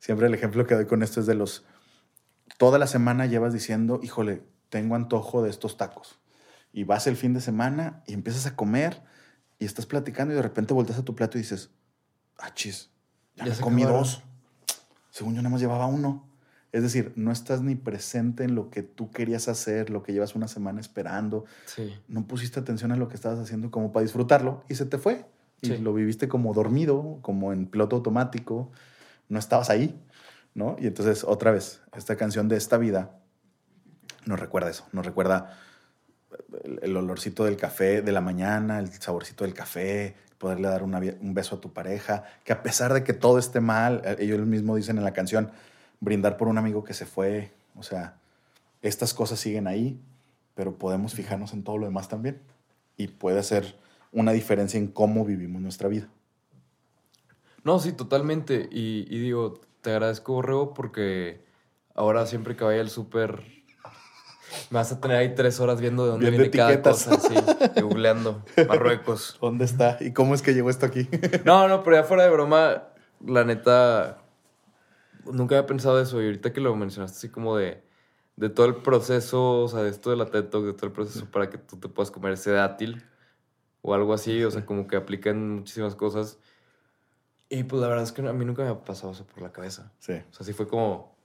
siempre 0.00 0.26
el 0.26 0.34
ejemplo 0.34 0.66
que 0.66 0.74
doy 0.74 0.86
con 0.86 1.02
esto 1.02 1.20
es 1.20 1.26
de 1.26 1.34
los, 1.34 1.64
toda 2.56 2.78
la 2.78 2.86
semana 2.86 3.26
llevas 3.26 3.52
diciendo, 3.52 4.00
híjole, 4.02 4.42
tengo 4.70 4.94
antojo 4.96 5.42
de 5.42 5.50
estos 5.50 5.76
tacos. 5.76 6.18
Y 6.72 6.84
vas 6.84 7.06
el 7.06 7.16
fin 7.16 7.34
de 7.34 7.40
semana 7.40 8.02
y 8.06 8.14
empiezas 8.14 8.46
a 8.46 8.56
comer 8.56 9.02
y 9.58 9.64
estás 9.66 9.86
platicando 9.86 10.32
y 10.32 10.36
de 10.36 10.42
repente 10.42 10.72
volteas 10.74 10.98
a 10.98 11.04
tu 11.04 11.14
plato 11.14 11.36
y 11.38 11.42
dices, 11.42 11.70
ah, 12.38 12.52
chis, 12.54 12.90
ya, 13.36 13.44
Ya 13.44 13.50
me 13.50 13.56
se 13.56 13.62
comí 13.62 13.82
acabaron. 13.82 14.04
dos. 14.04 14.22
Según 15.10 15.34
yo 15.34 15.42
nada 15.42 15.50
más 15.50 15.60
llevaba 15.60 15.86
uno. 15.86 16.27
Es 16.78 16.84
decir, 16.84 17.12
no 17.16 17.32
estás 17.32 17.60
ni 17.60 17.74
presente 17.74 18.44
en 18.44 18.54
lo 18.54 18.70
que 18.70 18.84
tú 18.84 19.10
querías 19.10 19.48
hacer, 19.48 19.90
lo 19.90 20.04
que 20.04 20.12
llevas 20.12 20.36
una 20.36 20.46
semana 20.46 20.80
esperando. 20.80 21.44
Sí. 21.66 21.92
No 22.06 22.24
pusiste 22.24 22.60
atención 22.60 22.92
a 22.92 22.96
lo 22.96 23.08
que 23.08 23.16
estabas 23.16 23.40
haciendo 23.40 23.72
como 23.72 23.90
para 23.90 24.04
disfrutarlo 24.04 24.62
y 24.68 24.76
se 24.76 24.86
te 24.86 24.96
fue. 24.96 25.26
Y 25.60 25.66
Sí. 25.66 25.78
lo 25.78 25.92
viviste 25.92 26.28
como 26.28 26.54
dormido, 26.54 27.18
como 27.20 27.52
en 27.52 27.66
piloto 27.66 27.96
automático. 27.96 28.70
No 29.28 29.40
estabas 29.40 29.70
ahí, 29.70 30.00
¿no? 30.54 30.76
Y 30.78 30.86
entonces, 30.86 31.24
otra 31.24 31.50
vez, 31.50 31.80
esta 31.96 32.14
canción 32.14 32.46
de 32.48 32.56
esta 32.56 32.78
vida 32.78 33.10
nos 34.24 34.38
recuerda 34.38 34.70
eso. 34.70 34.86
Nos 34.92 35.04
recuerda 35.04 35.58
el, 36.80 36.96
olorcito 36.96 37.44
del 37.44 37.56
café 37.56 38.02
de 38.02 38.12
la 38.12 38.20
mañana, 38.20 38.78
el 38.78 38.92
saborcito 38.92 39.42
del 39.42 39.54
café, 39.54 40.14
poderle 40.38 40.68
dar 40.68 40.84
una 40.84 40.98
un 40.98 41.34
beso 41.34 41.56
a 41.56 41.60
tu 41.60 41.72
pareja, 41.72 42.22
que 42.44 42.52
a 42.52 42.62
pesar 42.62 42.94
de 42.94 43.02
que 43.02 43.14
todo 43.14 43.40
esté 43.40 43.60
mal, 43.60 44.02
eh, 44.04 44.16
ellos 44.20 44.46
mismos 44.46 44.76
dicen 44.76 44.96
en 44.96 45.02
la 45.02 45.12
canción, 45.12 45.50
brindar 46.00 46.36
por 46.36 46.48
un 46.48 46.58
amigo 46.58 46.84
que 46.84 46.94
se 46.94 47.06
fue, 47.06 47.52
o 47.76 47.82
sea, 47.82 48.18
estas 48.82 49.14
cosas 49.14 49.38
siguen 49.40 49.66
ahí, 49.66 50.00
pero 50.54 50.76
podemos 50.78 51.14
fijarnos 51.14 51.52
en 51.52 51.64
todo 51.64 51.78
lo 51.78 51.86
demás 51.86 52.08
también. 52.08 52.40
Y 52.96 53.08
puede 53.08 53.38
hacer 53.38 53.76
una 54.12 54.32
diferencia 54.32 54.78
en 54.78 54.88
cómo 54.88 55.24
vivimos 55.24 55.62
nuestra 55.62 55.88
vida. 55.88 56.08
No, 57.64 57.78
sí, 57.78 57.92
totalmente. 57.92 58.68
Y, 58.70 59.06
y 59.08 59.18
digo, 59.20 59.60
te 59.82 59.90
agradezco, 59.90 60.32
Borrego, 60.34 60.74
porque 60.74 61.44
ahora 61.94 62.26
siempre 62.26 62.56
que 62.56 62.64
vaya 62.64 62.80
al 62.80 62.90
súper 62.90 63.58
me 64.70 64.76
vas 64.76 64.92
a 64.92 65.00
tener 65.00 65.16
ahí 65.16 65.34
tres 65.34 65.60
horas 65.60 65.80
viendo 65.80 66.04
de 66.04 66.10
dónde 66.12 66.30
Viendo 66.30 66.42
viene 66.42 66.56
cada 66.56 66.72
etiquetas. 66.72 67.04
cosa, 67.04 67.20
sí, 67.28 67.34
y 67.76 67.80
googleando. 67.82 68.42
Marruecos. 68.68 69.36
¿Dónde 69.40 69.64
está? 69.64 69.98
¿Y 70.00 70.12
cómo 70.12 70.34
es 70.34 70.42
que 70.42 70.54
llegó 70.54 70.70
esto 70.70 70.86
aquí? 70.86 71.08
No, 71.44 71.68
no, 71.68 71.82
pero 71.82 71.96
ya 71.96 72.04
fuera 72.04 72.24
de 72.24 72.30
broma, 72.30 72.84
la 73.24 73.44
neta, 73.44 74.22
nunca 75.24 75.56
había 75.56 75.66
pensado 75.66 76.00
eso. 76.00 76.20
Y 76.22 76.26
ahorita 76.26 76.52
que 76.52 76.60
lo 76.60 76.74
mencionaste 76.76 77.16
así 77.18 77.28
como 77.28 77.56
de, 77.56 77.82
de 78.36 78.48
todo 78.48 78.66
el 78.66 78.76
proceso, 78.76 79.62
o 79.62 79.68
sea, 79.68 79.82
de 79.82 79.90
esto 79.90 80.10
de 80.10 80.16
la 80.16 80.26
TED 80.26 80.44
Talk, 80.44 80.64
de 80.64 80.72
todo 80.72 80.86
el 80.86 80.92
proceso 80.92 81.26
para 81.30 81.50
que 81.50 81.58
tú 81.58 81.76
te 81.76 81.88
puedas 81.88 82.10
comer 82.10 82.32
ese 82.32 82.50
dátil 82.52 83.04
o 83.82 83.94
algo 83.94 84.12
así, 84.14 84.42
o 84.44 84.50
sea, 84.50 84.64
como 84.66 84.86
que 84.86 84.96
aplican 84.96 85.56
muchísimas 85.56 85.94
cosas. 85.94 86.38
Y 87.48 87.64
pues 87.64 87.80
la 87.80 87.88
verdad 87.88 88.04
es 88.04 88.12
que 88.12 88.26
a 88.26 88.32
mí 88.32 88.44
nunca 88.44 88.62
me 88.62 88.68
ha 88.70 88.84
pasado 88.84 89.12
eso 89.12 89.26
por 89.26 89.42
la 89.42 89.52
cabeza. 89.52 89.92
Sí. 89.98 90.12
O 90.30 90.34
sea, 90.34 90.44
sí 90.44 90.52
fue 90.52 90.68
como, 90.68 91.16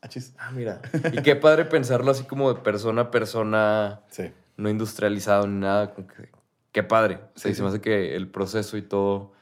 Achis. 0.00 0.34
ah, 0.38 0.50
mira. 0.50 0.80
Y 1.12 1.22
qué 1.22 1.36
padre 1.36 1.64
pensarlo 1.66 2.10
así 2.10 2.24
como 2.24 2.52
de 2.52 2.60
persona 2.60 3.02
a 3.02 3.10
persona, 3.10 4.00
Sí. 4.10 4.32
no 4.56 4.68
industrializado 4.68 5.46
ni 5.46 5.60
nada. 5.60 5.94
como 5.94 6.06
que- 6.08 6.30
qué 6.72 6.82
padre. 6.82 7.20
O 7.34 7.38
sea, 7.38 7.50
Sí, 7.52 7.56
se 7.56 7.62
me 7.62 7.68
hace 7.68 7.80
que 7.80 8.14
el 8.16 8.28
proceso 8.30 8.76
y 8.76 8.82
todo 8.82 9.32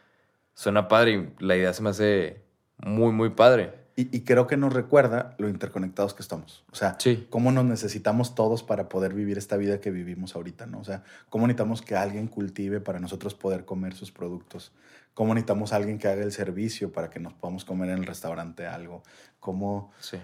suena 0.55 0.89
padre 0.89 1.13
y 1.39 1.45
la 1.45 1.57
idea 1.57 1.73
se 1.73 1.83
me 1.83 1.91
hace 1.91 2.43
muy, 2.79 3.13
muy 3.13 3.31
padre. 3.31 3.86
Y, 3.99 4.15
y 4.15 4.21
creo 4.21 4.47
que 4.47 4.59
nos 4.59 4.75
recuerda 4.75 5.35
lo 5.39 5.49
interconectados 5.49 6.13
que 6.13 6.21
estamos. 6.23 6.65
O 6.71 6.77
sea, 6.77 6.97
Sí. 7.01 7.27
cómo 7.31 7.51
nos 7.51 7.65
necesitamos 7.65 8.35
todos 8.35 8.63
para 8.63 8.89
poder 8.91 9.15
vivir 9.15 9.39
esta 9.39 9.57
vida 9.57 9.81
que 9.81 9.91
vivimos 9.91 10.37
ahorita, 10.37 10.67
¿no? 10.67 10.81
O 10.81 10.85
sea, 10.85 11.03
cómo 11.31 11.47
necesitamos 11.47 11.81
que 11.81 11.97
alguien 11.97 12.29
cultive 12.29 12.81
para 12.81 13.01
nosotros 13.01 13.35
poder 13.35 13.65
comer 13.65 13.95
sus 13.95 14.13
productos. 14.13 14.73
Cómo 15.15 15.33
necesitamos 15.33 15.73
a 15.73 15.77
alguien 15.77 15.99
que 15.99 16.09
haga 16.09 16.23
el 16.23 16.33
servicio 16.33 16.93
para 16.93 17.09
que 17.09 17.21
nos 17.21 17.33
podamos 17.33 17.65
comer 17.65 17.89
en 17.89 17.99
el 18.01 18.05
restaurante 18.07 18.67
algo. 18.67 19.03
Cómo 19.41 19.91
Sí. 20.01 20.19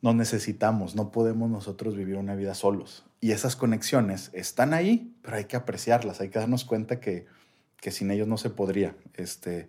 nos 0.00 0.14
necesitamos, 0.14 0.94
no 0.94 1.10
podemos 1.12 1.50
nosotros 1.50 1.94
vivir 1.96 2.16
una 2.16 2.34
vida 2.34 2.54
solos. 2.54 3.04
Y 3.20 3.32
esas 3.32 3.54
conexiones 3.54 4.30
están 4.32 4.72
ahí, 4.72 5.14
pero 5.22 5.36
hay 5.36 5.44
que 5.44 5.56
apreciarlas, 5.56 6.20
hay 6.22 6.30
que 6.30 6.38
darnos 6.38 6.64
cuenta 6.64 7.00
que, 7.00 7.26
que 7.82 7.90
sin 7.90 8.10
ellos 8.10 8.28
no 8.28 8.38
se 8.38 8.48
podría, 8.48 8.96
este, 9.14 9.68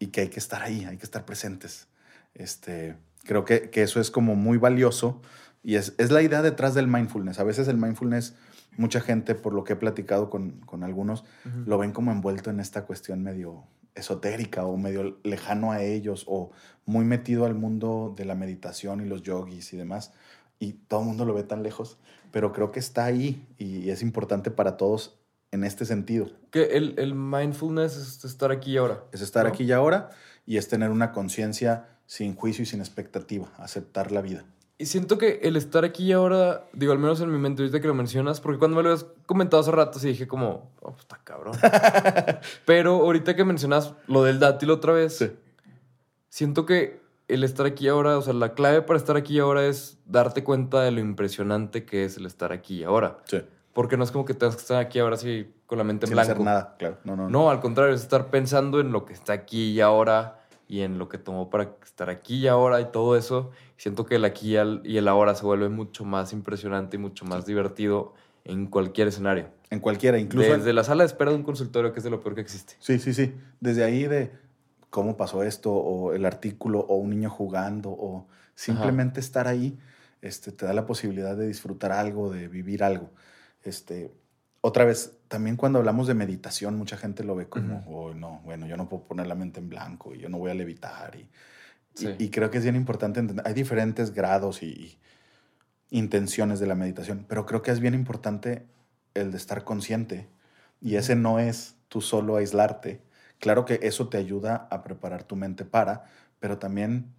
y 0.00 0.08
que 0.08 0.22
hay 0.22 0.28
que 0.28 0.40
estar 0.40 0.62
ahí, 0.62 0.84
hay 0.84 0.96
que 0.96 1.04
estar 1.04 1.24
presentes. 1.24 1.86
Este, 2.34 2.96
creo 3.24 3.44
que, 3.44 3.70
que 3.70 3.82
eso 3.82 4.00
es 4.00 4.10
como 4.10 4.34
muy 4.34 4.58
valioso 4.58 5.20
y 5.64 5.76
es, 5.76 5.94
es 5.96 6.10
la 6.10 6.22
idea 6.22 6.42
detrás 6.42 6.74
del 6.74 6.86
mindfulness. 6.86 7.40
A 7.40 7.44
veces 7.44 7.66
el 7.68 7.78
mindfulness, 7.78 8.36
mucha 8.76 9.00
gente, 9.00 9.34
por 9.34 9.54
lo 9.54 9.64
que 9.64 9.72
he 9.72 9.76
platicado 9.76 10.28
con, 10.28 10.60
con 10.60 10.84
algunos, 10.84 11.24
lo 11.66 11.78
ven 11.78 11.92
como 11.92 12.12
envuelto 12.12 12.50
en 12.50 12.60
esta 12.60 12.84
cuestión 12.84 13.22
medio 13.22 13.64
esotérica 13.94 14.66
o 14.66 14.76
medio 14.76 15.18
lejano 15.22 15.72
a 15.72 15.82
ellos 15.82 16.24
o 16.26 16.50
muy 16.84 17.04
metido 17.04 17.46
al 17.46 17.54
mundo 17.54 18.12
de 18.16 18.24
la 18.24 18.34
meditación 18.34 19.00
y 19.00 19.06
los 19.06 19.22
yogis 19.22 19.72
y 19.72 19.76
demás. 19.76 20.12
Y 20.58 20.74
todo 20.74 21.00
el 21.00 21.06
mundo 21.06 21.24
lo 21.24 21.32
ve 21.32 21.44
tan 21.44 21.62
lejos, 21.62 21.98
pero 22.30 22.52
creo 22.52 22.70
que 22.70 22.80
está 22.80 23.06
ahí 23.06 23.46
y 23.56 23.88
es 23.88 24.02
importante 24.02 24.50
para 24.50 24.76
todos 24.76 25.18
en 25.50 25.64
este 25.64 25.86
sentido. 25.86 26.30
Que 26.50 26.76
el, 26.76 26.94
el 26.98 27.14
mindfulness 27.14 27.96
es 27.96 28.24
estar 28.24 28.50
aquí 28.52 28.72
y 28.72 28.76
ahora. 28.76 29.04
Es 29.12 29.22
estar 29.22 29.44
¿no? 29.44 29.50
aquí 29.50 29.64
y 29.64 29.72
ahora 29.72 30.10
y 30.44 30.58
es 30.58 30.68
tener 30.68 30.90
una 30.90 31.12
conciencia 31.12 31.88
sin 32.06 32.34
juicio 32.34 32.62
y 32.62 32.66
sin 32.66 32.80
expectativa, 32.80 33.48
aceptar 33.58 34.12
la 34.12 34.20
vida. 34.20 34.44
Y 34.76 34.86
siento 34.86 35.18
que 35.18 35.38
el 35.44 35.56
estar 35.56 35.84
aquí 35.84 36.06
y 36.06 36.12
ahora, 36.12 36.64
digo, 36.72 36.92
al 36.92 36.98
menos 36.98 37.20
en 37.20 37.30
mi 37.30 37.38
mente, 37.38 37.62
ahorita 37.62 37.80
que 37.80 37.86
lo 37.86 37.94
mencionas, 37.94 38.40
porque 38.40 38.58
cuando 38.58 38.76
me 38.76 38.82
lo 38.82 38.90
habías 38.90 39.06
comentado 39.26 39.60
hace 39.62 39.70
rato, 39.70 39.98
sí 40.00 40.08
dije 40.08 40.26
como, 40.26 40.72
oh, 40.80 40.90
pues 40.90 41.02
está 41.02 41.18
cabrón. 41.22 41.54
Pero 42.66 42.94
ahorita 42.96 43.36
que 43.36 43.44
mencionas 43.44 43.94
lo 44.08 44.24
del 44.24 44.38
dátil 44.40 44.70
otra 44.70 44.92
vez, 44.92 45.16
Sí. 45.16 45.30
siento 46.28 46.66
que 46.66 47.00
el 47.28 47.44
estar 47.44 47.66
aquí 47.66 47.86
y 47.86 47.88
ahora, 47.88 48.18
o 48.18 48.22
sea, 48.22 48.32
la 48.34 48.52
clave 48.54 48.82
para 48.82 48.98
estar 48.98 49.16
aquí 49.16 49.36
y 49.36 49.38
ahora 49.38 49.64
es 49.64 49.98
darte 50.06 50.44
cuenta 50.44 50.82
de 50.82 50.90
lo 50.90 51.00
impresionante 51.00 51.84
que 51.86 52.04
es 52.04 52.16
el 52.16 52.26
estar 52.26 52.52
aquí 52.52 52.80
y 52.80 52.84
ahora. 52.84 53.18
Sí. 53.26 53.42
Porque 53.72 53.96
no 53.96 54.04
es 54.04 54.10
como 54.10 54.24
que 54.24 54.34
tengas 54.34 54.56
que 54.56 54.62
estar 54.62 54.78
aquí 54.80 54.98
ahora 54.98 55.14
así 55.16 55.52
con 55.66 55.78
la 55.78 55.84
mente 55.84 56.04
en 56.06 56.08
Sin 56.08 56.16
blanco. 56.16 56.32
hacer 56.32 56.44
nada, 56.44 56.76
claro. 56.78 56.98
No, 57.04 57.16
no, 57.16 57.30
No, 57.30 57.50
al 57.50 57.60
contrario, 57.60 57.94
es 57.94 58.02
estar 58.02 58.28
pensando 58.30 58.78
en 58.80 58.92
lo 58.92 59.04
que 59.04 59.12
está 59.14 59.32
aquí 59.32 59.70
y 59.70 59.80
ahora 59.80 60.43
y 60.68 60.80
en 60.80 60.98
lo 60.98 61.08
que 61.08 61.18
tomó 61.18 61.50
para 61.50 61.76
estar 61.84 62.10
aquí 62.10 62.36
y 62.36 62.46
ahora 62.48 62.80
y 62.80 62.86
todo 62.90 63.16
eso. 63.16 63.50
Siento 63.76 64.06
que 64.06 64.16
el 64.16 64.24
aquí 64.24 64.54
y 64.84 64.96
el, 64.96 65.08
ahora 65.08 65.34
se 65.34 65.44
vuelve 65.44 65.68
mucho 65.68 66.04
más 66.04 66.32
impresionante 66.32 66.96
y 66.96 67.00
mucho 67.00 67.24
más 67.24 67.46
divertido 67.46 68.14
en 68.44 68.66
cualquier 68.66 69.08
escenario. 69.08 69.48
En 69.70 69.80
cualquiera, 69.80 70.18
incluso. 70.18 70.52
en- 70.52 70.58
Desde 70.60 70.72
la 70.72 70.84
sala 70.84 71.02
de 71.04 71.08
espera 71.08 71.30
de 71.30 71.36
un 71.36 71.42
consultorio, 71.42 71.92
que 71.92 71.98
es 72.00 72.04
de 72.04 72.10
lo 72.10 72.20
peor 72.20 72.34
que 72.34 72.40
existe. 72.42 72.74
Sí, 72.78 72.98
sí, 72.98 73.12
sí. 73.12 73.34
Desde 73.60 73.84
ahí 73.84 74.04
de 74.06 74.32
cómo 74.90 75.16
pasó 75.16 75.42
esto, 75.42 75.72
o 75.72 76.12
el 76.12 76.24
artículo, 76.24 76.80
o 76.80 76.96
un 76.96 77.10
niño 77.10 77.30
jugando, 77.30 77.90
o 77.90 78.28
simplemente 78.54 79.18
estar 79.20 79.48
ahí, 79.48 79.78
este, 80.22 80.52
te 80.52 80.64
da 80.66 80.72
la 80.72 80.86
posibilidad 80.86 81.36
de 81.36 81.46
disfrutar 81.48 81.90
algo, 81.92 82.30
de 82.30 82.48
vivir 82.48 82.84
algo. 82.84 83.10
Este, 83.64 84.12
otra 84.66 84.86
vez, 84.86 85.18
también 85.28 85.56
cuando 85.56 85.78
hablamos 85.78 86.06
de 86.06 86.14
meditación, 86.14 86.78
mucha 86.78 86.96
gente 86.96 87.22
lo 87.22 87.36
ve 87.36 87.48
como, 87.50 87.84
oh, 87.86 88.14
no, 88.14 88.40
bueno, 88.44 88.66
yo 88.66 88.78
no 88.78 88.88
puedo 88.88 89.02
poner 89.04 89.26
la 89.26 89.34
mente 89.34 89.60
en 89.60 89.68
blanco 89.68 90.14
y 90.14 90.20
yo 90.20 90.30
no 90.30 90.38
voy 90.38 90.50
a 90.50 90.54
levitar. 90.54 91.14
Y, 91.16 91.18
y- 91.20 91.28
Sí. 91.94 92.14
y 92.18 92.30
creo 92.30 92.50
que 92.50 92.56
es 92.58 92.64
bien 92.64 92.74
importante 92.74 93.20
entender, 93.20 93.46
hay 93.46 93.52
diferentes 93.52 94.14
grados 94.14 94.62
y, 94.62 94.66
y 94.66 94.98
intenciones 95.90 96.60
de 96.60 96.66
la 96.66 96.74
meditación, 96.74 97.26
pero 97.28 97.44
creo 97.44 97.60
que 97.60 97.72
es 97.72 97.80
bien 97.80 97.92
importante 97.92 98.64
el 99.12 99.30
de 99.32 99.36
estar 99.36 99.64
consciente. 99.64 100.28
Y 100.80 100.96
ese 100.96 101.14
no 101.14 101.38
es 101.38 101.76
tú 101.88 102.00
solo 102.00 102.36
aislarte. 102.36 103.02
Claro 103.40 103.66
que 103.66 103.80
eso 103.82 104.08
te 104.08 104.16
ayuda 104.16 104.66
a 104.70 104.82
preparar 104.82 105.24
tu 105.24 105.36
mente 105.36 105.66
para, 105.66 106.04
pero 106.40 106.56
también 106.56 107.12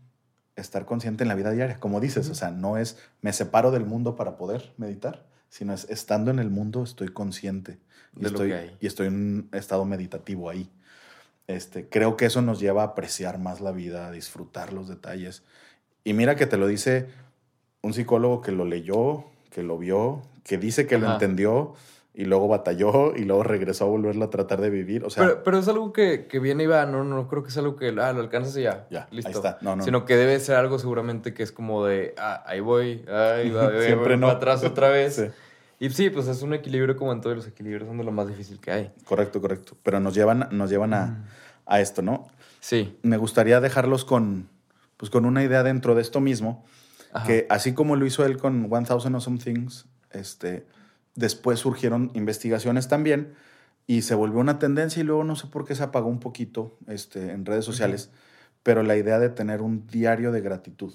estar 0.56 0.86
consciente 0.86 1.24
en 1.24 1.28
la 1.28 1.36
vida 1.36 1.52
diaria, 1.52 1.80
como 1.80 2.00
dices, 2.00 2.28
o 2.30 2.34
sea, 2.36 2.50
no 2.50 2.78
es 2.78 2.98
me 3.22 3.34
separo 3.34 3.70
del 3.70 3.86
mundo 3.86 4.16
para 4.16 4.36
poder 4.36 4.74
meditar, 4.78 5.26
sino 5.56 5.74
es 5.74 5.90
estando 5.90 6.32
en 6.32 6.40
el 6.40 6.50
mundo 6.50 6.84
estoy 6.84 7.08
consciente 7.08 7.78
y, 8.14 8.24
De 8.24 8.24
lo 8.24 8.28
estoy, 8.28 8.50
que 8.50 8.56
hay. 8.56 8.78
y 8.82 8.88
estoy 8.88 9.08
en 9.08 9.14
un 9.14 9.50
estado 9.54 9.86
meditativo 9.86 10.50
ahí. 10.50 10.70
Este, 11.48 11.88
creo 11.88 12.18
que 12.18 12.26
eso 12.26 12.42
nos 12.42 12.60
lleva 12.60 12.82
a 12.82 12.88
apreciar 12.88 13.40
más 13.40 13.62
la 13.62 13.72
vida, 13.72 14.08
a 14.08 14.12
disfrutar 14.12 14.74
los 14.74 14.90
detalles. 14.90 15.44
Y 16.04 16.12
mira 16.12 16.36
que 16.36 16.46
te 16.46 16.58
lo 16.58 16.68
dice 16.68 17.08
un 17.82 17.94
psicólogo 17.94 18.42
que 18.42 18.52
lo 18.52 18.66
leyó, 18.66 19.24
que 19.50 19.64
lo 19.64 19.78
vio, 19.78 20.24
que 20.44 20.58
dice 20.58 20.88
que 20.88 20.98
lo 20.98 21.06
Ajá. 21.06 21.14
entendió 21.14 21.74
y 22.14 22.26
luego 22.26 22.50
batalló 22.50 23.16
y 23.16 23.24
luego 23.24 23.44
regresó 23.44 23.86
a 23.86 23.88
volverlo 23.88 24.26
a 24.26 24.30
tratar 24.30 24.60
de 24.60 24.70
vivir. 24.70 25.06
O 25.06 25.10
sea, 25.10 25.24
pero, 25.24 25.44
pero 25.44 25.60
es 25.60 25.68
algo 25.70 25.94
que, 25.94 26.28
que 26.28 26.40
viene 26.40 26.64
y 26.64 26.68
va, 26.68 26.86
no, 26.86 27.06
no 27.06 27.30
creo 27.30 27.44
que 27.44 27.50
es 27.50 27.58
algo 27.58 27.78
que 27.78 27.96
ah, 27.98 28.12
lo 28.12 28.20
alcanzas 28.20 28.58
y 28.58 28.64
ya. 28.64 28.88
Ya, 28.90 29.04
ahí 29.04 29.16
listo. 29.18 29.32
está. 29.32 29.58
No, 29.62 29.78
no, 29.78 29.84
Sino 29.86 30.04
que 30.04 30.18
debe 30.18 30.38
ser 30.42 30.58
algo 30.58 30.80
seguramente 30.80 31.34
que 31.34 31.44
es 31.44 31.54
como 31.54 31.86
de, 31.86 32.14
ah, 32.18 32.44
ahí 32.46 32.60
voy, 32.60 33.06
ahí 33.08 33.52
va, 33.52 33.68
ahí 33.68 33.82
Siempre 33.86 34.16
voy 34.16 34.18
no. 34.18 34.28
atrás 34.28 34.66
otra 34.66 34.90
vez. 34.90 35.16
Sí. 35.16 35.32
Y 35.80 35.90
sí, 35.90 36.10
pues 36.10 36.28
es 36.28 36.42
un 36.42 36.54
equilibrio 36.54 36.96
como 36.96 37.12
en 37.12 37.22
todos 37.22 37.36
los 37.36 37.48
equilibrios, 37.48 37.88
son 37.88 37.98
de 37.98 38.04
lo 38.04 38.12
más 38.12 38.28
difícil 38.28 38.60
que 38.60 38.72
hay. 38.72 38.92
correcto, 39.06 39.42
correcto. 39.42 39.76
Pero 39.84 40.00
nos 40.00 40.14
llevan, 40.16 40.48
nos 40.52 40.70
llevan 40.70 40.94
a, 40.94 41.06
Mm. 41.08 41.24
a 41.66 41.82
esto, 41.82 42.02
¿no? 42.02 42.28
Sí. 42.62 42.98
Me 43.04 43.18
gustaría 43.18 43.60
dejarlos 43.60 44.06
con, 44.06 44.48
pues, 44.98 45.10
con 45.12 45.26
una 45.26 45.44
idea 45.44 45.64
dentro 45.64 45.94
de 45.96 46.02
esto 46.02 46.22
mismo, 46.22 46.64
Ajá. 47.12 47.28
que 47.28 47.46
así 47.50 47.74
como 47.74 47.96
lo 47.96 48.06
hizo 48.06 48.26
él 48.26 48.38
con 48.38 48.70
1000 48.70 48.90
Awesome 48.90 49.38
Things, 49.40 49.86
este, 50.12 50.66
después 51.16 51.60
surgieron 51.60 52.10
investigaciones 52.14 52.88
también 52.88 53.34
y 53.88 54.02
se 54.04 54.16
volvió 54.16 54.40
una 54.40 54.58
tendencia 54.60 55.02
y 55.02 55.04
luego 55.04 55.24
no 55.26 55.36
sé 55.36 55.48
por 55.48 55.66
qué 55.66 55.76
se 55.76 55.84
apagó 55.84 56.08
un 56.08 56.20
poquito 56.20 56.78
este, 56.88 57.32
en 57.32 57.46
redes 57.46 57.66
sociales, 57.66 58.10
pero 58.64 58.82
la 58.82 58.96
idea 58.98 59.20
de 59.20 59.30
tener 59.30 59.62
un 59.62 59.86
diario 59.88 60.32
de 60.32 60.42
gratitud. 60.42 60.94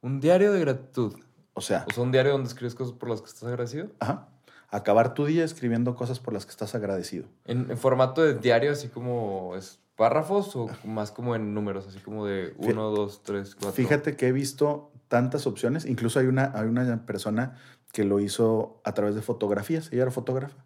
Un 0.00 0.20
diario 0.20 0.52
de 0.52 0.60
gratitud. 0.60 1.14
O 1.54 1.60
sea, 1.60 1.84
O 1.88 1.92
sea, 1.92 2.02
un 2.02 2.12
diario 2.12 2.32
donde 2.32 2.48
escribes 2.48 2.74
cosas 2.74 2.94
por 2.94 3.08
las 3.08 3.20
que 3.20 3.28
estás 3.28 3.44
agradecido. 3.44 3.88
ajá, 4.00 4.28
acabar 4.70 5.14
tu 5.14 5.24
día 5.24 5.44
escribiendo 5.44 5.94
cosas 5.94 6.18
por 6.20 6.34
las 6.34 6.44
que 6.46 6.50
estás 6.50 6.74
agradecido. 6.74 7.26
En, 7.44 7.70
en 7.70 7.78
formato 7.78 8.22
de 8.22 8.34
diario, 8.34 8.72
así 8.72 8.88
como 8.88 9.54
es 9.56 9.78
párrafos 9.96 10.56
o 10.56 10.68
más 10.84 11.12
como 11.12 11.36
en 11.36 11.54
números, 11.54 11.86
así 11.86 12.00
como 12.00 12.26
de 12.26 12.52
Fí- 12.56 12.70
uno, 12.72 12.90
dos, 12.90 13.22
tres, 13.22 13.54
cuatro. 13.54 13.72
Fíjate 13.72 14.16
que 14.16 14.26
he 14.28 14.32
visto 14.32 14.90
tantas 15.08 15.46
opciones, 15.46 15.84
incluso 15.86 16.18
hay 16.18 16.26
una, 16.26 16.50
hay 16.54 16.66
una 16.66 17.06
persona 17.06 17.56
que 17.92 18.02
lo 18.02 18.18
hizo 18.18 18.80
a 18.82 18.92
través 18.94 19.14
de 19.14 19.22
fotografías, 19.22 19.92
ella 19.92 20.02
era 20.02 20.10
fotógrafa. 20.10 20.56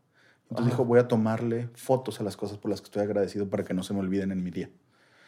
Entonces 0.44 0.60
Ajá. 0.68 0.70
dijo, 0.70 0.84
voy 0.86 0.98
a 0.98 1.08
tomarle 1.08 1.68
fotos 1.74 2.20
a 2.20 2.22
las 2.24 2.38
cosas 2.38 2.56
por 2.56 2.70
las 2.70 2.80
que 2.80 2.86
estoy 2.86 3.02
agradecido 3.02 3.50
para 3.50 3.64
que 3.64 3.74
no 3.74 3.82
se 3.82 3.92
me 3.92 4.00
olviden 4.00 4.32
en 4.32 4.42
mi 4.42 4.50
día. 4.50 4.70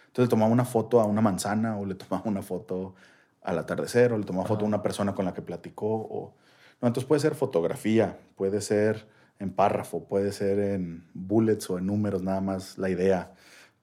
Entonces 0.06 0.30
tomaba 0.30 0.50
una 0.50 0.64
foto 0.64 0.98
a 0.98 1.04
una 1.04 1.20
manzana 1.20 1.76
o 1.76 1.84
le 1.84 1.94
tomaba 1.94 2.22
una 2.30 2.40
foto 2.40 2.94
al 3.42 3.58
atardecer 3.58 4.12
o 4.12 4.18
le 4.18 4.24
tomaba 4.24 4.46
foto 4.46 4.64
a 4.64 4.68
una 4.68 4.82
persona 4.82 5.14
con 5.14 5.24
la 5.24 5.34
que 5.34 5.42
platicó. 5.42 5.88
O... 5.88 6.34
No, 6.80 6.88
entonces 6.88 7.06
puede 7.06 7.20
ser 7.20 7.34
fotografía, 7.34 8.18
puede 8.36 8.60
ser 8.60 9.08
en 9.38 9.52
párrafo, 9.52 10.04
puede 10.04 10.32
ser 10.32 10.58
en 10.58 11.08
bullets 11.14 11.70
o 11.70 11.78
en 11.78 11.86
números 11.86 12.22
nada 12.22 12.40
más 12.40 12.76
la 12.76 12.90
idea, 12.90 13.32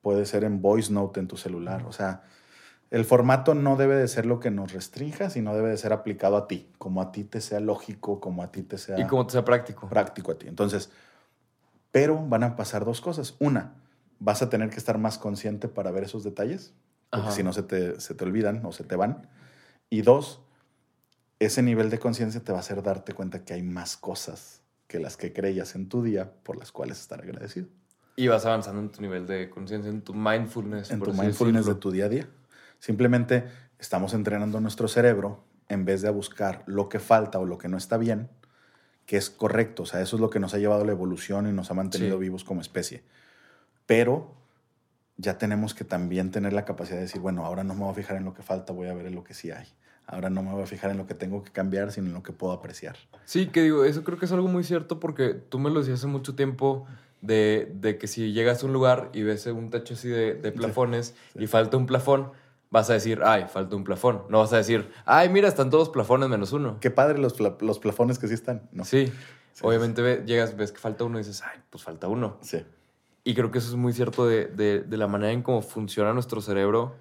puede 0.02 0.26
ser 0.26 0.44
en 0.44 0.62
voice 0.62 0.94
note 0.94 1.20
en 1.20 1.28
tu 1.28 1.38
celular. 1.38 1.84
O 1.88 1.92
sea, 1.92 2.24
el 2.92 3.04
formato 3.04 3.56
no 3.56 3.76
debe 3.76 3.96
de 3.96 4.08
ser 4.08 4.26
lo 4.26 4.40
que 4.40 4.52
nos 4.52 4.72
restrinja, 4.72 5.30
sino 5.30 5.56
debe 5.56 5.70
de 5.70 5.78
ser 5.78 5.94
aplicado 5.94 6.38
a 6.38 6.48
ti, 6.48 6.72
como 6.78 7.02
a 7.02 7.12
ti 7.12 7.24
te 7.24 7.42
sea 7.42 7.60
lógico, 7.60 8.20
como 8.20 8.44
a 8.44 8.52
ti 8.52 8.62
te 8.64 8.78
sea 8.78 9.00
Y 9.00 9.08
como 9.08 9.26
te 9.26 9.34
sea 9.34 9.44
práctico. 9.44 9.90
práctico 9.90 10.32
a 10.32 10.38
ti. 10.38 10.48
Entonces, 10.48 10.92
pero 11.92 12.24
van 12.28 12.44
a 12.44 12.56
pasar 12.56 12.86
dos 12.86 13.02
cosas. 13.02 13.36
Una, 13.40 13.74
vas 14.20 14.42
a 14.42 14.50
tener 14.50 14.70
que 14.70 14.78
estar 14.78 14.98
más 14.98 15.18
consciente 15.18 15.68
para 15.68 15.92
ver 15.92 16.04
esos 16.04 16.24
detalles, 16.24 16.74
porque 17.10 17.28
Ajá. 17.28 17.36
si 17.36 17.44
no 17.44 17.52
se 17.52 17.64
te, 17.64 18.00
se 18.00 18.14
te 18.14 18.24
olvidan 18.24 18.66
o 18.66 18.72
se 18.72 18.84
te 18.84 18.96
van. 18.96 19.28
Y 19.90 20.02
dos, 20.02 20.42
ese 21.40 21.62
nivel 21.62 21.90
de 21.90 22.00
conciencia 22.00 22.42
te 22.42 22.52
va 22.52 22.58
a 22.60 22.62
hacer 22.62 22.82
darte 22.84 23.14
cuenta 23.14 23.44
que 23.46 23.54
hay 23.54 23.64
más 23.64 23.98
cosas 23.98 24.62
que 24.88 25.00
las 25.00 25.18
que 25.18 25.34
creías 25.34 25.76
en 25.76 25.90
tu 25.90 26.02
día 26.04 26.32
por 26.44 26.58
las 26.58 26.72
cuales 26.72 27.00
estar 27.00 27.22
agradecido. 27.22 27.68
Y 28.16 28.28
vas 28.28 28.46
avanzando 28.46 28.82
en 28.82 28.90
tu 28.90 29.02
nivel 29.02 29.28
de 29.28 29.50
conciencia, 29.50 29.90
en 29.92 30.02
tu 30.02 30.14
mindfulness. 30.14 30.92
En 30.92 31.00
por 31.00 31.10
tu 31.10 31.12
así 31.14 31.22
mindfulness 31.22 31.66
de 31.66 31.76
tu 31.76 31.92
día 31.92 32.06
a 32.06 32.10
día. 32.10 32.28
Simplemente 32.80 33.46
estamos 33.80 34.14
entrenando 34.14 34.60
nuestro 34.60 34.88
cerebro 34.88 35.44
en 35.70 35.86
vez 35.86 36.02
de 36.02 36.08
a 36.08 36.12
buscar 36.12 36.64
lo 36.66 36.90
que 36.90 37.00
falta 37.00 37.40
o 37.40 37.46
lo 37.46 37.58
que 37.58 37.68
no 37.68 37.78
está 37.78 37.98
bien, 37.98 38.30
que 39.06 39.18
es 39.18 39.30
correcto. 39.30 39.84
O 39.84 39.86
sea, 39.86 40.02
eso 40.02 40.16
es 40.16 40.22
lo 40.22 40.30
que 40.30 40.40
nos 40.40 40.54
ha 40.54 40.58
llevado 40.58 40.82
a 40.82 40.86
la 40.86 40.92
evolución 40.94 41.48
y 41.48 41.52
nos 41.52 41.70
ha 41.70 41.74
mantenido 41.74 42.18
Sí. 42.18 42.22
vivos 42.22 42.44
como 42.44 42.62
especie. 42.62 43.04
Pero 43.86 44.34
ya 45.18 45.38
tenemos 45.38 45.74
que 45.74 45.84
también 45.84 46.32
tener 46.32 46.54
la 46.54 46.64
capacidad 46.66 46.98
de 46.98 47.04
decir, 47.04 47.22
bueno, 47.22 47.46
ahora 47.46 47.64
no 47.64 47.74
me 47.74 47.82
voy 47.82 47.92
a 47.92 47.96
fijar 47.96 48.18
en 48.18 48.26
lo 48.26 48.34
que 48.34 48.44
falta, 48.44 48.74
voy 48.74 48.88
a 48.88 48.94
ver 48.94 49.08
en 49.08 49.16
lo 49.16 49.24
que 49.24 49.34
sí 49.34 49.52
hay. 49.52 49.68
Ahora 50.06 50.30
no 50.30 50.42
me 50.42 50.52
voy 50.54 50.64
a 50.64 50.68
fijar 50.68 50.92
en 50.92 50.98
lo 50.98 51.06
que 51.08 51.16
tengo 51.16 51.44
que 51.44 51.52
cambiar, 51.52 51.92
sino 51.92 52.08
en 52.08 52.14
lo 52.14 52.24
que 52.24 52.32
puedo 52.32 52.54
apreciar. 52.54 52.96
Sí, 53.26 53.48
que 53.48 53.62
digo, 53.64 53.84
eso 53.84 54.04
creo 54.04 54.18
que 54.18 54.26
es 54.26 54.32
algo 54.32 54.48
muy 54.48 54.64
cierto 54.64 55.00
porque 55.00 55.34
tú 55.34 55.60
me 55.60 55.70
lo 55.70 55.80
decías 55.82 56.00
hace 56.00 56.08
mucho 56.08 56.34
tiempo 56.36 56.86
de, 57.22 57.72
de 57.76 57.98
que 57.98 58.08
si 58.08 58.32
llegas 58.32 58.64
a 58.64 58.68
un 58.68 58.74
lugar 58.74 59.10
y 59.14 59.24
ves 59.24 59.46
un 59.48 59.70
techo 59.70 59.96
así 59.96 60.08
de, 60.08 60.36
de 60.36 60.52
plafones 60.54 61.16
sí. 61.34 61.44
y 61.44 61.48
falta 61.48 61.76
un 61.76 61.88
plafón, 61.88 62.32
vas 62.70 62.90
a 62.90 62.94
decir, 62.94 63.22
ay, 63.26 63.48
falta 63.52 63.76
un 63.76 63.84
plafón. 63.84 64.22
No 64.30 64.38
vas 64.40 64.54
a 64.54 64.58
decir, 64.58 64.90
ay, 65.06 65.28
mira, 65.30 65.48
están 65.50 65.70
todos 65.72 65.90
plafones 65.90 66.30
menos 66.30 66.54
uno. 66.54 66.78
Qué 66.80 66.92
padre 66.92 67.18
los, 67.18 67.34
pla- 67.34 67.58
los 67.60 67.80
plafones 67.80 68.18
que 68.20 68.28
sí 68.28 68.34
están, 68.36 68.70
¿no? 68.72 68.86
Sí. 68.86 69.12
Sí, 69.54 69.64
Obviamente 69.66 70.02
ve- 70.04 70.24
llegas, 70.26 70.56
ves 70.56 70.72
que 70.72 70.78
falta 70.78 71.04
uno 71.04 71.18
y 71.20 71.24
dices, 71.24 71.42
ay, 71.44 71.60
pues 71.72 71.84
falta 71.84 72.08
uno. 72.08 72.38
Sí. 72.42 72.64
Y 73.28 73.34
creo 73.36 73.52
que 73.52 73.58
eso 73.58 73.70
es 73.70 73.76
muy 73.76 73.92
cierto 73.94 74.26
de, 74.26 74.46
de- 74.46 74.82
de 74.82 74.98
la 74.98 75.08
manera 75.08 75.34
en 75.34 75.42
cómo 75.42 75.62
funciona 75.62 76.14
nuestro 76.14 76.40
cerebro, 76.42 76.96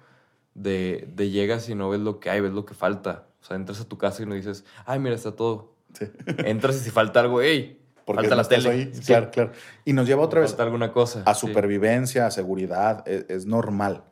de, 0.55 1.07
de 1.15 1.29
llegas 1.29 1.69
y 1.69 1.75
no 1.75 1.89
ves 1.89 2.01
lo 2.01 2.19
que 2.19 2.29
hay, 2.29 2.41
ves 2.41 2.51
lo 2.51 2.65
que 2.65 2.73
falta. 2.73 3.27
O 3.41 3.45
sea, 3.45 3.55
entras 3.55 3.79
a 3.79 3.85
tu 3.85 3.97
casa 3.97 4.23
y 4.23 4.25
no 4.25 4.35
dices, 4.35 4.65
ay, 4.85 4.99
mira, 4.99 5.15
está 5.15 5.31
todo. 5.35 5.73
sí. 5.93 6.05
Entras 6.39 6.75
y 6.77 6.79
si 6.79 6.89
falta 6.89 7.19
algo, 7.21 7.41
hey, 7.41 7.79
Porque 8.05 8.23
falta 8.23 8.35
no 8.35 8.41
la 8.41 8.47
tele. 8.47 8.69
ahí. 8.69 8.89
Sí. 8.93 9.01
Claro, 9.05 9.29
claro. 9.31 9.51
Y 9.85 9.93
nos 9.93 10.07
lleva 10.07 10.21
otra 10.23 10.41
vez 10.41 10.49
Falta 10.51 10.63
alguna 10.63 10.91
cosa. 10.91 11.21
a 11.25 11.33
sí. 11.33 11.47
supervivencia, 11.47 12.25
a 12.27 12.31
seguridad, 12.31 13.07
es, 13.07 13.25
es 13.29 13.45
normal. 13.45 14.03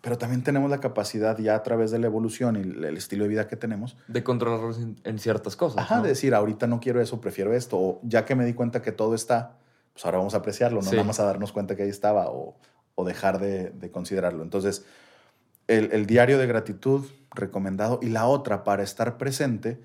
Pero 0.00 0.16
también 0.18 0.42
tenemos 0.42 0.70
la 0.70 0.80
capacidad 0.80 1.36
ya 1.38 1.54
a 1.54 1.62
través 1.62 1.90
de 1.90 1.98
la 1.98 2.06
evolución 2.06 2.56
y 2.56 2.60
el, 2.86 2.96
estilo 2.96 3.24
de 3.24 3.28
vida 3.28 3.46
que 3.46 3.56
tenemos, 3.56 3.96
De 4.08 4.24
controlarlos 4.24 4.78
en, 4.78 4.96
en 5.04 5.18
ciertas 5.18 5.54
cosas. 5.56 5.78
ajá, 5.84 5.96
¿no? 5.98 6.02
de 6.02 6.08
decir, 6.08 6.34
ahorita 6.34 6.66
no 6.66 6.80
quiero 6.80 7.02
eso, 7.02 7.20
prefiero 7.20 7.52
esto, 7.52 7.78
o 7.78 8.00
ya 8.02 8.24
que 8.24 8.34
me 8.34 8.46
di 8.46 8.54
cuenta 8.54 8.80
que 8.80 8.92
todo 8.92 9.14
está, 9.14 9.58
pues 9.92 10.04
ahora 10.04 10.18
vamos 10.18 10.34
a 10.34 10.38
apreciarlo, 10.38 10.82
no 10.82 10.90
Sí. 10.90 10.96
más 11.04 11.20
a 11.20 11.24
darnos 11.24 11.52
cuenta 11.52 11.76
que 11.76 11.82
ahí 11.82 11.88
estaba 11.88 12.30
o, 12.30 12.56
o 12.94 13.04
dejar 13.04 13.38
de, 13.40 13.70
de 13.70 13.90
considerarlo. 13.90 14.42
Entonces, 14.42 14.84
el, 15.66 15.90
el 15.92 16.06
diario 16.06 16.38
de 16.38 16.46
gratitud 16.46 17.06
recomendado 17.32 17.98
y 18.02 18.08
la 18.08 18.26
otra, 18.26 18.64
para 18.64 18.82
estar 18.82 19.16
presente, 19.18 19.80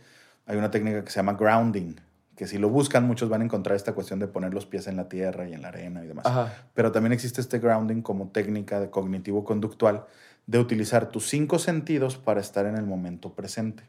hay 0.46 0.58
una 0.58 0.72
técnica 0.72 1.04
que 1.04 1.12
se 1.12 1.18
llama 1.18 1.34
grounding, 1.34 1.96
que 2.36 2.48
si 2.48 2.58
lo 2.58 2.70
buscan 2.70 3.06
muchos 3.08 3.30
van 3.30 3.42
a 3.42 3.46
encontrar 3.46 3.76
esta 3.76 3.94
cuestión 3.94 4.20
de 4.20 4.28
poner 4.28 4.54
los 4.54 4.66
pies 4.66 4.88
en 4.88 4.98
la 4.98 5.08
tierra 5.08 5.48
y 5.48 5.54
en 5.54 5.62
la 5.62 5.70
arena 5.70 6.04
y 6.04 6.08
demás. 6.08 6.26
Ajá. 6.26 6.54
Pero 6.74 6.92
también 6.92 7.14
existe 7.14 7.40
este 7.42 7.60
grounding 7.60 8.02
como 8.02 8.30
técnica 8.30 8.80
de 8.80 8.90
cognitivo-conductual 8.90 10.06
de 10.48 10.60
utilizar 10.60 11.10
tus 11.10 11.28
cinco 11.30 11.60
sentidos 11.60 12.18
para 12.18 12.42
estar 12.42 12.66
en 12.66 12.76
el 12.78 12.86
momento 12.86 13.34
presente. 13.34 13.84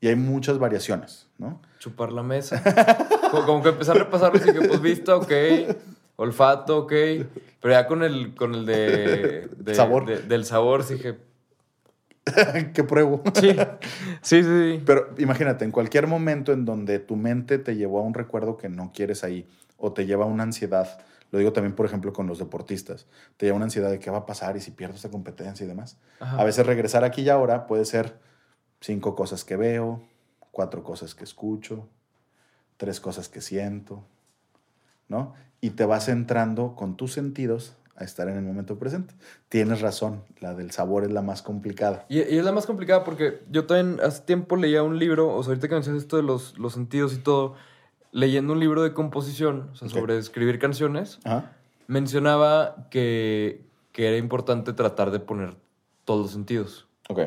Y 0.00 0.08
hay 0.08 0.16
muchas 0.16 0.58
variaciones, 0.58 1.28
¿no? 1.38 1.60
Chupar 1.78 2.12
la 2.12 2.22
mesa. 2.22 2.62
como, 3.30 3.46
como 3.46 3.62
que 3.62 3.68
empezar 3.70 3.96
a 3.96 4.00
repasarlo 4.00 4.38
y 4.44 4.52
que, 4.52 4.66
pues, 4.66 4.80
vista, 4.80 5.16
ok. 5.16 5.32
Olfato, 6.16 6.78
ok. 6.78 6.92
Pero 7.60 7.74
ya 7.74 7.86
con 7.86 8.02
el, 8.02 8.34
con 8.34 8.54
el 8.54 8.66
de, 8.66 9.48
de- 9.56 9.74
Sabor. 9.74 10.06
de- 10.06 10.22
del 10.22 10.44
sabor, 10.44 10.82
sí 10.84 10.94
dije, 10.94 11.18
¿Qué 12.74 12.84
pruebo? 12.84 13.22
sí. 13.34 13.56
Sí, 14.22 14.42
sí, 14.42 14.48
sí. 14.76 14.82
Pero 14.84 15.14
imagínate, 15.18 15.64
en 15.64 15.70
cualquier 15.70 16.06
momento 16.06 16.52
en 16.52 16.64
donde 16.64 16.98
tu 16.98 17.16
mente 17.16 17.58
te 17.58 17.76
llevó 17.76 18.00
a 18.00 18.02
un 18.02 18.14
recuerdo 18.14 18.56
que 18.56 18.68
no 18.68 18.92
quieres 18.92 19.24
ahí 19.24 19.48
o 19.76 19.92
te 19.92 20.04
lleva 20.06 20.24
a 20.24 20.28
una 20.28 20.42
ansiedad, 20.42 20.98
lo 21.30 21.38
digo 21.38 21.52
también, 21.52 21.74
por 21.74 21.86
ejemplo, 21.86 22.12
con 22.12 22.26
los 22.26 22.38
deportistas, 22.38 23.06
te 23.36 23.46
lleva 23.46 23.54
a 23.54 23.58
una 23.58 23.64
ansiedad 23.66 23.90
de 23.90 23.98
qué 23.98 24.10
va 24.10 24.18
a 24.18 24.26
pasar 24.26 24.56
y 24.56 24.60
si 24.60 24.72
pierdo 24.72 24.96
esta 24.96 25.08
competencia 25.10 25.64
y 25.64 25.68
demás. 25.68 25.96
Ajá. 26.20 26.36
A 26.40 26.44
veces 26.44 26.66
regresar 26.66 27.04
aquí 27.04 27.22
y 27.22 27.28
ahora 27.28 27.66
puede 27.66 27.84
ser 27.84 28.18
cinco 28.80 29.14
cosas 29.14 29.44
que 29.44 29.56
veo, 29.56 30.02
cuatro 30.58 30.82
cosas 30.82 31.14
que 31.14 31.22
escucho, 31.22 31.86
tres 32.78 32.98
cosas 32.98 33.28
que 33.28 33.40
siento, 33.40 34.02
¿no? 35.06 35.34
Y 35.60 35.70
te 35.70 35.84
vas 35.84 36.08
entrando 36.08 36.74
con 36.74 36.96
tus 36.96 37.12
sentidos 37.12 37.76
a 37.94 38.02
estar 38.02 38.28
en 38.28 38.38
el 38.38 38.42
momento 38.42 38.76
presente. 38.76 39.14
Tienes 39.48 39.80
razón, 39.80 40.24
la 40.40 40.54
del 40.54 40.72
sabor 40.72 41.04
es 41.04 41.12
la 41.12 41.22
más 41.22 41.42
complicada. 41.42 42.06
Y, 42.08 42.18
y 42.18 42.38
es 42.38 42.44
la 42.44 42.50
más 42.50 42.66
complicada 42.66 43.04
porque 43.04 43.40
yo 43.52 43.66
también 43.66 44.00
hace 44.04 44.22
tiempo 44.22 44.56
leía 44.56 44.82
un 44.82 44.98
libro, 44.98 45.32
o 45.32 45.40
sea, 45.44 45.50
ahorita 45.52 45.68
que 45.68 45.74
mencionas 45.74 46.02
esto 46.02 46.16
de 46.16 46.24
los, 46.24 46.58
los 46.58 46.72
sentidos 46.72 47.14
y 47.14 47.18
todo, 47.18 47.54
leyendo 48.10 48.52
un 48.52 48.58
libro 48.58 48.82
de 48.82 48.92
composición, 48.92 49.68
o 49.70 49.76
sea, 49.76 49.86
Ok. 49.86 49.94
sobre 49.94 50.18
escribir 50.18 50.58
canciones, 50.58 51.20
Ajá. 51.22 51.52
mencionaba 51.86 52.88
que, 52.90 53.64
que 53.92 54.08
era 54.08 54.16
importante 54.16 54.72
tratar 54.72 55.12
de 55.12 55.20
poner 55.20 55.54
todos 56.04 56.22
los 56.22 56.30
sentidos. 56.32 56.88
Ok. 57.08 57.20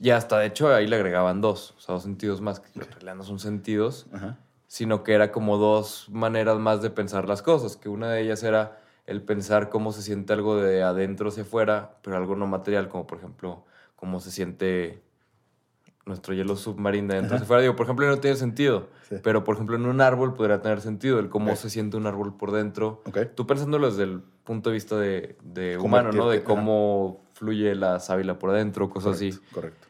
Y 0.00 0.10
hasta, 0.10 0.38
de 0.38 0.46
hecho, 0.46 0.74
ahí 0.74 0.86
le 0.86 0.96
agregaban 0.96 1.40
dos, 1.40 1.74
o 1.78 1.80
sea, 1.80 1.94
dos 1.94 2.02
sentidos 2.02 2.40
más, 2.40 2.60
que 2.60 2.68
en 2.78 2.84
realidad 2.90 3.14
no 3.14 3.22
son 3.22 3.38
sentidos, 3.38 4.06
Ajá. 4.12 4.38
sino 4.66 5.02
que 5.02 5.14
era 5.14 5.32
como 5.32 5.56
dos 5.56 6.08
maneras 6.10 6.58
más 6.58 6.82
de 6.82 6.90
pensar 6.90 7.26
las 7.28 7.40
cosas, 7.42 7.76
que 7.76 7.88
una 7.88 8.10
de 8.10 8.20
ellas 8.22 8.42
era 8.42 8.78
el 9.06 9.22
pensar 9.22 9.68
cómo 9.70 9.92
se 9.92 10.02
siente 10.02 10.32
algo 10.32 10.56
de 10.60 10.82
adentro 10.82 11.28
hacia 11.30 11.44
afuera, 11.44 11.96
pero 12.02 12.16
algo 12.16 12.36
no 12.36 12.46
material, 12.46 12.88
como 12.88 13.06
por 13.06 13.18
ejemplo, 13.18 13.64
cómo 13.94 14.20
se 14.20 14.30
siente 14.30 15.02
nuestro 16.04 16.34
hielo 16.34 16.56
submarino 16.56 17.08
de 17.08 17.14
adentro 17.18 17.36
hacia 17.36 17.44
afuera. 17.44 17.62
Digo, 17.62 17.74
por 17.76 17.86
ejemplo, 17.86 18.06
no 18.06 18.18
tiene 18.18 18.36
sentido, 18.36 18.88
Sí. 19.08 19.16
pero 19.22 19.44
por 19.44 19.54
ejemplo, 19.54 19.76
en 19.76 19.86
un 19.86 20.00
árbol 20.00 20.34
podría 20.34 20.60
tener 20.60 20.80
sentido, 20.80 21.18
el 21.20 21.28
cómo 21.30 21.56
se 21.56 21.70
siente 21.70 21.96
un 21.96 22.06
árbol 22.06 22.36
por 22.36 22.52
dentro. 22.52 23.02
Tú 23.34 23.46
pensándolo 23.46 23.88
desde 23.88 24.02
el 24.04 24.20
punto 24.44 24.70
de 24.70 24.74
vista 24.74 24.96
de, 24.98 25.36
humano, 25.80 26.12
¿no? 26.12 26.28
De 26.28 26.38
ajá. 26.38 26.44
cómo 26.46 27.24
fluye 27.32 27.74
la 27.74 27.98
sábila 28.00 28.38
por 28.38 28.50
adentro, 28.50 28.90
cosas 28.90 29.14
así. 29.16 29.32
Correcto. 29.52 29.85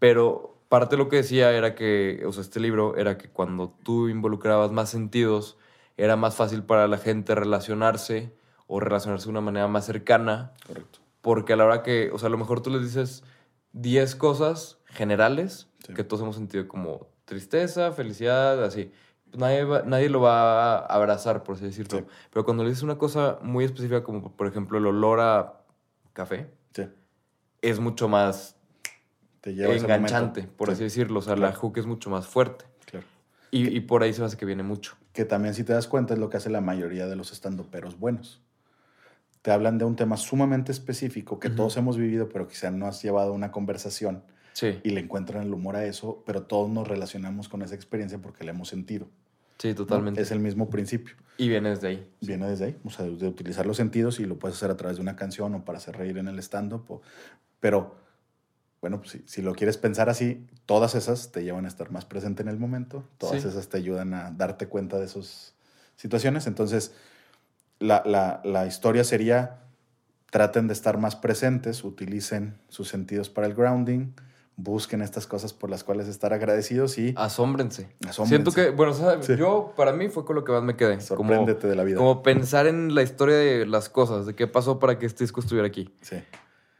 Pero 0.00 0.56
parte 0.68 0.96
de 0.96 1.02
lo 1.02 1.08
que 1.08 1.16
decía 1.16 1.52
era 1.52 1.76
que, 1.76 2.24
o 2.26 2.32
sea, 2.32 2.42
este 2.42 2.58
libro 2.58 2.96
era 2.96 3.16
que 3.16 3.28
cuando 3.28 3.72
tú 3.84 4.08
involucrabas 4.08 4.72
más 4.72 4.88
sentidos, 4.90 5.56
era 5.96 6.16
más 6.16 6.34
fácil 6.34 6.64
para 6.64 6.88
la 6.88 6.98
gente 6.98 7.34
relacionarse 7.36 8.32
o 8.66 8.80
relacionarse 8.80 9.26
de 9.26 9.30
una 9.30 9.40
manera 9.40 9.68
más 9.68 9.84
cercana, 9.86 10.52
Correcto. 10.66 10.98
porque 11.20 11.52
a 11.52 11.56
la 11.56 11.64
hora 11.66 11.82
que, 11.82 12.10
o 12.12 12.18
sea, 12.18 12.26
a 12.26 12.30
lo 12.30 12.38
mejor 12.38 12.60
tú 12.62 12.70
les 12.70 12.82
dices 12.82 13.22
10 13.72 14.16
cosas 14.16 14.78
generales 14.86 15.68
Sí. 15.86 15.94
que 15.94 16.02
todos 16.04 16.22
hemos 16.22 16.36
sentido 16.36 16.66
como 16.68 17.06
tristeza, 17.24 17.92
felicidad, 17.92 18.62
así. 18.64 18.92
Pues 19.30 19.38
nadie, 19.40 19.64
va- 19.64 19.82
nadie 19.82 20.08
lo 20.08 20.20
va 20.20 20.76
a 20.78 20.86
abrazar, 20.86 21.42
por 21.42 21.54
así 21.56 21.64
decirlo. 21.64 21.98
Sí. 22.00 22.04
Pero 22.32 22.44
cuando 22.44 22.62
le 22.64 22.70
dices 22.70 22.82
una 22.82 22.98
cosa 22.98 23.38
muy 23.42 23.64
específica, 23.64 24.02
como 24.02 24.32
por 24.36 24.46
ejemplo 24.46 24.78
el 24.78 24.86
olor 24.86 25.20
a 25.20 25.60
café, 26.12 26.50
Sí. 26.74 26.88
es 27.62 27.78
mucho 27.80 28.08
más 28.08 28.56
Te 29.40 29.54
lleva 29.54 29.74
enganchante, 29.74 30.42
por 30.42 30.68
Sí, 30.68 30.72
así 30.74 30.82
decirlo. 30.84 31.20
O 31.20 31.22
sea, 31.22 31.34
la 31.34 31.48
claro. 31.48 31.56
hook 31.60 31.78
es 31.78 31.86
mucho 31.86 32.10
más 32.10 32.26
fuerte. 32.26 32.66
Claro. 32.84 33.06
Y, 33.50 33.68
y 33.76 33.80
por 33.80 34.02
ahí 34.02 34.12
se 34.12 34.22
hace 34.22 34.36
que 34.36 34.44
viene 34.46 34.62
mucho. 34.62 34.96
Que 35.12 35.24
también, 35.24 35.54
si 35.54 35.64
te 35.64 35.72
das 35.72 35.86
cuenta, 35.88 36.14
es 36.14 36.20
lo 36.20 36.28
que 36.30 36.36
hace 36.36 36.50
la 36.50 36.60
mayoría 36.60 37.06
de 37.06 37.16
los 37.16 37.32
estandoperos 37.32 37.98
buenos. 37.98 38.42
Te 39.42 39.50
hablan 39.50 39.78
de 39.78 39.86
un 39.86 39.96
tema 39.96 40.16
sumamente 40.18 40.70
específico 40.72 41.38
que 41.40 41.48
Ujú. 41.48 41.56
todos 41.56 41.76
hemos 41.78 41.96
vivido, 41.96 42.28
pero 42.28 42.46
quizá 42.46 42.70
no 42.70 42.86
has 42.86 43.02
llevado 43.02 43.30
a 43.30 43.34
una 43.34 43.50
conversación 43.50 44.22
Sí, 44.52 44.78
y 44.82 44.90
le 44.90 45.00
encuentran 45.00 45.44
el 45.44 45.54
humor 45.54 45.76
a 45.76 45.84
eso, 45.86 46.22
pero 46.26 46.42
todos 46.42 46.68
nos 46.68 46.86
relacionamos 46.86 47.48
con 47.48 47.62
esa 47.62 47.74
experiencia 47.74 48.18
porque 48.20 48.44
la 48.44 48.50
hemos 48.50 48.68
sentido. 48.68 49.08
sí, 49.58 49.68
¿no? 49.68 49.74
totalmente. 49.76 50.20
Es 50.20 50.30
el 50.30 50.40
mismo 50.40 50.68
principio. 50.68 51.14
Y 51.38 51.48
viene 51.48 51.70
desde 51.70 51.88
ahí. 51.88 52.10
Viene 52.20 52.46
desde 52.48 52.66
ahí, 52.66 52.76
o 52.84 52.90
sea, 52.90 53.06
de 53.06 53.26
utilizar 53.28 53.64
los 53.64 53.78
sentidos 53.78 54.20
y 54.20 54.26
lo 54.26 54.38
puedes 54.38 54.56
hacer 54.58 54.70
a 54.70 54.76
través 54.76 54.96
de 54.98 55.02
una 55.02 55.16
canción 55.16 55.54
o 55.54 55.64
para 55.64 55.78
hacer 55.78 55.96
reír 55.96 56.18
en 56.18 56.28
el 56.28 56.38
stand-up. 56.40 56.84
o- 56.90 57.00
Pero, 57.60 57.96
bueno, 58.80 58.98
pues 58.98 59.10
si, 59.10 59.22
si 59.26 59.42
lo 59.42 59.54
quieres 59.54 59.76
pensar 59.76 60.08
así, 60.08 60.46
todas 60.66 60.94
esas 60.94 61.32
te 61.32 61.42
llevan 61.44 61.64
a 61.66 61.68
estar 61.68 61.90
más 61.90 62.04
presente 62.06 62.42
en 62.42 62.48
el 62.48 62.58
momento, 62.58 63.04
todas 63.18 63.42
Sí. 63.42 63.48
esas 63.48 63.68
te 63.68 63.76
ayudan 63.76 64.14
a 64.14 64.30
darte 64.30 64.66
cuenta 64.68 64.98
de 64.98 65.04
esas 65.06 65.54
situaciones. 65.96 66.46
Entonces, 66.46 66.92
la, 67.78 68.02
la- 68.06 68.40
la 68.44 68.66
historia 68.66 69.04
sería, 69.04 69.58
traten 70.30 70.66
de 70.68 70.72
estar 70.74 70.96
más 70.98 71.16
presentes, 71.16 71.84
utilicen 71.84 72.56
sus 72.68 72.88
sentidos 72.88 73.28
para 73.28 73.46
el 73.46 73.54
grounding, 73.54 74.12
busquen 74.56 75.00
estas 75.02 75.26
cosas 75.26 75.52
por 75.54 75.70
las 75.70 75.84
cuales 75.84 76.06
estar 76.06 76.32
agradecidos 76.34 76.98
y 76.98 77.14
Asómbrense. 77.16 77.88
Asómbrense. 78.06 78.26
Siento 78.26 78.52
que, 78.52 78.70
bueno, 78.76 78.92
o 78.92 78.94
sea, 78.94 79.22
Sí. 79.22 79.34
yo, 79.36 79.72
para 79.76 79.92
mí 79.92 80.08
fue 80.08 80.24
con 80.26 80.36
lo 80.36 80.44
que 80.44 80.52
más 80.52 80.62
me 80.62 80.76
quedé. 80.76 80.94
Como, 80.96 81.30
sorpréndete 81.30 81.66
de 81.66 81.74
la 81.76 81.82
vida. 81.84 81.96
como 81.96 82.22
pensar 82.22 82.66
en 82.66 82.94
la 82.94 83.02
historia 83.02 83.36
de 83.36 83.66
las 83.66 83.88
cosas, 83.88 84.26
de 84.26 84.34
qué 84.34 84.46
pasó 84.46 84.78
para 84.78 84.98
que 84.98 85.06
este 85.06 85.24
disco 85.24 85.40
estuviera 85.40 85.66
aquí. 85.66 85.94
Sí. 86.02 86.16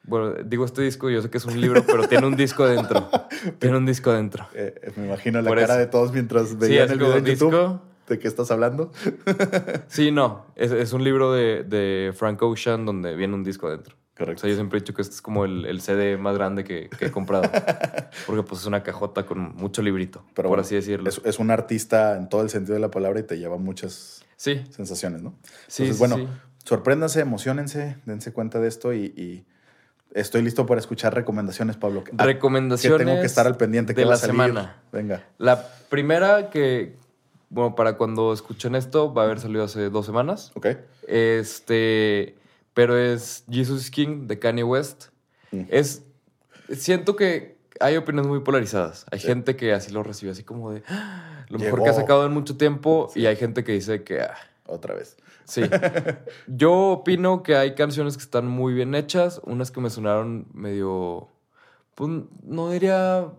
Bueno, 0.05 0.35
digo 0.45 0.65
este 0.65 0.83
disco, 0.83 1.11
yo 1.11 1.21
sé 1.23 1.31
que 1.31 1.39
es 1.39 1.45
un 1.45 1.61
libro, 1.61 1.85
pero 1.87 2.09
tiene 2.09 2.27
un 2.27 2.37
disco 2.37 2.67
dentro. 2.67 3.09
tiene 3.59 3.77
un 3.77 3.87
disco 3.87 4.13
dentro. 4.13 4.47
Eh, 4.55 4.75
eh, 4.83 4.93
me 4.97 5.07
imagino 5.07 5.41
la 5.43 5.49
Por 5.49 5.59
cara 5.59 5.75
eso. 5.75 5.81
de 5.81 5.87
todos 5.87 6.13
mientras 6.13 6.49
Sí, 6.49 6.57
veían 6.57 6.87
es 6.87 6.91
el 6.93 6.99
video 6.99 7.17
en 7.17 7.25
YouTube. 7.25 7.51
disco. 7.53 7.83
¿De 8.09 8.19
qué 8.19 8.27
estás 8.27 8.51
hablando? 8.51 8.91
Sí, 9.89 10.11
no. 10.11 10.47
Es, 10.57 10.73
es 10.73 10.93
un 10.93 11.05
libro 11.05 11.33
de, 11.33 11.63
de 11.65 12.13
Frank 12.15 12.43
Ocean 12.43 12.85
donde 12.87 13.15
viene 13.15 13.35
un 13.35 13.45
disco 13.45 13.69
adentro. 13.69 13.95
O 13.95 14.19
Correcto. 14.21 14.41
sea, 14.43 14.51
yo 14.51 14.57
siempre 14.57 14.79
he 14.79 14.81
dicho 14.81 14.93
que 14.95 15.01
este 15.03 15.15
es 15.15 15.23
como 15.23 15.45
el, 15.45 15.65
el 15.65 15.81
CD 15.81 16.17
más 16.19 16.35
grande 16.37 16.63
que, 16.65 16.91
que 16.99 17.07
he 17.07 17.11
comprado. 17.11 17.51
Porque 18.27 18.43
pues 18.43 18.61
es 18.63 18.67
una 18.67 18.83
cajota 18.83 19.25
con 19.25 19.55
mucho 19.55 19.81
librito, 19.83 20.25
Pero 20.35 20.49
por 20.49 20.59
bueno, 20.59 20.63
así 20.63 20.75
decirlo. 20.75 21.09
Es, 21.09 21.21
es 21.25 21.39
un 21.39 21.51
artista 21.51 22.17
en 22.17 22.29
todo 22.29 22.43
el 22.43 22.51
sentido 22.51 22.75
de 22.75 22.81
la 22.81 22.91
palabra 22.91 23.21
y 23.21 23.23
te 23.23 23.39
lleva 23.39 23.57
muchas 23.59 24.25
Sí, 24.37 24.63
sensaciones, 24.71 25.23
¿no? 25.23 25.35
sí, 25.69 25.85
Entonces, 25.85 25.97
sí, 25.97 25.99
bueno, 25.99 26.17
sí. 26.17 26.27
sorpréndanse, 26.65 27.21
emocionense, 27.21 27.97
dense 28.07 28.33
cuenta 28.33 28.59
de 28.61 28.69
esto 28.69 28.93
y, 28.93 29.05
y 29.07 29.47
Estoy 30.13 30.43
listo 30.43 30.67
para 30.67 30.81
escuchar 30.81 31.15
recomendaciones, 31.15 31.77
Pablo. 31.77 32.03
Ah, 32.19 32.25
Recomendaciones 32.25 32.99
que 32.99 33.05
tengo 33.05 33.21
que 33.21 33.27
estar 33.27 33.47
al 33.47 33.57
pendiente 33.57 33.95
de 33.95 34.03
va 34.05 34.11
la 34.11 34.15
a 34.17 34.19
salir. 34.19 34.33
semana. 34.33 34.77
Venga. 34.93 35.25
La 35.39 35.69
primera 35.89 36.51
que, 36.51 36.97
bueno, 37.49 37.75
para 37.77 37.97
cuando 37.97 38.33
escuchen 38.33 38.75
esto, 38.75 39.15
va 39.15 39.23
a 39.23 39.25
haber 39.27 39.39
salido 39.41 39.63
hace 39.65 39.89
dos 39.89 40.07
semanas. 40.07 40.51
Ok. 40.55 40.67
Este, 41.07 42.35
pero 42.75 42.99
es 42.99 43.45
Jesus 43.51 43.91
King 43.91 44.27
de 44.27 44.39
Kanye 44.39 44.65
West. 44.65 45.07
Mm. 45.53 45.63
Es, 45.69 46.03
siento 46.73 47.15
que 47.17 47.57
hay 47.79 47.97
opiniones 47.97 48.29
muy 48.29 48.41
polarizadas. 48.41 49.07
Hay 49.13 49.21
Sí. 49.21 49.27
gente 49.29 49.55
que 49.57 49.73
así 49.73 49.93
lo 49.93 50.03
recibe, 50.03 50.33
así 50.33 50.43
como 50.43 50.73
de 50.73 50.83
"Ah, 50.89 51.45
lo 51.49 51.59
mejor 51.59 51.79
Llegó". 51.79 51.85
que 51.85 51.91
ha 51.91 51.95
sacado 51.95 52.27
en 52.27 52.33
mucho 52.33 52.57
tiempo, 52.57 53.11
y 53.15 53.27
hay 53.27 53.37
gente 53.37 53.63
que 53.65 53.73
dice 53.73 54.03
que 54.03 54.23
ah, 54.23 54.35
Otra 54.67 54.95
vez. 54.95 55.17
Sí. 55.51 55.63
Yo 56.47 56.91
opino 56.91 57.43
que 57.43 57.57
hay 57.57 57.75
canciones 57.75 58.17
que 58.17 58.23
están 58.23 58.47
muy 58.47 58.73
bien 58.73 58.95
hechas, 58.95 59.41
unas 59.45 59.71
que 59.71 59.81
me 59.81 59.91
sonaron 59.91 60.47
medio, 60.53 61.29
pues 61.95 62.11
no 62.43 62.71
diría 62.71 63.33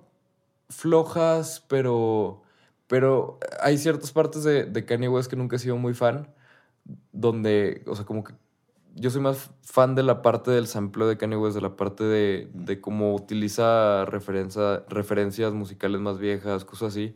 flojas, 0.69 1.65
pero, 1.67 2.41
pero 2.87 3.39
hay 3.61 3.77
ciertas 3.77 4.11
partes 4.11 4.43
de, 4.43 4.65
de 4.65 4.85
Kanye 4.85 5.09
West 5.09 5.29
que 5.29 5.35
nunca 5.35 5.55
he 5.55 5.59
sido 5.59 5.77
muy 5.77 5.93
fan, 5.93 6.33
donde, 7.11 7.83
o 7.87 7.95
sea, 7.95 8.05
como 8.05 8.23
que 8.23 8.33
yo 8.95 9.09
soy 9.09 9.21
más 9.21 9.51
fan 9.61 9.95
de 9.95 10.03
la 10.03 10.21
parte 10.21 10.51
del 10.51 10.67
sampleo 10.67 11.07
de 11.07 11.17
Kanye 11.17 11.37
West, 11.37 11.55
de 11.55 11.61
la 11.61 11.75
parte 11.75 12.03
de, 12.03 12.49
de 12.53 12.81
cómo 12.81 13.15
utiliza 13.15 14.05
referencia, 14.05 14.83
referencias 14.89 15.53
musicales 15.53 16.01
más 16.01 16.19
viejas, 16.19 16.65
cosas 16.65 16.89
así. 16.89 17.15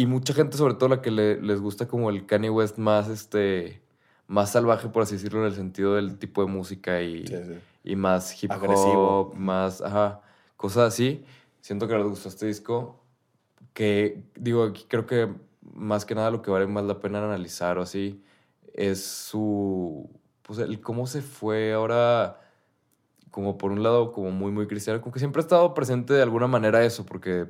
Y 0.00 0.06
mucha 0.06 0.32
gente, 0.32 0.56
sobre 0.56 0.72
todo 0.74 0.88
la 0.88 1.02
que 1.02 1.10
le- 1.10 1.42
les 1.42 1.60
gusta 1.60 1.86
como 1.86 2.08
el 2.08 2.24
Kanye 2.24 2.48
West 2.48 2.78
más, 2.78 3.08
este, 3.10 3.82
más 4.28 4.50
salvaje, 4.52 4.88
por 4.88 5.02
así 5.02 5.16
decirlo, 5.16 5.40
en 5.40 5.46
el 5.48 5.54
sentido 5.54 5.94
del 5.96 6.16
tipo 6.18 6.40
de 6.42 6.50
música 6.50 7.02
y, 7.02 7.26
Sí, 7.26 7.34
sí. 7.44 7.58
y 7.84 7.96
más 7.96 8.42
hip 8.42 8.50
Agresivo. 8.50 9.20
hop, 9.20 9.34
más, 9.34 9.82
ajá, 9.82 10.22
cosas 10.56 10.94
así. 10.94 11.22
Siento 11.60 11.86
que 11.86 11.94
les 11.96 12.06
gustó 12.06 12.30
este 12.30 12.46
disco. 12.46 12.98
Que, 13.74 14.22
digo, 14.36 14.64
aquí 14.64 14.86
creo 14.88 15.04
que 15.04 15.28
más 15.74 16.06
que 16.06 16.14
nada 16.14 16.30
lo 16.30 16.40
que 16.40 16.50
vale 16.50 16.66
más 16.66 16.84
la 16.84 16.98
pena 16.98 17.22
analizar 17.22 17.76
o 17.76 17.82
así 17.82 18.22
es 18.72 19.04
su, 19.04 20.08
pues 20.42 20.58
el 20.60 20.80
cómo 20.80 21.06
se 21.06 21.20
fue 21.20 21.74
ahora, 21.74 22.40
como 23.30 23.58
por 23.58 23.70
un 23.70 23.82
lado, 23.82 24.12
como 24.12 24.30
muy, 24.30 24.50
muy 24.50 24.66
cristiano, 24.66 25.02
como 25.02 25.12
que 25.12 25.18
siempre 25.18 25.40
ha 25.40 25.44
estado 25.44 25.74
presente 25.74 26.14
de 26.14 26.22
alguna 26.22 26.46
manera 26.46 26.82
eso, 26.86 27.04
porque, 27.04 27.48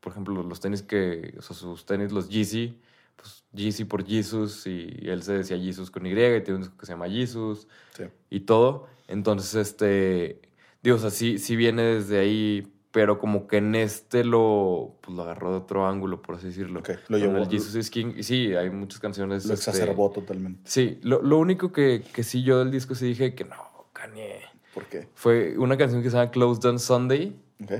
por 0.00 0.12
ejemplo, 0.12 0.42
los 0.42 0.60
tenis 0.60 0.82
que, 0.82 1.34
o 1.38 1.42
sea, 1.42 1.54
sus 1.56 1.84
tenis, 1.86 2.12
los 2.12 2.28
Yeezy, 2.28 2.76
pues 3.16 3.44
Yeezy 3.52 3.84
por 3.84 4.06
Jesus, 4.06 4.66
y 4.66 4.96
él 5.02 5.22
se 5.22 5.34
decía 5.34 5.58
Jesus 5.58 5.90
con 5.90 6.06
Y, 6.06 6.10
y 6.12 6.14
tiene 6.14 6.54
un 6.54 6.60
disco 6.62 6.76
que 6.78 6.86
se 6.86 6.92
llama 6.92 7.08
Jesus, 7.08 7.68
Sí. 7.96 8.04
y 8.30 8.40
todo. 8.40 8.86
Entonces, 9.08 9.54
este, 9.56 10.40
digo, 10.82 10.96
o 10.96 10.98
sea, 11.00 11.10
sí, 11.10 11.38
sí 11.38 11.56
viene 11.56 11.82
desde 11.82 12.18
ahí, 12.18 12.72
pero 12.92 13.18
como 13.18 13.46
que 13.46 13.58
en 13.58 13.74
este 13.74 14.24
lo, 14.24 14.96
pues, 15.02 15.16
lo 15.16 15.22
agarró 15.22 15.50
de 15.50 15.56
otro 15.58 15.86
ángulo, 15.86 16.22
por 16.22 16.36
así 16.36 16.46
decirlo. 16.48 16.80
Ok, 16.80 16.90
lo 17.08 17.18
llevó- 17.18 17.36
el 17.38 17.48
Jesus 17.48 17.74
is 17.76 17.90
King. 17.90 18.14
Y 18.16 18.22
sí, 18.24 18.54
hay 18.54 18.70
muchas 18.70 18.98
canciones. 19.00 19.44
Lo 19.46 19.54
este, 19.54 19.70
exacerbó 19.70 20.10
totalmente. 20.10 20.60
Sí, 20.64 20.98
lo, 21.02 21.22
lo 21.22 21.38
único 21.38 21.70
que, 21.72 22.02
que 22.12 22.22
sí 22.24 22.42
yo 22.42 22.58
del 22.58 22.70
disco 22.70 22.94
sí 22.96 23.06
dije 23.06 23.34
que 23.34 23.44
no, 23.44 23.56
Kanye. 23.92 24.40
¿Por 24.74 24.86
qué? 24.86 25.08
Fue 25.14 25.56
una 25.58 25.76
canción 25.76 26.02
que 26.02 26.10
se 26.10 26.16
llama 26.16 26.30
Closed 26.30 26.64
on 26.68 26.78
Sunday. 26.80 27.36
Ok. 27.62 27.72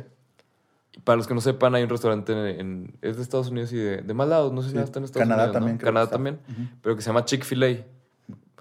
Para 1.05 1.17
los 1.17 1.27
que 1.27 1.35
no 1.35 1.41
sepan, 1.41 1.75
hay 1.75 1.83
un 1.83 1.89
restaurante 1.89 2.33
en, 2.33 2.61
en- 2.61 2.99
es 3.03 3.17
de 3.17 3.23
Estados 3.23 3.49
Unidos 3.51 3.73
y 3.73 3.77
de, 3.77 4.03
de 4.03 4.15
más 4.15 4.29
lados, 4.29 4.53
no 4.53 4.63
sé 4.63 4.69
si 4.71 4.77
Sí, 4.77 4.81
está 4.83 4.99
en 4.99 5.05
Estados 5.05 5.29
Canadá 5.29 5.45
Unidos. 5.45 5.55
¿no? 5.55 5.59
también 5.61 5.79
Canadá 5.79 6.11
también, 6.11 6.41
pero 6.83 6.97
que 6.97 7.03
se 7.03 7.07
llama 7.09 7.25
Chick-fil-A. 7.25 7.85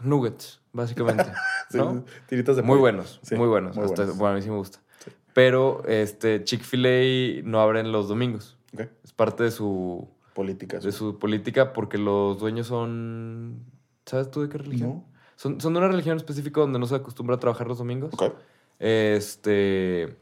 Nuggets, 0.02 0.62
básicamente. 0.74 1.26
Sí, 1.70 1.78
¿no? 1.78 2.04
tiritas 2.28 2.56
de 2.56 2.64
Muy 2.64 2.70
pollo. 2.74 2.80
buenos, 2.82 3.20
Sí, 3.22 3.36
muy 3.36 3.48
buenos. 3.48 3.76
muy 3.76 3.86
Hasta- 3.86 3.98
buenos. 4.04 4.18
bueno, 4.18 4.34
a 4.34 4.36
mí 4.38 4.42
sí 4.42 4.50
me 4.50 4.56
gusta. 4.58 4.80
Sí. 5.06 5.12
Pero 5.34 5.84
este, 5.88 6.44
Chick-fil-A 6.44 7.44
no 7.48 7.60
abren 7.62 7.92
los 7.92 8.08
domingos. 8.08 8.58
Ok. 8.74 8.88
Es 9.04 9.14
parte 9.14 9.44
de 9.44 9.52
su, 9.52 10.08
Políticas. 10.34 10.84
de 10.84 10.92
su 10.92 11.20
política 11.20 11.74
porque 11.74 12.00
los 12.00 12.40
dueños 12.40 12.66
son... 12.66 13.60
¿Sabes 14.08 14.32
tú 14.32 14.42
de 14.42 14.50
qué 14.50 14.58
religión? 14.58 14.90
No. 14.90 15.06
Son, 15.36 15.62
son 15.62 15.74
de 15.74 15.80
una 15.80 15.90
religión 15.90 16.18
específica 16.18 16.60
donde 16.62 16.80
no 16.80 16.88
se 16.88 16.96
acostumbra 16.96 17.36
a 17.36 17.40
trabajar 17.40 17.68
los 17.68 17.78
domingos. 17.78 18.12
Ok. 18.16 18.34
Este. 18.80 20.16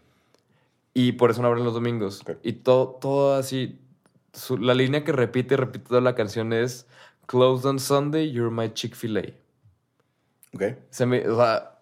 Y 1.00 1.12
por 1.12 1.30
eso 1.30 1.44
no 1.44 1.48
abren 1.48 1.64
los 1.64 1.76
domingos. 1.76 2.24
Y 2.42 2.54
todo, 2.54 2.98
todo 3.00 3.36
así. 3.36 3.80
su- 4.34 4.58
la 4.58 4.74
línea 4.74 5.04
que 5.04 5.12
repite 5.12 5.54
y 5.54 5.58
repite 5.58 5.88
toda 5.90 6.02
la 6.02 6.16
canción 6.16 6.54
es 6.54 6.88
Closed 7.28 7.70
on 7.70 7.78
Sunday, 7.80 8.32
you're 8.32 8.50
my 8.50 8.74
Chick-fil-A. 8.74 9.22
Ok. 10.56 10.78
Se 10.90 11.06
me, 11.06 11.28
o 11.28 11.36
sea, 11.36 11.80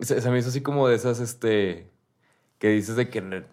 se, 0.00 0.20
se 0.20 0.30
me 0.30 0.38
hizo 0.40 0.48
así 0.48 0.62
como 0.62 0.88
de 0.88 0.96
esas, 0.96 1.20
este, 1.20 1.90
que 2.58 2.70
dices 2.70 2.96
de 2.96 3.08
que, 3.08 3.44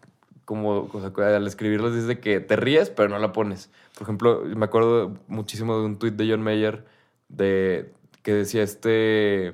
como, 0.46 0.90
o 0.92 1.00
sea, 1.00 1.36
al 1.36 1.46
escribirlos 1.46 1.94
dices 1.94 2.08
de 2.08 2.20
que 2.20 2.40
te 2.40 2.56
ríes, 2.56 2.90
pero 2.90 3.08
no 3.10 3.20
la 3.20 3.32
pones. 3.32 3.70
Por 3.94 4.04
ejemplo, 4.04 4.42
me 4.46 4.66
acuerdo 4.66 5.14
muchísimo 5.28 5.78
de 5.78 5.86
un 5.86 6.00
tuit 6.00 6.16
de 6.16 6.28
John 6.28 6.42
Mayer 6.42 6.86
de, 7.28 7.94
que 8.24 8.34
decía 8.34 8.64
este, 8.64 9.54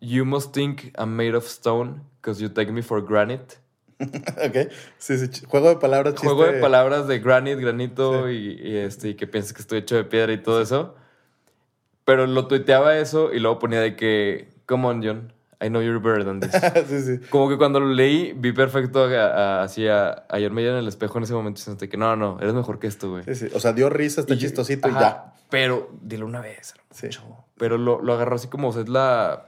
You 0.00 0.24
must 0.24 0.52
think 0.52 0.92
I'm 0.98 1.10
made 1.14 1.36
of 1.36 1.44
stone 1.46 2.00
because 2.20 2.42
you 2.42 2.48
take 2.48 2.72
me 2.72 2.82
for 2.82 3.00
granite. 3.04 3.58
ok. 4.00 4.70
Sí, 4.98 5.18
sí. 5.18 5.44
Juego 5.46 5.68
de 5.70 5.76
palabras. 5.76 6.14
Juego 6.18 6.44
de 6.44 6.50
chiste- 6.50 6.60
palabras 6.60 7.08
de 7.08 7.18
granite, 7.18 7.60
granito 7.60 8.30
y, 8.30 8.60
y, 8.62 8.76
este, 8.76 9.10
y 9.10 9.14
que 9.14 9.26
piensas 9.26 9.52
que 9.52 9.60
estoy 9.62 9.78
hecho 9.80 9.96
de 9.96 10.04
piedra 10.04 10.32
y 10.32 10.38
todo 10.42 10.60
eso. 10.62 10.94
Pero 12.04 12.26
lo 12.26 12.46
tuiteaba 12.46 12.96
eso 12.96 13.32
y 13.32 13.38
luego 13.40 13.58
ponía 13.58 13.80
de 13.80 13.94
que, 13.96 14.48
come 14.66 14.86
on, 14.86 15.02
John, 15.04 15.32
I 15.60 15.68
know 15.68 15.82
you're 15.82 15.98
better 15.98 16.24
than 16.24 16.40
this. 16.40 16.52
sí, 16.88 17.00
sí. 17.02 17.26
Como 17.28 17.48
que 17.48 17.58
cuando 17.58 17.80
lo 17.80 17.88
leí, 17.88 18.32
vi 18.34 18.52
perfecto 18.52 19.04
así 19.04 19.88
a, 19.88 20.10
a 20.28 20.38
John 20.40 20.54
Mayer 20.54 20.70
en 20.72 20.78
el 20.78 20.88
espejo 20.88 21.18
en 21.18 21.24
ese 21.24 21.34
momento 21.34 21.60
y 21.60 21.64
sentí 21.64 21.88
que 21.88 21.96
no, 21.96 22.16
no, 22.16 22.38
eres 22.40 22.54
mejor 22.54 22.78
que 22.78 22.86
esto, 22.86 23.10
güey. 23.10 23.24
Sí, 23.24 23.34
sí. 23.34 23.48
O 23.54 23.60
sea, 23.60 23.72
dio 23.72 23.90
risa, 23.90 24.20
está 24.22 24.34
Y 24.34 24.38
chistosito 24.38 24.88
y 24.88 24.92
ajá, 24.92 25.00
ya. 25.00 25.32
Pero 25.50 25.90
dilo 26.00 26.24
una 26.26 26.40
vez, 26.40 26.74
Sí. 26.92 27.08
Pero 27.56 27.76
lo, 27.76 28.00
lo 28.00 28.12
agarró 28.14 28.36
así 28.36 28.48
como, 28.48 28.68
o 28.68 28.72
sea, 28.72 28.82
es 28.82 28.88
la 28.88 29.46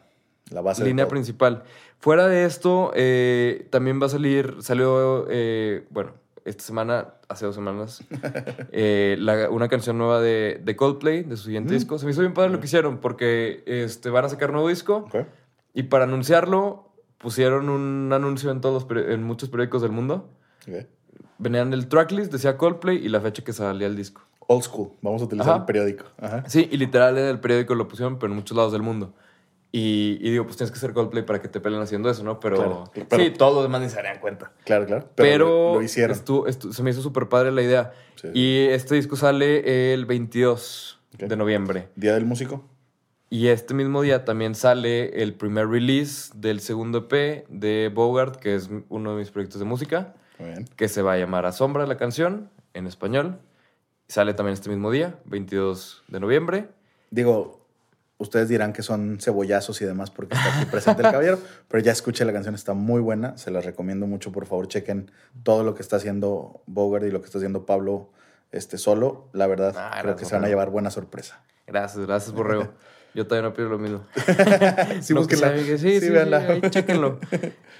La 0.51 0.61
base 0.61 0.85
línea 0.85 1.07
principal. 1.09 1.63
Fuera 2.01 2.27
de 2.29 2.45
esto, 2.47 2.93
eh, 2.95 3.67
también 3.71 4.01
va 4.01 4.07
a 4.07 4.09
salir, 4.09 4.57
salió, 4.61 5.27
eh, 5.29 5.87
bueno, 5.91 6.13
esta 6.47 6.65
semana, 6.65 7.09
hace 7.29 7.45
dos 7.45 7.55
semanas, 7.55 8.03
eh, 8.73 9.17
la- 9.19 9.51
una 9.51 9.69
canción 9.69 9.99
nueva 9.99 10.21
de, 10.21 10.61
de 10.65 10.77
Coldplay, 10.77 11.23
de 11.25 11.37
su 11.37 11.45
siguiente 11.45 11.73
Mm. 11.75 11.77
disco. 11.77 11.99
Se 11.99 12.07
me 12.07 12.13
hizo 12.13 12.23
bien 12.23 12.33
padre 12.33 12.51
lo 12.51 12.59
que 12.61 12.67
hicieron, 12.67 12.99
porque 12.99 13.63
este, 13.67 14.09
van 14.09 14.25
a 14.25 14.29
sacar 14.31 14.51
nuevo 14.51 14.69
disco 14.69 15.05
Ok. 15.09 15.27
y 15.75 15.83
para 15.85 16.05
anunciarlo 16.05 16.89
pusieron 17.19 17.69
un 17.69 18.11
anuncio 18.15 18.51
en, 18.51 18.63
todos 18.63 18.87
los 18.89 19.05
en 19.07 19.23
muchos 19.23 19.51
periódicos 19.51 19.83
del 19.83 19.93
mundo. 19.93 20.31
Ok. 20.67 20.87
Venían 21.37 21.75
el 21.75 21.87
tracklist, 21.89 22.33
decía 22.33 22.57
Coldplay 22.57 22.97
y 22.97 23.11
la 23.11 23.21
fecha 23.21 23.45
que 23.45 23.53
salía 23.53 23.87
el 23.87 23.97
disco. 23.97 24.23
Old 24.47 24.63
school. 24.63 24.91
Vamos 25.03 25.21
a 25.21 25.27
utilizar 25.27 25.51
Ajá. 25.51 25.59
el 25.61 25.65
periódico. 25.67 26.07
Ajá. 26.19 26.45
Sí, 26.49 26.67
y 26.73 26.77
literal 26.79 27.17
en 27.19 27.27
el 27.27 27.41
periódico 27.41 27.75
lo 27.75 27.87
pusieron, 27.89 28.19
pero 28.19 28.33
en 28.33 28.37
muchos 28.37 28.57
lados 28.57 28.73
del 28.73 28.83
mundo. 28.83 29.13
Y, 29.73 30.19
y 30.21 30.31
digo, 30.31 30.45
pues 30.45 30.57
tienes 30.57 30.73
que 30.73 30.79
ser 30.81 30.93
Coldplay 30.93 31.25
para 31.25 31.41
que 31.41 31.47
te 31.49 31.61
peleen 31.61 31.81
haciendo 31.83 32.11
eso, 32.11 32.25
¿no? 32.25 32.41
Pero, 32.41 32.57
Claro, 32.57 32.85
pero- 33.09 33.23
sí, 33.23 33.31
todos 33.31 33.55
los 33.55 33.63
demás 33.63 33.81
ni 33.83 33.89
se 33.89 33.97
darían 33.97 34.19
cuenta. 34.19 34.53
Claro, 34.65 34.85
claro. 34.87 35.09
Pero, 35.15 35.47
lo, 35.47 35.75
lo 35.75 35.83
hicieron. 35.83 36.17
estu- 36.17 36.47
estu- 36.47 36.73
se 36.73 36.83
me 36.83 36.91
hizo 36.91 37.03
súper 37.03 37.29
padre 37.29 37.53
la 37.53 37.63
idea. 37.63 37.93
Sí. 38.17 38.29
Y 38.35 38.67
este 38.71 38.97
disco 38.97 39.15
sale 39.15 39.93
el 39.95 40.07
22 40.07 40.99
Ok. 41.15 41.21
de 41.29 41.37
noviembre. 41.37 41.89
Día 41.95 42.15
del 42.15 42.25
músico. 42.25 42.65
Y 43.33 43.47
este 43.47 43.75
mismo 43.75 44.03
día 44.03 44.25
también 44.25 44.57
sale 44.57 45.23
el 45.23 45.35
primer 45.35 45.69
release 45.69 46.33
del 46.35 46.59
segundo 46.59 47.07
EP 47.09 47.47
de 47.49 47.89
Bogart, 47.95 48.37
que 48.37 48.57
es 48.57 48.69
uno 48.89 49.13
de 49.13 49.19
mis 49.19 49.31
proyectos 49.31 49.61
de 49.61 49.67
música, 49.67 50.15
Muy 50.41 50.49
bien. 50.51 50.65
que 50.77 50.89
se 50.89 51.01
va 51.03 51.13
a 51.13 51.17
llamar 51.17 51.47
Asombra 51.47 51.87
la 51.87 51.97
canción 51.97 52.51
en 52.75 52.89
español. 52.89 53.39
Sale 54.09 54.35
también 54.35 54.55
este 54.55 54.69
mismo 54.69 54.91
día, 54.91 55.21
22 55.27 56.03
de 56.09 56.19
noviembre. 56.19 56.69
Digo, 57.13 57.60
ustedes 58.21 58.49
dirán 58.49 58.73
que 58.73 58.83
son 58.83 59.19
cebollazos 59.21 59.81
y 59.83 59.87
demás 59.87 60.11
porque 60.11 60.35
está 60.35 60.57
aquí 60.57 60.67
presente 60.67 61.03
el 61.03 61.11
caballero, 61.11 61.39
pero 61.69 61.83
ya 61.83 61.91
escuché 61.91 62.25
la 62.25 62.33
canción, 62.33 62.55
está 62.55 62.75
muy 62.75 63.01
buena, 63.01 63.37
se 63.39 63.51
las 63.51 63.65
recomiendo 63.65 64.07
mucho, 64.07 64.31
por 64.31 64.47
favor 64.47 64.69
chequen 64.69 65.11
todo 65.43 65.65
lo 65.65 65.75
que 65.75 65.83
está 65.83 65.97
haciendo 65.97 66.63
Bogart 66.67 67.05
y 67.07 67.11
lo 67.11 67.21
que 67.21 67.27
está 67.27 67.39
haciendo 67.39 67.67
Pablo 67.67 68.11
este, 68.53 68.79
solo, 68.79 69.29
la 69.33 69.47
verdad 69.47 69.75
Ah, 69.77 69.99
creo 70.03 70.17
que 70.17 70.25
se 70.25 70.35
van 70.35 70.45
a 70.45 70.49
llevar 70.49 70.71
buena 70.71 70.91
sorpresa. 70.91 71.43
Gracias, 71.67 72.07
gracias, 72.07 72.33
Borrego. 72.33 72.69
Yo 73.15 73.27
también 73.27 73.47
opino 73.47 73.69
lo 73.69 73.79
mismo. 73.79 74.05
Sí, 75.01 75.15
No, 75.15 75.27
que 75.27 75.37
que 75.37 75.79
sí, 75.79 76.01
sí, 76.01 76.09
sí, 76.09 76.17
ahí 76.17 76.61
chéquenlo. 76.71 77.19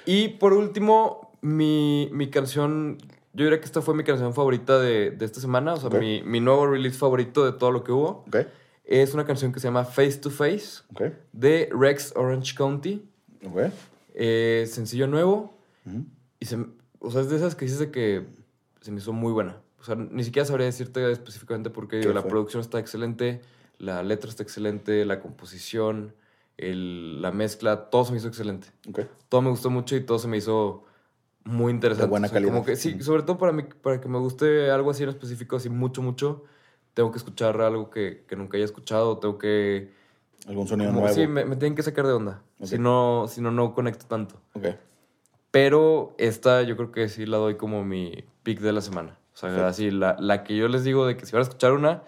Y 0.05 0.29
por 0.29 0.53
último, 0.53 1.33
mi, 1.41 2.09
mi 2.13 2.31
canción, 2.31 2.99
yo 3.33 3.45
diría 3.45 3.61
que 3.61 3.67
esta 3.67 3.81
fue 3.81 3.95
mi 3.95 4.03
canción 4.03 4.35
favorita 4.35 4.81
de, 4.81 5.13
de 5.13 5.25
esta 5.25 5.41
semana, 5.41 5.75
o 5.75 5.77
sea, 5.77 5.91
mi, 6.01 6.23
mi 6.25 6.41
nuevo 6.41 6.67
release 6.67 6.99
favorito 6.99 7.45
de 7.45 7.53
todo 7.53 7.71
lo 7.71 7.85
que 7.85 7.93
hubo. 7.93 8.25
Ok, 8.27 8.39
Es 8.91 9.15
una 9.15 9.25
canción 9.25 9.53
que 9.53 9.61
se 9.61 9.69
llama 9.69 9.85
Face 9.85 10.19
to 10.19 10.31
Face 10.31 10.83
de 11.33 11.69
Rex 11.73 12.13
Orange 12.17 12.55
County. 12.57 13.09
ok. 13.47 13.73
Eh, 14.15 14.67
sencillo 14.69 15.07
nuevo. 15.07 15.55
Y 16.41 16.45
se, 16.47 16.59
o 16.99 17.11
sea, 17.11 17.21
es 17.21 17.31
de 17.31 17.37
esas 17.37 17.55
que 17.55 17.65
dices 17.65 17.79
de 17.79 17.91
que 17.93 18.27
se 18.81 18.91
me 18.91 18.99
hizo 18.99 19.13
muy 19.13 19.33
buena. 19.33 19.57
O 19.81 19.85
sea, 19.85 19.95
ni 19.95 20.25
siquiera 20.25 20.45
sabría 20.45 20.67
decirte 20.67 21.11
específicamente 21.13 21.71
porque 21.71 21.99
digo, 22.01 22.13
la 22.13 22.23
producción 22.23 22.61
está 22.61 22.79
excelente, 22.81 23.41
la 23.79 24.03
letra 24.03 24.29
está 24.29 24.43
excelente, 24.43 25.05
la 25.05 25.21
composición, 25.21 26.13
el- 26.59 27.23
la 27.23 27.31
mezcla, 27.33 27.89
todo 27.91 28.05
se 28.05 28.11
me 28.13 28.19
hizo 28.19 28.27
excelente. 28.29 28.67
Ok. 28.89 29.01
Todo 29.29 29.41
me 29.43 29.51
gustó 29.51 29.71
mucho 29.71 29.95
y 29.97 30.01
todo 30.01 30.19
se 30.19 30.27
me 30.29 30.37
hizo 30.37 30.85
muy 31.45 31.73
interesante. 31.73 32.07
De 32.07 32.11
buena 32.11 32.29
calidad. 32.29 32.53
Como 32.53 32.65
que, 32.67 32.75
sí, 32.77 33.01
sobre 33.03 33.23
todo 33.23 33.39
para 33.39 33.53
mí, 33.53 33.63
para 33.81 34.01
que 34.01 34.09
me 34.09 34.19
guste 34.19 34.71
algo 34.71 34.91
así 34.91 35.05
en 35.05 35.09
específico, 35.11 35.57
así 35.57 35.69
mucho, 35.71 36.03
mucho, 36.03 36.45
tengo 36.95 37.11
que 37.13 37.19
escuchar 37.19 37.61
algo 37.61 37.91
que, 37.91 38.25
que 38.29 38.37
nunca 38.37 38.57
haya 38.57 38.65
escuchado, 38.65 39.19
tengo 39.19 39.39
que... 39.39 39.93
¿Algún 40.47 40.67
sonido 40.67 40.91
como- 40.91 41.01
nuevo? 41.03 41.15
sí, 41.15 41.27
me, 41.27 41.45
me 41.45 41.57
tienen 41.57 41.77
que 41.77 41.83
sacar 41.83 42.07
de 42.07 42.13
onda. 42.15 42.43
Ok. 42.59 42.67
Si 42.67 42.79
no, 42.79 43.27
si 43.29 43.41
no, 43.41 43.51
no 43.51 43.75
conecto 43.75 44.07
tanto. 44.07 44.37
Ok. 44.55 44.67
Pero 45.51 46.15
esta 46.19 46.63
yo 46.63 46.77
creo 46.77 46.93
que 46.93 47.09
sí 47.09 47.27
la 47.27 47.37
doy 47.39 47.57
como 47.57 47.85
mi 47.85 48.25
pick 48.43 48.61
de 48.61 48.73
la 48.73 48.81
semana. 48.81 49.19
O 49.35 49.37
sea, 49.37 49.49
Perfecto. 49.49 49.69
así, 49.69 49.91
la, 49.91 50.17
la 50.21 50.45
que 50.45 50.57
yo 50.57 50.69
les 50.69 50.85
digo 50.85 51.07
de 51.07 51.17
que 51.17 51.27
si 51.27 51.33
van 51.33 51.41
a 51.41 51.43
escuchar 51.43 51.73
una, 51.73 52.03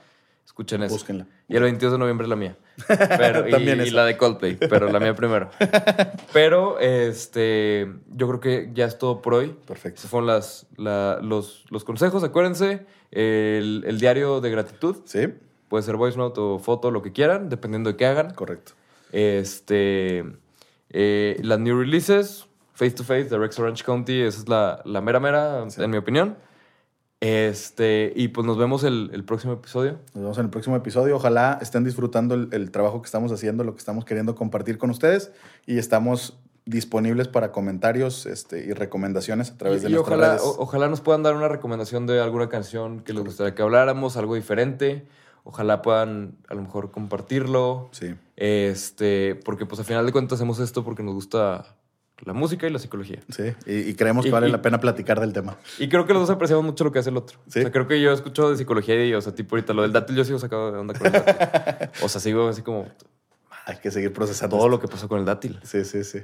escuchen 0.45 0.83
esa. 0.83 0.93
Búsquenla. 0.93 1.27
Y 1.49 1.57
el 1.57 1.63
22 1.63 1.93
de 1.93 1.99
noviembre 1.99 2.27
la 2.29 2.37
mía. 2.37 2.57
Pero, 2.89 3.47
y- 3.49 3.51
También 3.51 3.79
y, 3.81 3.85
esa. 3.85 3.97
la 3.97 4.05
de 4.07 4.17
Coldplay, 4.17 4.57
pero 4.57 4.91
la 4.91 4.99
mía 5.01 5.15
primero. 5.15 5.51
Pero 6.33 6.79
este, 6.79 7.91
yo 8.15 8.27
creo 8.29 8.41
que 8.41 8.71
ya 8.75 8.87
es 8.87 8.99
todo 8.99 9.21
por 9.23 9.35
hoy. 9.35 9.55
Perfecto. 9.67 9.99
Esos 10.01 10.11
fueron 10.11 10.27
las, 10.27 10.67
la- 10.77 11.19
los, 11.23 11.65
los 11.71 11.85
consejos. 11.85 12.25
Acuérdense, 12.25 12.87
el, 13.11 13.85
el 13.87 13.99
diario 14.01 14.41
de 14.41 14.51
gratitud. 14.51 14.97
¿Sí? 15.05 15.29
Puede 15.69 15.83
ser 15.85 15.97
voice 15.97 16.19
note 16.19 16.41
o 16.41 16.59
foto, 16.59 16.91
lo 16.91 17.03
que 17.03 17.13
quieran, 17.13 17.49
dependiendo 17.49 17.91
de 17.91 17.97
qué 17.97 18.07
hagan. 18.07 18.35
Correcto. 18.35 18.73
Este, 19.13 20.25
eh, 20.91 21.39
las 21.43 21.59
new 21.59 21.79
releases, 21.79 22.47
Face 22.75 22.93
to 22.93 23.05
Face 23.05 23.25
de 23.25 23.39
Rex 23.39 23.59
Orange 23.59 23.85
County, 23.85 24.21
esa 24.23 24.41
es 24.41 24.49
la, 24.49 24.83
la 24.85 25.01
mera 25.01 25.21
mera, 25.21 25.65
Sí. 25.71 25.83
en 25.83 25.91
mi 25.91 25.97
opinión. 25.99 26.37
Este, 27.23 28.13
y 28.17 28.29
pues 28.29 28.45
nos 28.45 28.59
vemos 28.59 28.83
el, 28.83 29.11
el 29.15 29.23
próximo 29.25 29.53
episodio. 29.53 29.93
Nos 30.13 30.23
vemos 30.25 30.39
en 30.39 30.45
el 30.47 30.51
próximo 30.51 30.75
episodio. 30.75 31.15
Ojalá 31.15 31.59
estén 31.63 31.85
disfrutando 31.85 32.35
el, 32.35 32.49
el 32.51 32.73
trabajo 32.73 33.01
que 33.01 33.07
estamos 33.07 33.31
haciendo, 33.31 33.63
lo 33.63 33.75
que 33.75 33.79
estamos 33.79 34.05
queriendo 34.05 34.35
compartir 34.35 34.77
con 34.77 34.91
ustedes. 34.91 35.31
Y 35.65 35.79
estamos 35.79 36.37
disponibles 36.65 37.29
para 37.29 37.53
comentarios 37.53 38.27
este, 38.27 38.65
y 38.67 38.73
recomendaciones 38.73 39.53
a 39.53 39.57
través 39.57 39.81
y 39.83 39.85
de 39.85 39.91
y 39.91 39.93
nuestras 39.95 40.19
ojalá, 40.19 40.33
redes. 40.35 40.43
o- 40.45 40.57
ojalá 40.63 40.89
nos 40.89 41.01
puedan 41.01 41.23
dar 41.23 41.37
una 41.37 41.47
recomendación 41.49 42.07
de 42.09 42.21
alguna 42.21 42.49
canción 42.49 43.01
que 43.01 43.13
les 43.13 43.25
gustaría 43.25 43.55
que 43.55 43.63
habláramos, 43.63 44.17
algo 44.17 44.35
diferente. 44.35 45.07
Ojalá 45.45 45.81
puedan 45.81 46.37
a 46.49 46.55
lo 46.55 46.63
mejor 46.63 46.91
compartirlo. 46.91 47.89
Sí, 47.93 48.15
Este, 48.37 49.37
porque 49.45 49.65
pues 49.65 49.79
al 49.79 49.85
final 49.87 50.07
de 50.07 50.11
cuentas 50.13 50.39
hacemos 50.41 50.59
esto 50.59 50.83
porque 50.85 51.03
nos 51.05 51.15
gusta 51.15 51.77
la 52.25 52.33
música 52.33 52.67
y 52.67 52.71
la 52.71 52.79
psicología. 52.79 53.21
sí. 53.29 53.53
Y, 53.67 53.91
y 53.91 53.95
creemos 53.95 54.23
que 54.25 54.29
Y- 54.29 54.33
vale 54.33 54.49
y- 54.49 54.53
la 54.53 54.63
pena 54.63 54.79
platicar 54.81 55.21
del 55.21 55.33
tema. 55.33 55.57
Y 55.79 55.89
creo 55.89 56.07
que 56.07 56.13
los 56.13 56.23
dos 56.23 56.31
apreciamos 56.31 56.65
mucho 56.65 56.85
lo 56.85 56.93
que 56.93 56.99
hace 57.01 57.11
el 57.11 57.17
otro. 57.17 57.39
Sí. 57.49 57.59
O 57.61 57.63
sea, 57.63 57.73
creo 57.73 57.87
que 57.89 58.01
yo 58.01 58.13
escucho 58.13 58.51
de 58.51 58.57
psicología 58.57 59.05
y, 59.05 59.13
o 59.15 59.21
sea, 59.21 59.35
tipo 59.35 59.57
ahorita 59.57 59.73
lo 59.73 59.83
del 59.83 59.93
dátil, 59.93 60.17
yo 60.17 60.25
sigo 60.25 60.39
sacado 60.39 60.71
de 60.73 60.79
onda 60.79 60.95
con 60.95 61.07
el 61.07 61.13
dátil. 61.13 61.89
o 62.03 62.09
sea, 62.09 62.21
sigo 62.21 62.49
así 62.49 62.63
como 62.63 62.89
Hay 63.67 63.77
que 63.77 63.91
seguir 63.91 64.13
procesando. 64.13 64.57
todo 64.57 64.67
esto. 64.67 64.77
lo 64.77 64.81
que 64.81 64.89
pasó 64.89 65.09
con 65.09 65.19
el 65.21 65.25
dátil. 65.25 65.59
Sí, 65.65 65.85
sí, 65.85 66.05
sí. 66.05 66.21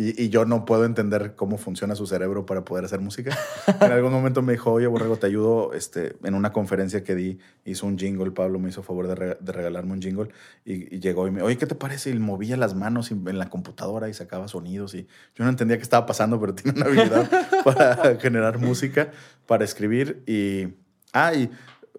Y, 0.00 0.22
y 0.24 0.28
yo 0.30 0.46
no 0.46 0.64
puedo 0.64 0.86
entender 0.86 1.34
cómo 1.36 1.58
funciona 1.58 1.94
su 1.94 2.06
cerebro 2.06 2.46
para 2.46 2.64
poder 2.64 2.86
hacer 2.86 3.00
música. 3.00 3.36
En 3.82 3.92
algún 3.92 4.12
momento 4.12 4.40
me 4.40 4.52
dijo, 4.52 4.72
oye, 4.72 4.86
Borrego, 4.86 5.16
te 5.16 5.26
ayudo. 5.26 5.74
Este, 5.74 6.16
en 6.24 6.32
una 6.34 6.52
conferencia 6.52 7.04
que 7.04 7.14
di, 7.14 7.38
hizo 7.66 7.86
un 7.86 7.98
jingle. 7.98 8.30
Pablo 8.30 8.58
me 8.58 8.70
hizo 8.70 8.82
favor 8.82 9.08
de, 9.08 9.14
re- 9.14 9.36
de 9.40 9.52
regalarme 9.52 9.92
un 9.92 10.00
jingle. 10.00 10.28
Y, 10.64 10.94
y 10.96 11.00
llegó 11.00 11.26
y 11.28 11.30
me 11.30 11.42
oye, 11.42 11.58
¿qué 11.58 11.66
te 11.66 11.74
parece? 11.74 12.08
Y 12.08 12.18
movía 12.18 12.56
las 12.56 12.74
manos 12.74 13.10
en 13.10 13.38
la 13.38 13.50
computadora 13.50 14.08
y 14.08 14.14
sacaba 14.14 14.48
sonidos. 14.48 14.94
Y 14.94 15.06
yo 15.34 15.44
no 15.44 15.50
entendía 15.50 15.76
qué 15.76 15.82
estaba 15.82 16.06
pasando, 16.06 16.40
pero 16.40 16.54
tiene 16.54 16.78
una 16.80 16.86
habilidad 16.86 17.28
para 17.64 18.16
generar 18.18 18.58
música, 18.58 19.10
para 19.46 19.64
escribir. 19.64 20.22
Y, 20.26 20.68
ah, 21.12 21.34
y 21.34 21.50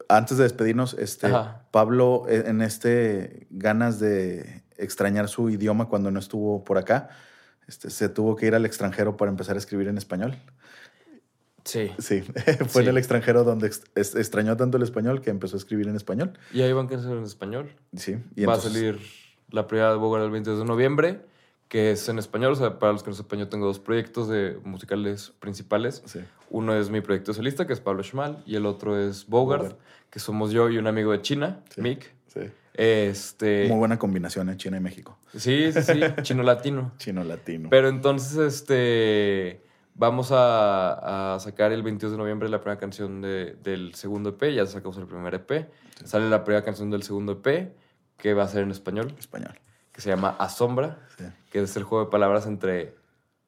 antes 0.09 0.37
de 0.37 0.43
despedirnos, 0.45 0.95
este, 0.95 1.27
Ajá. 1.27 1.65
Pablo, 1.69 2.23
eh, 2.27 2.45
en 2.47 2.63
este 2.63 3.45
ganas 3.51 3.99
de 3.99 4.63
extrañar 4.77 5.27
su 5.27 5.51
idioma 5.51 5.85
cuando 5.87 6.09
no 6.09 6.19
estuvo 6.19 6.63
por 6.63 6.79
acá, 6.79 7.09
este, 7.67 7.89
se 7.89 8.09
tuvo 8.09 8.35
que 8.35 8.47
ir 8.47 8.55
al 8.55 8.65
extranjero 8.65 9.17
para 9.17 9.31
empezar 9.31 9.55
a 9.55 9.59
escribir 9.59 9.87
en 9.87 9.97
español. 9.97 10.35
Sí. 11.63 11.91
Sí, 11.99 12.21
fue 12.67 12.81
en 12.83 12.89
el 12.89 12.97
extranjero 12.97 13.43
donde 13.43 13.67
ex- 13.67 14.15
extrañó 14.15 14.57
tanto 14.57 14.77
el 14.77 14.83
español 14.83 15.21
que 15.21 15.29
empezó 15.29 15.55
a 15.55 15.59
escribir 15.59 15.87
en 15.87 15.95
español. 15.95 16.33
Y 16.53 16.61
ahí 16.61 16.73
van 16.73 16.87
a 16.87 16.89
canciones 16.89 17.17
en 17.19 17.23
español. 17.23 17.71
Sí, 17.95 18.17
y 18.35 18.45
Va 18.45 18.55
entonces- 18.55 18.71
a 18.71 18.73
salir 18.73 18.99
la 19.49 19.67
primera 19.67 19.91
de 19.91 19.97
Bogotá 19.97 20.23
el 20.25 20.31
22 20.31 20.59
de 20.59 20.65
noviembre, 20.65 21.21
que 21.67 21.91
es 21.91 22.09
en 22.09 22.17
español. 22.17 22.53
O 22.53 22.55
sea, 22.55 22.79
para 22.79 22.93
los 22.93 23.03
que 23.03 23.11
no 23.11 23.15
sepan, 23.15 23.39
yo 23.39 23.47
tengo 23.47 23.67
dos 23.67 23.79
proyectos 23.79 24.27
de 24.27 24.57
musicales 24.63 25.33
principales. 25.39 26.01
Sí, 26.05 26.19
Uno 26.49 26.73
es 26.75 26.89
mi 26.89 26.99
proyecto 27.01 27.33
solista, 27.33 27.67
que 27.67 27.73
es 27.73 27.79
Pablo 27.79 28.01
Schmal, 28.03 28.41
y 28.45 28.55
el 28.55 28.65
otro 28.65 28.97
es 28.99 29.27
Bogart, 29.27 29.61
Bogart. 29.63 29.79
que 30.09 30.19
somos 30.19 30.51
yo 30.51 30.67
y 30.69 30.77
un 30.79 30.87
amigo 30.87 31.11
de 31.11 31.21
China, 31.21 31.61
Sí. 31.73 31.81
Mick. 31.81 32.11
sí. 32.27 32.41
Este, 32.73 33.67
Muy 33.67 33.77
buena 33.77 33.99
combinación 33.99 34.49
en 34.49 34.57
China 34.57 34.77
y 34.77 34.79
México. 34.79 35.17
sí, 35.35 35.71
sí, 35.73 35.81
sí, 35.81 35.99
chino-latino. 36.21 36.93
Chino 36.97 37.23
latino. 37.23 37.69
Pero 37.69 37.89
entonces, 37.89 38.37
este. 38.37 39.61
Vamos 39.93 40.31
a, 40.31 41.35
a 41.35 41.39
sacar 41.41 41.73
el 41.73 41.83
22 41.83 42.13
de 42.13 42.17
noviembre 42.17 42.47
la 42.47 42.61
primera 42.61 42.79
canción 42.79 43.21
de- 43.21 43.57
del 43.61 43.93
segundo 43.93 44.29
EP. 44.29 44.53
Ya 44.55 44.65
sacamos 44.65 44.97
el 44.97 45.05
primer 45.05 45.33
EP. 45.35 45.69
Sale 46.05 46.29
la 46.29 46.45
primera 46.45 46.63
canción 46.63 46.89
del 46.89 47.03
segundo 47.03 47.33
EP, 47.43 47.73
que 48.17 48.33
va 48.33 48.43
a 48.43 48.47
ser 48.47 48.63
en 48.63 48.71
español, 48.71 49.13
español. 49.19 49.59
que 49.91 49.99
se 49.99 50.09
llama 50.09 50.37
Asombra, 50.39 50.99
Sí. 51.17 51.25
que 51.51 51.61
es 51.61 51.75
el 51.75 51.83
juego 51.83 52.05
de 52.05 52.09
palabras 52.11 52.47
entre 52.47 52.95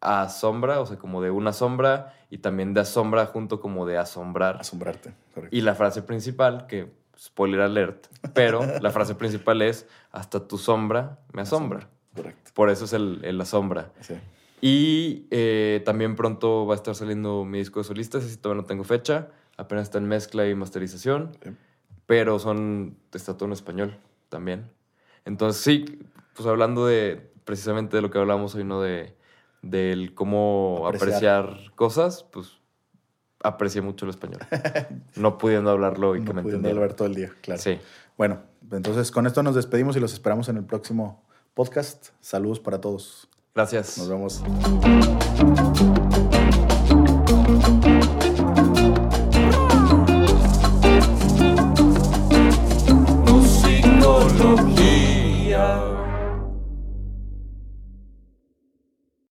asombra, 0.02 0.82
o 0.82 0.86
sea, 0.86 0.98
como 0.98 1.22
de 1.22 1.32
una 1.32 1.54
sombra, 1.54 2.14
y 2.30 2.40
también 2.40 2.74
de 2.74 2.82
asombra 2.82 3.26
junto 3.28 3.62
como 3.62 3.86
de 3.86 3.98
asombrar. 3.98 4.58
Asombrarte. 4.60 5.14
correcto. 5.34 5.56
Y 5.56 5.62
la 5.62 5.76
frase 5.76 6.02
principal, 6.02 6.68
que 6.68 6.92
spoiler 7.18 7.62
alert, 7.62 8.08
pero 8.34 8.62
la 8.82 8.92
frase 8.92 9.16
principal 9.16 9.62
es 9.62 9.88
hasta 10.12 10.48
tu 10.48 10.58
sombra 10.58 11.20
me 11.32 11.42
asombra. 11.44 11.90
Correcto. 12.16 12.52
Por 12.54 12.70
eso 12.70 12.86
es 12.86 12.94
el, 12.94 13.22
el 13.24 13.40
asombra. 13.42 13.92
Sí. 14.02 14.16
Y 14.62 15.28
eh, 15.32 15.82
también 15.86 16.16
pronto 16.16 16.66
va 16.66 16.74
a 16.74 16.78
estar 16.78 16.96
saliendo 16.96 17.44
mi 17.44 17.58
disco 17.60 17.80
de 17.80 17.84
solistas, 17.86 18.24
ese 18.24 18.38
todavía 18.38 18.62
no 18.62 18.68
tengo 18.68 18.84
fecha, 18.84 19.28
apenas 19.58 19.84
está 19.84 19.98
en 19.98 20.08
mezcla 20.08 20.48
y 20.48 20.56
masterización, 20.56 21.32
Sí. 21.44 21.50
pero 22.06 22.40
son, 22.40 22.96
está 23.14 23.36
todo 23.36 23.48
en 23.48 23.54
español 23.54 23.98
también. 24.30 24.70
Entonces 25.26 25.62
sí, 25.64 26.00
pues 26.36 26.48
hablando 26.48 26.86
de 26.86 27.32
precisamente 27.46 27.98
de 27.98 28.02
lo 28.02 28.10
que 28.10 28.20
hablamos 28.20 28.56
hoy, 28.56 28.64
¿no? 28.64 28.82
De, 28.82 29.16
del 29.62 30.14
cómo 30.14 30.84
Apreciar. 30.88 31.46
apreciar, 31.46 31.72
cosas, 31.76 32.24
pues 32.32 32.60
aprecié 33.44 33.82
mucho 33.82 34.06
el 34.06 34.12
español. 34.12 34.40
no 35.16 35.38
pudiendo 35.38 35.70
hablarlo 35.70 36.16
y 36.16 36.22
que 36.22 36.28
No 36.28 36.36
me 36.36 36.42
pudiendo 36.44 36.70
hablar 36.70 36.94
todo 36.94 37.08
el 37.08 37.16
día, 37.16 37.32
claro. 37.42 37.62
Sí. 37.62 37.80
Bueno, 38.18 38.40
entonces 38.72 39.12
con 39.12 39.28
esto 39.28 39.44
nos 39.44 39.56
despedimos 39.56 39.96
y 39.96 40.00
los 40.00 40.14
esperamos 40.14 40.50
en 40.50 40.58
el 40.58 40.64
próximo 40.64 41.24
podcast. 41.54 42.10
Saludos 42.22 42.60
para 42.60 42.82
todos. 42.82 43.30
Gracias. 43.54 43.98
Nos 44.00 44.10
vemos. 44.10 44.44